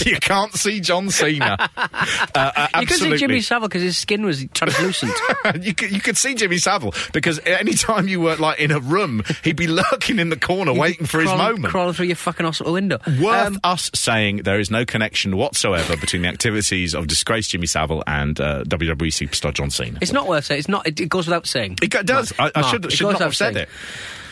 you 0.06 0.18
can't 0.20 0.54
see 0.54 0.80
John 0.80 1.10
Cena. 1.10 1.58
Uh, 1.76 1.88
uh, 2.36 2.68
You 2.80 2.88
could 2.88 2.98
see 2.98 3.06
absolutely. 3.12 3.18
Jimmy 3.32 3.42
Savile 3.42 3.68
because 3.68 3.82
his 3.82 3.98
skin 3.98 4.26
was 4.26 4.46
translucent. 4.54 5.14
you 5.62 5.74
could 5.74 5.92
you 5.92 6.00
could 6.02 6.18
see 6.18 6.36
Jimmy 6.36 6.58
Savile 6.58 6.94
because 7.14 7.40
any 7.46 7.74
time 7.74 8.08
you 8.08 8.22
were 8.22 8.36
like 8.36 8.60
in 8.60 8.72
a 8.72 8.80
room, 8.80 9.24
he'd 9.44 9.56
be 9.56 9.68
lurking 9.82 10.20
in 10.20 10.30
the 10.30 10.38
corner 10.38 10.74
waiting 10.74 11.06
for 11.06 11.20
his 11.20 11.30
moment. 11.30 11.66
Crawling 11.66 11.94
through 11.94 12.08
your 12.08 12.16
fucking 12.16 12.46
hospital 12.46 12.74
window. 12.74 13.00
Worth 13.22 13.48
Um, 13.48 13.60
us 13.64 13.90
saying 13.94 14.38
there 14.44 14.60
is 14.60 14.70
no 14.72 14.86
connection 14.86 15.38
whatsoever 15.38 15.98
between 15.98 16.22
the 16.24 16.28
activities 16.28 16.94
of 16.94 17.08
disgraced 17.08 17.52
Jimmy 17.52 17.68
Savile 17.68 18.04
and 18.08 18.40
uh, 18.40 18.64
WWE 18.66 19.08
superstar 19.12 19.54
John 19.54 19.70
Cena. 19.70 19.98
it's 20.02 20.12
not 20.12 20.28
worth 20.28 20.46
saying. 20.46 20.60
It's 20.60 20.70
not. 20.70 20.88
It, 20.88 21.00
it 21.00 21.10
goes 21.10 21.28
without 21.28 21.48
saying. 21.48 21.78
It 21.82 21.90
does. 22.06 22.34
I, 22.40 22.52
I 22.56 22.62
Mark, 22.62 22.72
should, 22.74 22.92
should 22.92 23.08
not 23.12 23.20
have 23.22 23.36
said 23.36 23.54
saying. 23.54 23.64
it. 23.64 23.70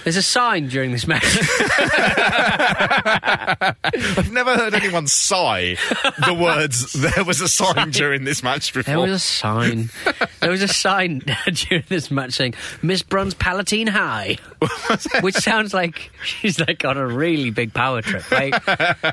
There's 0.03 0.17
a 0.17 0.21
sign 0.21 0.67
during 0.67 0.91
this 0.91 1.05
match. 1.07 1.23
I've 4.17 4.31
never 4.31 4.55
heard 4.55 4.73
anyone 4.73 5.07
sigh 5.07 5.75
the 6.25 6.33
words, 6.33 6.93
there 6.93 7.23
was 7.23 7.41
a 7.41 7.47
sign 7.47 7.91
during 7.91 8.23
this 8.23 8.43
match 8.43 8.73
before. 8.73 8.91
there 8.91 8.99
was 8.99 9.11
a 9.11 9.19
sign. 9.19 9.89
There 10.39 10.51
was 10.51 10.61
a 10.61 10.67
sign 10.67 11.19
during 11.53 11.83
this 11.89 12.09
match 12.11 12.33
saying 12.33 12.53
Miss 12.81 13.03
Bruns 13.03 13.33
Palatine 13.33 13.87
High. 13.87 14.37
which 15.21 15.35
sounds 15.35 15.73
like 15.73 16.11
she's 16.23 16.59
like 16.59 16.83
on 16.85 16.97
a 16.97 17.05
really 17.07 17.49
big 17.49 17.73
power 17.73 18.01
trip, 18.01 18.29
right? 18.31 18.53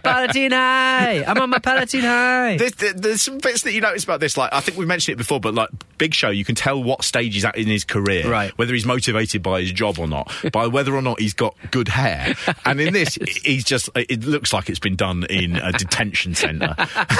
Palatine 0.02 0.50
High! 0.52 1.24
I'm 1.24 1.38
on 1.38 1.50
my 1.50 1.58
Palatine 1.58 2.02
High! 2.02 2.56
There's, 2.56 2.72
there- 2.72 2.92
there's 2.94 3.22
some 3.22 3.38
bits 3.38 3.62
that 3.62 3.72
you 3.72 3.80
notice 3.80 4.04
about 4.04 4.20
this. 4.20 4.36
Like 4.36 4.52
I 4.52 4.60
think 4.60 4.76
we've 4.78 4.88
mentioned 4.88 5.14
it 5.14 5.18
before, 5.18 5.40
but 5.40 5.54
like 5.54 5.70
Big 5.98 6.14
Show, 6.14 6.30
you 6.30 6.44
can 6.44 6.54
tell 6.54 6.82
what 6.82 7.04
stage 7.04 7.34
he's 7.34 7.44
at 7.44 7.56
in 7.56 7.66
his 7.66 7.84
career, 7.84 8.28
Right. 8.28 8.56
Whether 8.58 8.74
he's 8.74 8.86
motivated 8.86 9.42
by 9.42 9.60
his 9.60 9.72
job 9.72 9.98
or 9.98 10.06
not, 10.08 10.32
by 10.52 10.66
whether 10.66 10.94
or 10.94 11.02
not 11.02 11.20
he's 11.20 11.34
got 11.34 11.54
good 11.70 11.88
hair. 11.88 12.34
And 12.64 12.80
in 12.80 12.92
this, 12.92 13.14
he's 13.44 13.64
just. 13.64 13.88
It 13.94 14.24
looks 14.24 14.52
like 14.52 14.68
it's 14.68 14.78
been 14.78 14.96
done 14.96 15.24
in 15.30 15.56
a 15.56 15.72
detention 15.72 16.34
centre, 16.34 16.74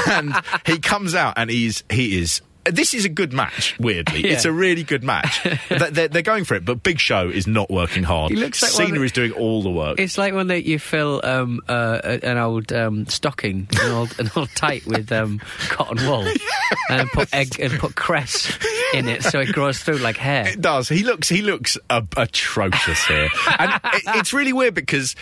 and 0.09 0.35
he 0.67 0.79
comes 0.79 1.15
out 1.15 1.35
and 1.37 1.49
he's 1.51 1.85
he 1.91 2.19
is. 2.19 2.43
This 2.70 2.94
is 2.94 3.05
a 3.05 3.09
good 3.09 3.33
match. 3.33 3.76
Weirdly, 3.79 4.20
Yeah. 4.24 4.33
it's 4.33 4.44
a 4.44 4.52
really 4.52 4.83
good 4.83 5.02
match. 5.05 5.42
They- 5.68 5.90
they're, 5.90 6.09
they're 6.09 6.22
going 6.22 6.44
for 6.44 6.55
it, 6.55 6.64
but 6.64 6.83
Big 6.83 6.98
Show 6.98 7.29
is 7.29 7.46
not 7.46 7.70
working 7.70 8.02
hard. 8.02 8.31
He 8.31 8.37
looks 8.37 8.62
like 8.62 8.70
Cena 8.72 9.00
is 9.02 9.12
doing 9.12 9.33
all 9.33 9.62
the 9.62 9.70
work. 9.70 9.98
It's 10.00 10.16
like 10.18 10.33
when 10.35 10.46
they, 10.46 10.59
you 10.59 10.79
fill 10.79 11.20
um, 11.24 11.61
uh, 11.68 12.00
an 12.22 12.38
old 12.38 12.72
um, 12.72 13.07
stocking, 13.07 13.68
an 13.81 13.92
old, 13.92 14.18
an 14.18 14.31
old 14.37 14.50
tight 14.55 14.87
with 14.87 15.11
um, 15.12 15.40
cotton 15.68 16.07
wool, 16.09 16.26
and 16.90 17.09
put 17.11 17.33
egg 17.35 17.59
and 17.61 17.72
put 17.79 17.94
cress 17.94 18.57
in 18.97 19.09
it 19.09 19.23
so 19.23 19.41
it 19.41 19.53
grows 19.53 19.79
through 19.79 19.99
like 19.99 20.17
hair. 20.17 20.49
It 20.49 20.61
does. 20.61 20.89
He 20.89 21.03
looks. 21.05 21.29
He 21.29 21.43
looks 21.43 21.77
uh, 21.91 22.03
atrocious 22.17 23.05
here, 23.07 23.29
and 23.59 23.73
it, 23.95 24.03
it's 24.17 24.33
really 24.33 24.53
weird 24.53 24.75
because 24.75 25.15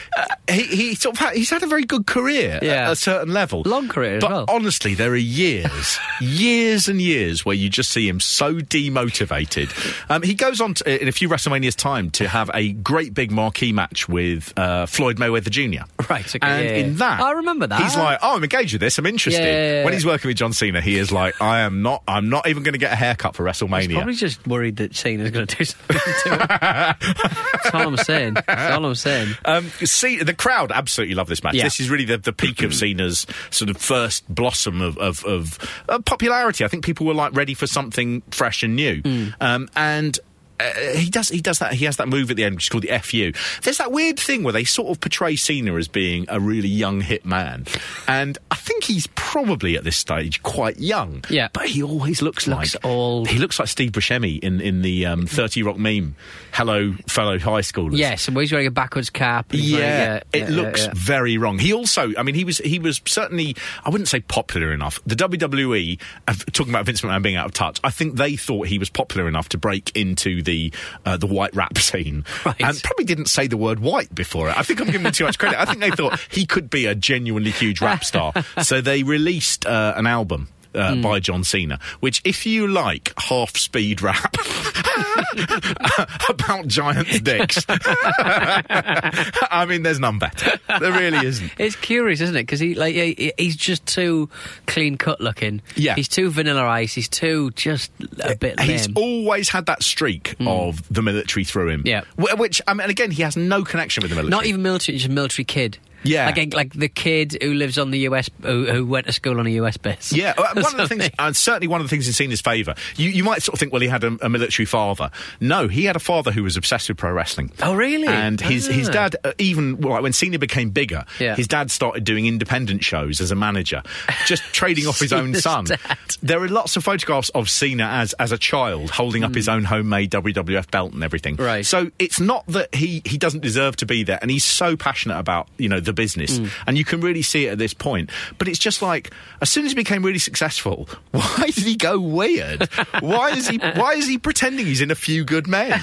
he, 0.50 0.62
he 0.62 0.94
sort 0.94 1.16
of 1.16 1.20
had, 1.20 1.36
he's 1.36 1.50
had 1.50 1.62
a 1.62 1.66
very 1.66 1.84
good 1.84 2.06
career 2.06 2.58
Yeah. 2.62 2.86
at 2.86 2.92
a 2.92 2.96
certain 2.96 3.32
level, 3.32 3.62
Long 3.66 3.88
career 3.88 4.16
as 4.16 4.20
But 4.22 4.30
well. 4.30 4.44
honestly, 4.48 4.94
there 4.94 5.12
are 5.12 5.16
years, 5.16 5.98
years 6.20 6.88
and 6.88 7.00
years 7.00 7.44
where 7.44 7.56
you 7.56 7.68
just 7.68 7.90
see 7.90 8.08
him 8.08 8.20
so 8.20 8.54
demotivated. 8.54 9.70
Um, 10.10 10.22
he 10.22 10.34
goes 10.34 10.60
on 10.60 10.74
to, 10.74 11.02
in 11.02 11.08
a 11.08 11.12
few 11.12 11.28
WrestleManias 11.28 11.76
time 11.76 12.10
to 12.12 12.28
have 12.28 12.50
a 12.54 12.72
great 12.72 13.14
big 13.14 13.30
marquee 13.30 13.72
match 13.72 14.08
with 14.08 14.52
uh, 14.56 14.86
Floyd 14.86 15.16
Mayweather 15.18 15.50
Jr. 15.50 15.84
Right, 16.10 16.26
okay, 16.26 16.38
and 16.42 16.64
yeah, 16.64 16.74
in 16.76 16.92
yeah. 16.92 16.98
that, 16.98 17.20
I 17.20 17.30
remember 17.32 17.66
that. 17.66 17.80
He's 17.82 17.96
like, 17.96 18.18
"Oh, 18.22 18.36
I'm 18.36 18.42
engaged 18.42 18.74
with 18.74 18.80
this. 18.80 18.98
I'm 18.98 19.06
interested." 19.06 19.42
Yeah. 19.42 19.84
When 19.84 19.92
he's 19.92 20.04
working 20.06 20.28
with 20.28 20.36
John 20.36 20.52
Cena, 20.52 20.80
he 20.80 20.96
is 20.98 21.10
like, 21.12 21.40
"I 21.40 21.60
am 21.60 21.82
not. 21.82 22.02
I'm 22.06 22.28
not 22.28 22.46
even 22.48 22.62
going 22.62 22.72
to 22.74 22.78
get 22.78 22.92
a 22.92 22.96
haircut 22.96 23.34
for 23.36 23.44
WrestleMania." 23.44 23.63
Probably 23.96 24.14
just 24.14 24.46
worried 24.46 24.76
that 24.76 24.94
Cena's 24.94 25.30
going 25.30 25.46
to 25.46 25.56
do 25.56 25.64
something 25.64 25.96
to 26.22 26.30
him. 26.30 26.38
That's 26.48 27.74
all 27.74 27.88
I'm 27.88 27.96
saying. 27.96 28.34
That's 28.46 28.74
all 28.74 28.84
I'm 28.84 28.94
saying. 28.94 29.34
Um, 29.44 29.68
see, 29.84 30.18
the 30.18 30.34
crowd 30.34 30.72
absolutely 30.72 31.14
love 31.14 31.28
this 31.28 31.42
match. 31.42 31.54
Yeah. 31.54 31.64
This 31.64 31.80
is 31.80 31.90
really 31.90 32.04
the, 32.04 32.18
the 32.18 32.32
peak 32.32 32.62
of 32.62 32.74
Cena's 32.74 33.26
sort 33.50 33.70
of 33.70 33.76
first 33.76 34.32
blossom 34.32 34.80
of, 34.80 34.98
of, 34.98 35.24
of 35.24 35.58
uh, 35.88 35.98
popularity. 36.00 36.64
I 36.64 36.68
think 36.68 36.84
people 36.84 37.06
were 37.06 37.14
like 37.14 37.34
ready 37.34 37.54
for 37.54 37.66
something 37.66 38.22
fresh 38.30 38.62
and 38.62 38.76
new. 38.76 39.02
Um, 39.40 39.68
and 39.76 40.18
uh, 40.60 40.72
he 40.94 41.10
does 41.10 41.28
he 41.28 41.40
does 41.40 41.58
that 41.58 41.72
he 41.74 41.84
has 41.84 41.96
that 41.96 42.08
move 42.08 42.30
at 42.30 42.36
the 42.36 42.44
end 42.44 42.54
which 42.54 42.64
is 42.64 42.68
called 42.68 42.84
the 42.84 42.98
FU. 42.98 43.32
There's 43.62 43.78
that 43.78 43.92
weird 43.92 44.18
thing 44.18 44.42
where 44.42 44.52
they 44.52 44.64
sort 44.64 44.88
of 44.90 45.00
portray 45.00 45.36
Cena 45.36 45.74
as 45.76 45.88
being 45.88 46.26
a 46.28 46.38
really 46.40 46.68
young 46.68 47.00
hit 47.00 47.24
man, 47.24 47.66
and 48.08 48.38
I 48.50 48.54
think 48.56 48.84
he's 48.84 49.06
probably 49.08 49.76
at 49.76 49.84
this 49.84 49.96
stage 49.96 50.42
quite 50.42 50.78
young. 50.78 51.24
Yeah. 51.28 51.48
but 51.52 51.66
he 51.66 51.82
always 51.82 52.22
looks, 52.22 52.46
Looks 52.46 52.74
like 52.74 52.84
old. 52.84 53.28
He 53.28 53.38
looks 53.38 53.58
like 53.58 53.68
Steve 53.68 53.92
Buscemi 53.92 54.38
in 54.42 54.60
in 54.60 54.82
the 54.82 55.06
um, 55.06 55.26
Thirty 55.26 55.62
Rock 55.62 55.76
meme. 55.78 56.14
Hello, 56.52 56.92
fellow 57.08 57.38
high 57.38 57.60
schoolers. 57.62 57.96
Yes, 57.96 58.28
and 58.28 58.36
he's 58.38 58.52
wearing 58.52 58.68
a 58.68 58.70
backwards 58.70 59.10
cap. 59.10 59.46
Yeah, 59.50 59.78
wearing 59.78 60.22
a- 60.32 60.36
it 60.36 60.50
yeah, 60.50 60.56
looks 60.56 60.80
yeah, 60.82 60.86
yeah. 60.86 60.92
very 60.94 61.36
wrong. 61.36 61.58
He 61.58 61.72
also, 61.72 62.12
I 62.16 62.22
mean, 62.22 62.36
he 62.36 62.44
was 62.44 62.58
he 62.58 62.78
was 62.78 63.00
certainly, 63.06 63.56
I 63.84 63.90
wouldn't 63.90 64.08
say 64.08 64.20
popular 64.20 64.72
enough. 64.72 65.00
The 65.04 65.16
WWE, 65.16 66.00
uh, 66.28 66.34
talking 66.52 66.72
about 66.72 66.86
Vince 66.86 67.00
McMahon 67.00 67.22
being 67.22 67.36
out 67.36 67.46
of 67.46 67.52
touch, 67.54 67.80
I 67.82 67.90
think 67.90 68.16
they 68.16 68.36
thought 68.36 68.68
he 68.68 68.78
was 68.78 68.88
popular 68.88 69.26
enough 69.26 69.48
to 69.50 69.58
break 69.58 69.90
into 69.96 70.42
the 70.44 70.72
uh, 71.04 71.16
the 71.16 71.26
white 71.26 71.54
rap 71.54 71.76
scene, 71.88 72.24
Right. 72.44 72.60
and 72.60 72.82
probably 72.82 73.04
didn't 73.04 73.26
say 73.26 73.46
the 73.46 73.56
word 73.56 73.80
white 73.80 74.14
before 74.14 74.48
it. 74.50 74.56
I 74.56 74.62
think 74.62 74.80
I'm 74.80 74.86
giving 74.86 75.04
him 75.06 75.12
too 75.12 75.24
much 75.24 75.38
credit. 75.38 75.60
I 75.60 75.64
think 75.64 75.80
they 75.80 75.90
thought 75.90 76.18
he 76.30 76.46
could 76.46 76.70
be 76.70 76.86
a 76.86 76.94
genuinely 76.94 77.50
huge 77.50 77.80
rap 77.80 78.04
star, 78.04 78.32
so 78.62 78.80
they 78.80 79.02
released 79.02 79.66
uh, 79.66 79.94
an 79.96 80.06
album. 80.06 80.48
Uh, 80.76 80.96
By 80.96 81.20
John 81.20 81.44
Cena, 81.44 81.78
which, 82.00 82.20
if 82.24 82.44
you 82.46 82.66
like 82.66 83.12
half 83.16 83.56
speed 83.56 84.02
rap 84.02 84.34
about 86.28 86.66
giant 86.66 87.24
dicks, 87.24 87.64
I 87.68 89.66
mean, 89.68 89.82
there's 89.82 90.00
none 90.00 90.18
better. 90.18 90.58
There 90.80 90.92
really 90.92 91.26
isn't. 91.26 91.50
It's 91.58 91.76
curious, 91.76 92.20
isn't 92.20 92.36
it? 92.36 92.42
Because 92.42 92.60
he 92.60 92.74
like 92.74 92.94
he, 92.94 93.32
he's 93.38 93.56
just 93.56 93.86
too 93.86 94.28
clean 94.66 94.96
cut 94.96 95.20
looking. 95.20 95.62
Yeah. 95.76 95.94
he's 95.94 96.08
too 96.08 96.30
vanilla 96.30 96.64
ice. 96.64 96.94
He's 96.94 97.08
too 97.08 97.50
just 97.52 97.90
a 98.20 98.30
eh, 98.30 98.34
bit 98.34 98.60
He's 98.60 98.88
always 98.94 99.48
had 99.48 99.66
that 99.66 99.82
streak 99.82 100.36
mm. 100.38 100.48
of 100.48 100.86
the 100.92 101.02
military 101.02 101.44
through 101.44 101.68
him. 101.68 101.82
Yeah. 101.84 102.02
Which, 102.16 102.60
I 102.66 102.74
mean, 102.74 102.88
again, 102.90 103.10
he 103.10 103.22
has 103.22 103.36
no 103.36 103.64
connection 103.64 104.02
with 104.02 104.10
the 104.10 104.16
military. 104.16 104.30
Not 104.30 104.46
even 104.46 104.62
military, 104.62 104.98
just 104.98 105.10
a 105.10 105.12
military 105.12 105.44
kid. 105.44 105.78
Yeah. 106.04 106.26
like 106.34 106.54
like 106.54 106.72
the 106.74 106.88
kid 106.88 107.38
who 107.42 107.54
lives 107.54 107.78
on 107.78 107.90
the 107.90 108.00
US, 108.00 108.28
who, 108.42 108.66
who 108.66 108.86
went 108.86 109.06
to 109.06 109.12
school 109.12 109.38
on 109.40 109.46
a 109.46 109.50
US 109.50 109.76
base. 109.76 110.12
Yeah, 110.12 110.34
one 110.54 110.58
of 110.58 110.76
the 110.76 110.88
things, 110.88 111.08
and 111.18 111.36
certainly 111.36 111.66
one 111.68 111.80
of 111.80 111.86
the 111.86 111.90
things 111.90 112.06
in 112.06 112.12
Cena's 112.12 112.40
favour. 112.40 112.74
You, 112.96 113.10
you 113.10 113.24
might 113.24 113.42
sort 113.42 113.54
of 113.54 113.58
think, 113.60 113.72
well, 113.72 113.80
he 113.82 113.88
had 113.88 114.04
a, 114.04 114.16
a 114.22 114.28
military 114.28 114.66
father. 114.66 115.10
No, 115.40 115.68
he 115.68 115.84
had 115.84 115.96
a 115.96 116.00
father 116.00 116.30
who 116.32 116.42
was 116.42 116.56
obsessed 116.56 116.88
with 116.88 116.98
pro 116.98 117.12
wrestling. 117.12 117.50
Oh, 117.62 117.74
really? 117.74 118.06
And 118.08 118.40
his 118.40 118.66
his 118.66 118.88
Ah. 118.88 118.92
dad, 118.92 119.16
uh, 119.24 119.32
even 119.38 119.80
well, 119.80 119.94
like, 119.94 120.02
when 120.02 120.12
Cena 120.12 120.38
became 120.38 120.70
bigger, 120.70 121.04
Yeah. 121.18 121.36
his 121.36 121.48
dad 121.48 121.70
started 121.70 122.04
doing 122.04 122.26
independent 122.26 122.84
shows 122.84 123.20
as 123.20 123.30
a 123.30 123.34
manager, 123.36 123.82
just 124.26 124.42
trading 124.52 124.86
off 124.86 124.98
his 125.00 125.12
own 125.12 125.34
son. 125.34 125.64
dad. 125.64 125.78
There 126.22 126.42
are 126.42 126.48
lots 126.48 126.76
of 126.76 126.84
photographs 126.84 127.28
of 127.30 127.48
Cena 127.48 127.84
as 127.84 128.12
as 128.14 128.30
a 128.32 128.38
child 128.38 128.90
holding 128.90 129.24
up 129.24 129.34
his 129.34 129.48
own 129.48 129.64
homemade 129.64 130.10
WWF 130.10 130.70
belt 130.70 130.92
and 130.92 131.02
everything. 131.02 131.36
Hmm. 131.36 131.42
Right. 131.44 131.66
So 131.66 131.90
it's 131.98 132.20
not 132.20 132.46
that 132.48 132.74
he 132.74 133.00
he 133.04 133.16
doesn't 133.18 133.40
deserve 133.40 133.76
to 133.76 133.86
be 133.86 134.02
there, 134.04 134.18
and 134.20 134.30
he's 134.30 134.44
so 134.44 134.76
passionate 134.76 135.18
about 135.18 135.48
you 135.58 135.68
know 135.68 135.80
the 135.80 135.93
business, 135.94 136.38
Hmm. 136.38 136.46
and 136.66 136.76
you 136.78 136.84
can 136.84 137.00
really 137.00 137.22
see 137.22 137.46
it 137.46 137.50
at 137.52 137.58
this 137.58 137.72
point. 137.74 138.10
But 138.38 138.48
it's 138.48 138.58
just 138.58 138.82
like 138.82 139.10
as 139.40 139.48
soon 139.50 139.64
as 139.64 139.72
he 139.72 139.76
became 139.76 140.02
really 140.04 140.18
successful, 140.18 140.88
why 141.12 141.46
did 141.46 141.64
he 141.64 141.76
go 141.76 141.98
weird? 141.98 142.68
why 143.00 143.30
is 143.30 143.48
he 143.48 143.58
why 143.58 143.94
is 143.94 144.06
he 144.06 144.18
pretending 144.18 144.66
he's 144.66 144.80
in 144.80 144.90
a 144.90 144.94
few 144.94 145.24
good 145.24 145.46
men? 145.46 145.80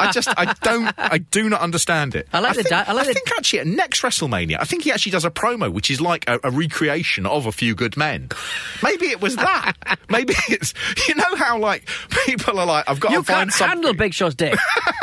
I 0.00 0.10
just 0.12 0.28
I 0.36 0.54
don't 0.62 0.92
I 0.98 1.18
do 1.18 1.48
not 1.48 1.60
understand 1.60 2.14
it. 2.14 2.28
I 2.32 2.40
like 2.40 2.56
the 2.56 2.62
think, 2.62 2.88
I 2.88 2.92
like 2.92 3.06
the- 3.06 3.14
think 3.14 3.30
actually 3.36 3.60
at 3.60 3.66
next 3.66 4.02
WrestleMania, 4.02 4.58
I 4.60 4.64
think 4.64 4.84
he 4.84 4.92
actually 4.92 5.12
does 5.12 5.24
a 5.24 5.30
promo 5.30 5.72
which 5.72 5.90
is 5.90 6.00
like 6.00 6.28
a, 6.28 6.38
a 6.44 6.50
recreation 6.50 7.26
of 7.26 7.46
a 7.46 7.52
few 7.52 7.74
good 7.74 7.96
men. 7.96 8.28
Maybe 8.82 9.06
it 9.06 9.20
was 9.20 9.36
that. 9.36 9.72
Maybe 10.10 10.34
it's 10.48 10.74
you 11.08 11.14
know 11.14 11.34
how 11.36 11.58
like 11.58 11.88
people 12.26 12.58
are 12.60 12.66
like 12.66 12.88
I've 12.88 13.00
got 13.00 13.12
you 13.12 13.18
to 13.18 13.24
find 13.24 13.52
something. 13.52 13.68
handle 13.78 13.94
Big 13.94 14.12
Show's 14.14 14.34
dick. 14.34 14.58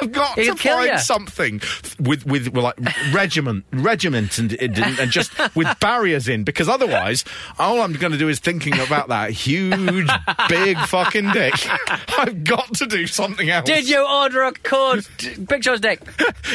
I've 0.00 0.12
got 0.12 0.38
He'll 0.38 0.54
to 0.54 0.62
find 0.62 0.86
ya. 0.88 0.96
something 0.98 1.60
with 2.00 2.24
with 2.26 2.54
like 2.56 2.76
regiment, 3.12 3.64
regiment, 3.72 3.91
and, 4.38 4.52
and 4.54 4.78
and 4.78 5.10
just 5.10 5.32
with 5.54 5.68
barriers 5.80 6.28
in 6.28 6.44
because 6.44 6.68
otherwise, 6.68 7.24
all 7.58 7.80
I'm 7.80 7.92
going 7.92 8.12
to 8.12 8.18
do 8.18 8.28
is 8.28 8.38
thinking 8.38 8.78
about 8.80 9.08
that 9.08 9.30
huge, 9.30 10.08
big 10.48 10.78
fucking 10.78 11.30
dick. 11.32 11.54
I've 12.18 12.44
got 12.44 12.74
to 12.74 12.86
do 12.86 13.06
something 13.06 13.48
else. 13.50 13.66
Did 13.66 13.88
you 13.88 14.06
order 14.06 14.42
a 14.42 14.52
cord? 14.52 15.06
Big 15.48 15.64
Show's 15.64 15.80
dick. 15.80 16.00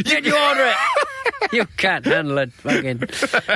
Did 0.03 0.25
you 0.25 0.37
order 0.37 0.65
it? 0.73 1.53
You 1.53 1.65
can't 1.77 2.05
handle 2.05 2.37
it. 2.39 2.53
Fucking. 2.53 3.03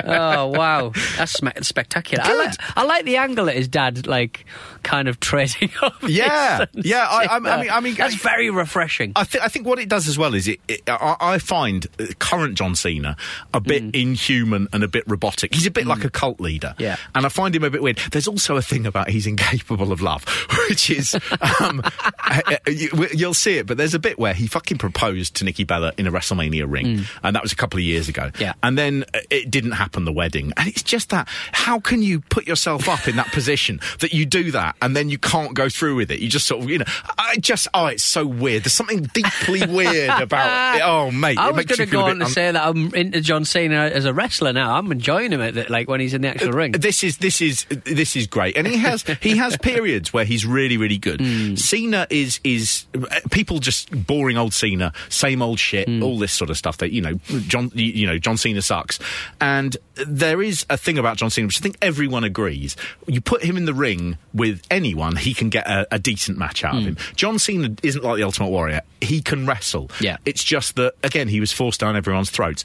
Oh 0.04 0.48
wow, 0.48 0.92
that's 1.16 1.40
spectacular. 1.66 2.22
I 2.24 2.34
like, 2.36 2.54
I 2.76 2.84
like 2.84 3.04
the 3.04 3.16
angle 3.16 3.46
that 3.46 3.56
his 3.56 3.68
dad 3.68 4.06
like 4.06 4.44
kind 4.82 5.08
of 5.08 5.20
trading 5.20 5.70
off. 5.82 5.96
Yeah, 6.06 6.64
yeah, 6.74 7.06
I- 7.08 7.24
I- 7.24 7.36
I 7.36 7.38
mean- 7.60 7.70
I 7.70 7.80
mean, 7.80 7.94
that's 7.94 8.14
I- 8.14 8.18
very 8.18 8.50
refreshing. 8.50 9.12
I, 9.16 9.24
th- 9.24 9.42
I 9.42 9.48
think 9.48 9.66
what 9.66 9.78
it 9.78 9.88
does 9.88 10.06
as 10.08 10.18
well 10.18 10.34
is 10.34 10.48
it. 10.48 10.60
it 10.68 10.82
I, 10.88 11.16
I 11.20 11.38
find 11.38 11.86
uh, 11.98 12.06
current 12.18 12.54
John 12.56 12.74
Cena 12.74 13.16
a 13.54 13.60
bit 13.60 13.71
inhuman 13.76 14.68
and 14.72 14.82
a 14.84 14.88
bit 14.88 15.04
robotic. 15.06 15.54
He's 15.54 15.66
a 15.66 15.70
bit 15.70 15.86
like 15.86 16.04
a 16.04 16.10
cult 16.10 16.40
leader, 16.40 16.74
Yeah. 16.78 16.96
And 17.14 17.26
I 17.26 17.28
find 17.28 17.54
him 17.54 17.64
a 17.64 17.70
bit 17.70 17.82
weird. 17.82 17.98
There's 18.10 18.28
also 18.28 18.56
a 18.56 18.62
thing 18.62 18.86
about 18.86 19.10
he's 19.10 19.26
incapable 19.26 19.92
of 19.92 20.00
love, 20.00 20.24
which 20.68 20.90
is 20.90 21.14
um, 21.60 21.80
uh, 21.84 22.40
uh, 22.46 22.56
you, 22.68 22.90
you'll 23.14 23.34
see 23.34 23.58
it. 23.58 23.66
But 23.66 23.76
there's 23.76 23.94
a 23.94 23.98
bit 23.98 24.18
where 24.18 24.34
he 24.34 24.46
fucking 24.46 24.78
proposed 24.78 25.36
to 25.36 25.44
Nikki 25.44 25.64
Bella 25.64 25.92
in 25.96 26.06
a 26.06 26.12
WrestleMania 26.12 26.70
ring, 26.70 27.04
and 27.22 27.36
that 27.36 27.42
was 27.42 27.52
a 27.52 27.56
couple 27.56 27.78
of 27.78 27.84
years 27.84 28.08
ago. 28.08 28.30
Yeah. 28.38 28.54
and 28.62 28.76
then 28.78 29.04
uh, 29.14 29.20
it 29.30 29.50
didn't 29.50 29.72
happen. 29.72 30.04
The 30.04 30.12
wedding, 30.12 30.52
and 30.56 30.68
it's 30.68 30.82
just 30.82 31.10
that. 31.10 31.28
How 31.52 31.78
can 31.78 32.02
you 32.02 32.20
put 32.20 32.46
yourself 32.46 32.88
up 32.88 33.06
in 33.08 33.16
that 33.16 33.26
position 33.32 33.80
that 34.00 34.12
you 34.12 34.26
do 34.26 34.50
that 34.52 34.74
and 34.82 34.96
then 34.96 35.08
you 35.10 35.18
can't 35.18 35.54
go 35.54 35.68
through 35.68 35.96
with 35.96 36.10
it? 36.10 36.20
You 36.20 36.28
just 36.28 36.46
sort 36.46 36.62
of, 36.64 36.70
you 36.70 36.78
know, 36.78 36.84
I 37.18 37.36
just, 37.36 37.68
oh, 37.74 37.86
it's 37.86 38.02
so 38.02 38.26
weird. 38.26 38.64
There's 38.64 38.72
something 38.72 39.02
deeply 39.14 39.64
weird 39.66 40.10
about 40.20 40.76
it. 40.76 40.82
Oh, 40.84 41.10
mate, 41.10 41.38
I 41.38 41.50
it 41.50 41.54
was 41.54 41.64
going 41.66 41.78
to 41.78 41.86
go 41.86 42.00
on 42.02 42.18
bit 42.18 42.26
to 42.26 42.32
say 42.32 42.50
that 42.50 42.66
I'm 42.66 42.92
into 42.94 43.20
John 43.20 43.44
Cena 43.52 43.76
as 43.92 44.04
a 44.04 44.12
wrestler 44.14 44.52
now. 44.52 44.76
I'm 44.76 44.90
enjoying 44.90 45.32
him 45.32 45.40
at 45.40 45.54
the, 45.54 45.66
like 45.68 45.88
when 45.88 46.00
he's 46.00 46.14
in 46.14 46.22
the 46.22 46.28
actual 46.28 46.52
ring. 46.52 46.72
This 46.72 47.04
is 47.04 47.18
this 47.18 47.40
is 47.40 47.66
this 47.84 48.16
is 48.16 48.26
great, 48.26 48.56
and 48.56 48.66
he 48.66 48.76
has 48.78 49.02
he 49.20 49.36
has 49.36 49.56
periods 49.62 50.12
where 50.12 50.24
he's 50.24 50.46
really 50.46 50.76
really 50.76 50.98
good. 50.98 51.20
Hmm. 51.20 51.54
Cena 51.56 52.06
is 52.10 52.40
is 52.44 52.86
people 53.30 53.58
just 53.58 53.90
boring 54.06 54.36
old 54.38 54.54
Cena, 54.54 54.92
same 55.08 55.42
old 55.42 55.58
shit, 55.58 55.88
Hmm. 55.88 56.02
all 56.02 56.18
this 56.18 56.32
sort 56.32 56.50
of 56.50 56.56
stuff. 56.56 56.78
That 56.78 56.92
you 56.92 57.00
know, 57.02 57.14
John 57.46 57.70
you, 57.74 58.06
know 58.06 58.18
John 58.18 58.36
Cena 58.36 58.62
sucks, 58.62 58.98
and 59.40 59.76
there 60.06 60.42
is 60.42 60.64
a 60.70 60.76
thing 60.76 60.98
about 60.98 61.16
John 61.18 61.30
Cena 61.30 61.46
which 61.46 61.60
I 61.60 61.62
think 61.62 61.76
everyone 61.82 62.24
agrees. 62.24 62.76
You 63.06 63.20
put 63.20 63.42
him 63.44 63.56
in 63.56 63.66
the 63.66 63.74
ring 63.74 64.16
with 64.32 64.62
anyone, 64.70 65.16
he 65.16 65.34
can 65.34 65.50
get 65.50 65.66
a, 65.68 65.86
a 65.94 65.98
decent 65.98 66.38
match 66.38 66.64
out 66.64 66.76
of 66.76 66.84
him. 66.84 66.96
John 67.14 67.38
Cena 67.38 67.74
isn't 67.82 68.02
like 68.02 68.16
the 68.16 68.22
Ultimate 68.22 68.48
Warrior; 68.48 68.80
he 69.00 69.20
can 69.20 69.46
wrestle. 69.46 69.90
Yeah. 70.00 70.16
it's 70.24 70.42
just 70.42 70.76
that 70.76 70.94
again 71.02 71.28
he 71.28 71.38
was 71.40 71.52
forced 71.52 71.80
down 71.80 71.96
everyone's 71.96 72.30
throats 72.30 72.64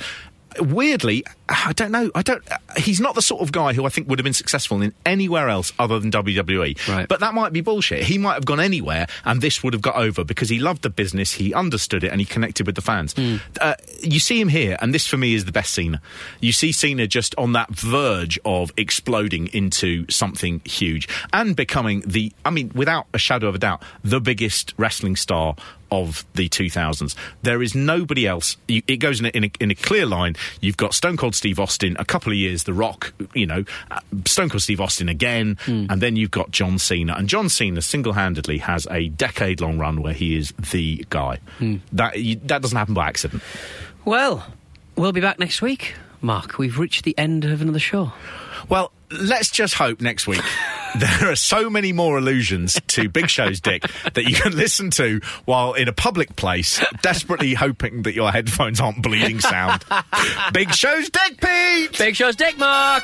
weirdly, 0.60 1.24
I 1.50 1.74
don't 1.74 1.92
know. 1.92 2.12
I 2.14 2.22
don't. 2.22 2.44
He's 2.78 3.00
not 3.00 3.16
the 3.16 3.22
sort 3.22 3.42
of 3.42 3.52
guy 3.52 3.74
who 3.74 3.86
I 3.86 3.90
think 3.90 4.10
would 4.10 4.20
have 4.20 4.24
been 4.24 4.34
successful 4.34 4.82
in 4.82 4.94
anywhere 5.06 5.50
else 5.50 5.74
other 5.80 6.00
than 6.00 6.12
WWE. 6.12 6.88
Right. 6.88 7.08
But 7.08 7.20
that 7.22 7.34
might 7.34 7.54
be 7.54 7.62
bullshit. 7.62 8.04
He 8.04 8.18
might 8.18 8.34
have 8.34 8.46
gone 8.46 8.60
anywhere, 8.60 9.08
and 9.26 9.42
this 9.42 9.64
would 9.64 9.74
have 9.74 9.82
got 9.82 9.96
over 9.96 10.24
because 10.24 10.50
he 10.50 10.60
loved 10.60 10.82
the 10.82 10.90
business, 10.90 11.34
he 11.34 11.54
understood 11.54 12.04
it, 12.04 12.12
and 12.12 12.20
he 12.20 12.26
connected 12.26 12.66
with 12.66 12.76
the 12.76 12.82
fans. 12.82 13.16
Uh, 13.62 13.76
you 14.02 14.20
see 14.20 14.40
him 14.40 14.50
here, 14.50 14.78
and 14.82 14.94
this 14.94 15.08
for 15.08 15.18
me 15.18 15.34
is 15.34 15.46
the 15.46 15.52
best 15.52 15.74
Cena. 15.74 16.02
You 16.42 16.52
see 16.52 16.72
Cena 16.72 17.08
just 17.08 17.36
on 17.38 17.54
that 17.54 17.70
verge 17.70 18.40
of 18.46 18.72
exploding 18.78 19.48
into 19.54 20.06
something 20.10 20.62
huge 20.66 21.08
and 21.34 21.56
becoming 21.56 22.02
the. 22.06 22.32
I 22.46 22.50
mean, 22.50 22.72
without 22.76 23.08
a 23.14 23.18
shadow 23.18 23.48
of 23.48 23.56
a 23.56 23.60
doubt, 23.60 23.84
the 24.04 24.20
biggest 24.20 24.74
wrestling 24.78 25.16
star 25.16 25.56
of 25.92 26.26
the 26.34 26.50
2000s. 26.50 27.16
There 27.44 27.62
is 27.62 27.76
nobody 27.76 28.28
else. 28.28 28.58
You, 28.68 28.82
it 28.88 28.98
goes 28.98 29.20
in 29.20 29.28
a, 29.28 29.30
in, 29.30 29.44
a, 29.46 29.52
in 29.60 29.72
a 29.72 29.76
clear 29.76 30.06
line. 30.06 30.36
You've 30.62 30.78
got 30.78 30.94
Stone 30.94 31.18
Cold 31.18 31.36
Steve 31.36 31.60
Austin, 31.60 31.96
a 32.00 32.06
couple 32.06 32.32
of 32.32 32.38
years, 32.38 32.64
The 32.64 32.74
Rock, 32.74 33.14
you 33.34 33.46
know, 33.46 33.64
uh, 33.92 34.00
Stone 34.26 34.50
Cold 34.50 34.62
Steve 34.62 34.82
Austin 34.82 35.10
again, 35.10 35.58
and 35.66 36.02
then 36.02 36.16
you've 36.16 36.32
got 36.32 36.52
John 36.52 36.78
Cena. 36.80 37.16
And 37.18 37.28
John 37.30 37.50
Cena 37.50 37.82
single 37.82 38.14
handedly 38.14 38.58
has 38.60 38.88
a 38.92 39.10
decade 39.10 39.62
long 39.62 39.78
run 39.78 40.02
where 40.02 40.14
he 40.14 40.36
is 40.36 40.54
the 40.72 41.06
guy. 41.10 41.40
That, 41.94 42.20
you, 42.20 42.36
that 42.46 42.62
doesn't 42.62 42.78
happen 42.78 42.94
by 42.94 43.08
accident. 43.08 43.42
Well, 44.06 44.46
we'll 44.96 45.12
be 45.12 45.22
back 45.22 45.40
next 45.40 45.62
week. 45.62 45.96
Mark, 46.22 46.58
we've 46.58 46.80
reached 46.80 47.04
the 47.04 47.18
end 47.18 47.46
of 47.46 47.62
another 47.62 47.80
show. 47.80 48.12
Well, 48.70 48.92
let's 49.12 49.50
just 49.50 49.76
hope 49.76 50.02
next 50.02 50.28
week. 50.28 50.42
There 51.08 51.32
are 51.32 51.36
so 51.36 51.70
many 51.70 51.94
more 51.94 52.18
allusions 52.18 52.80
to 52.88 53.08
Big 53.10 53.30
Show's 53.30 53.60
dick 53.60 53.84
that 54.14 54.24
you 54.28 54.36
can 54.36 54.56
listen 54.56 54.90
to 54.92 55.20
while 55.46 55.74
in 55.74 55.88
a 55.88 55.94
public 55.94 56.36
place, 56.36 56.84
desperately 57.02 57.54
hoping 57.54 58.04
that 58.04 58.14
your 58.16 58.32
headphones 58.32 58.80
aren't 58.80 59.04
bleeding 59.04 59.40
sound. 59.40 59.84
Big 60.54 60.74
Show's 60.74 61.10
dick, 61.10 61.40
Pete! 61.40 61.98
Big 61.98 62.16
Show's 62.16 62.36
Dick 62.36 62.58
Mark! 62.58 63.04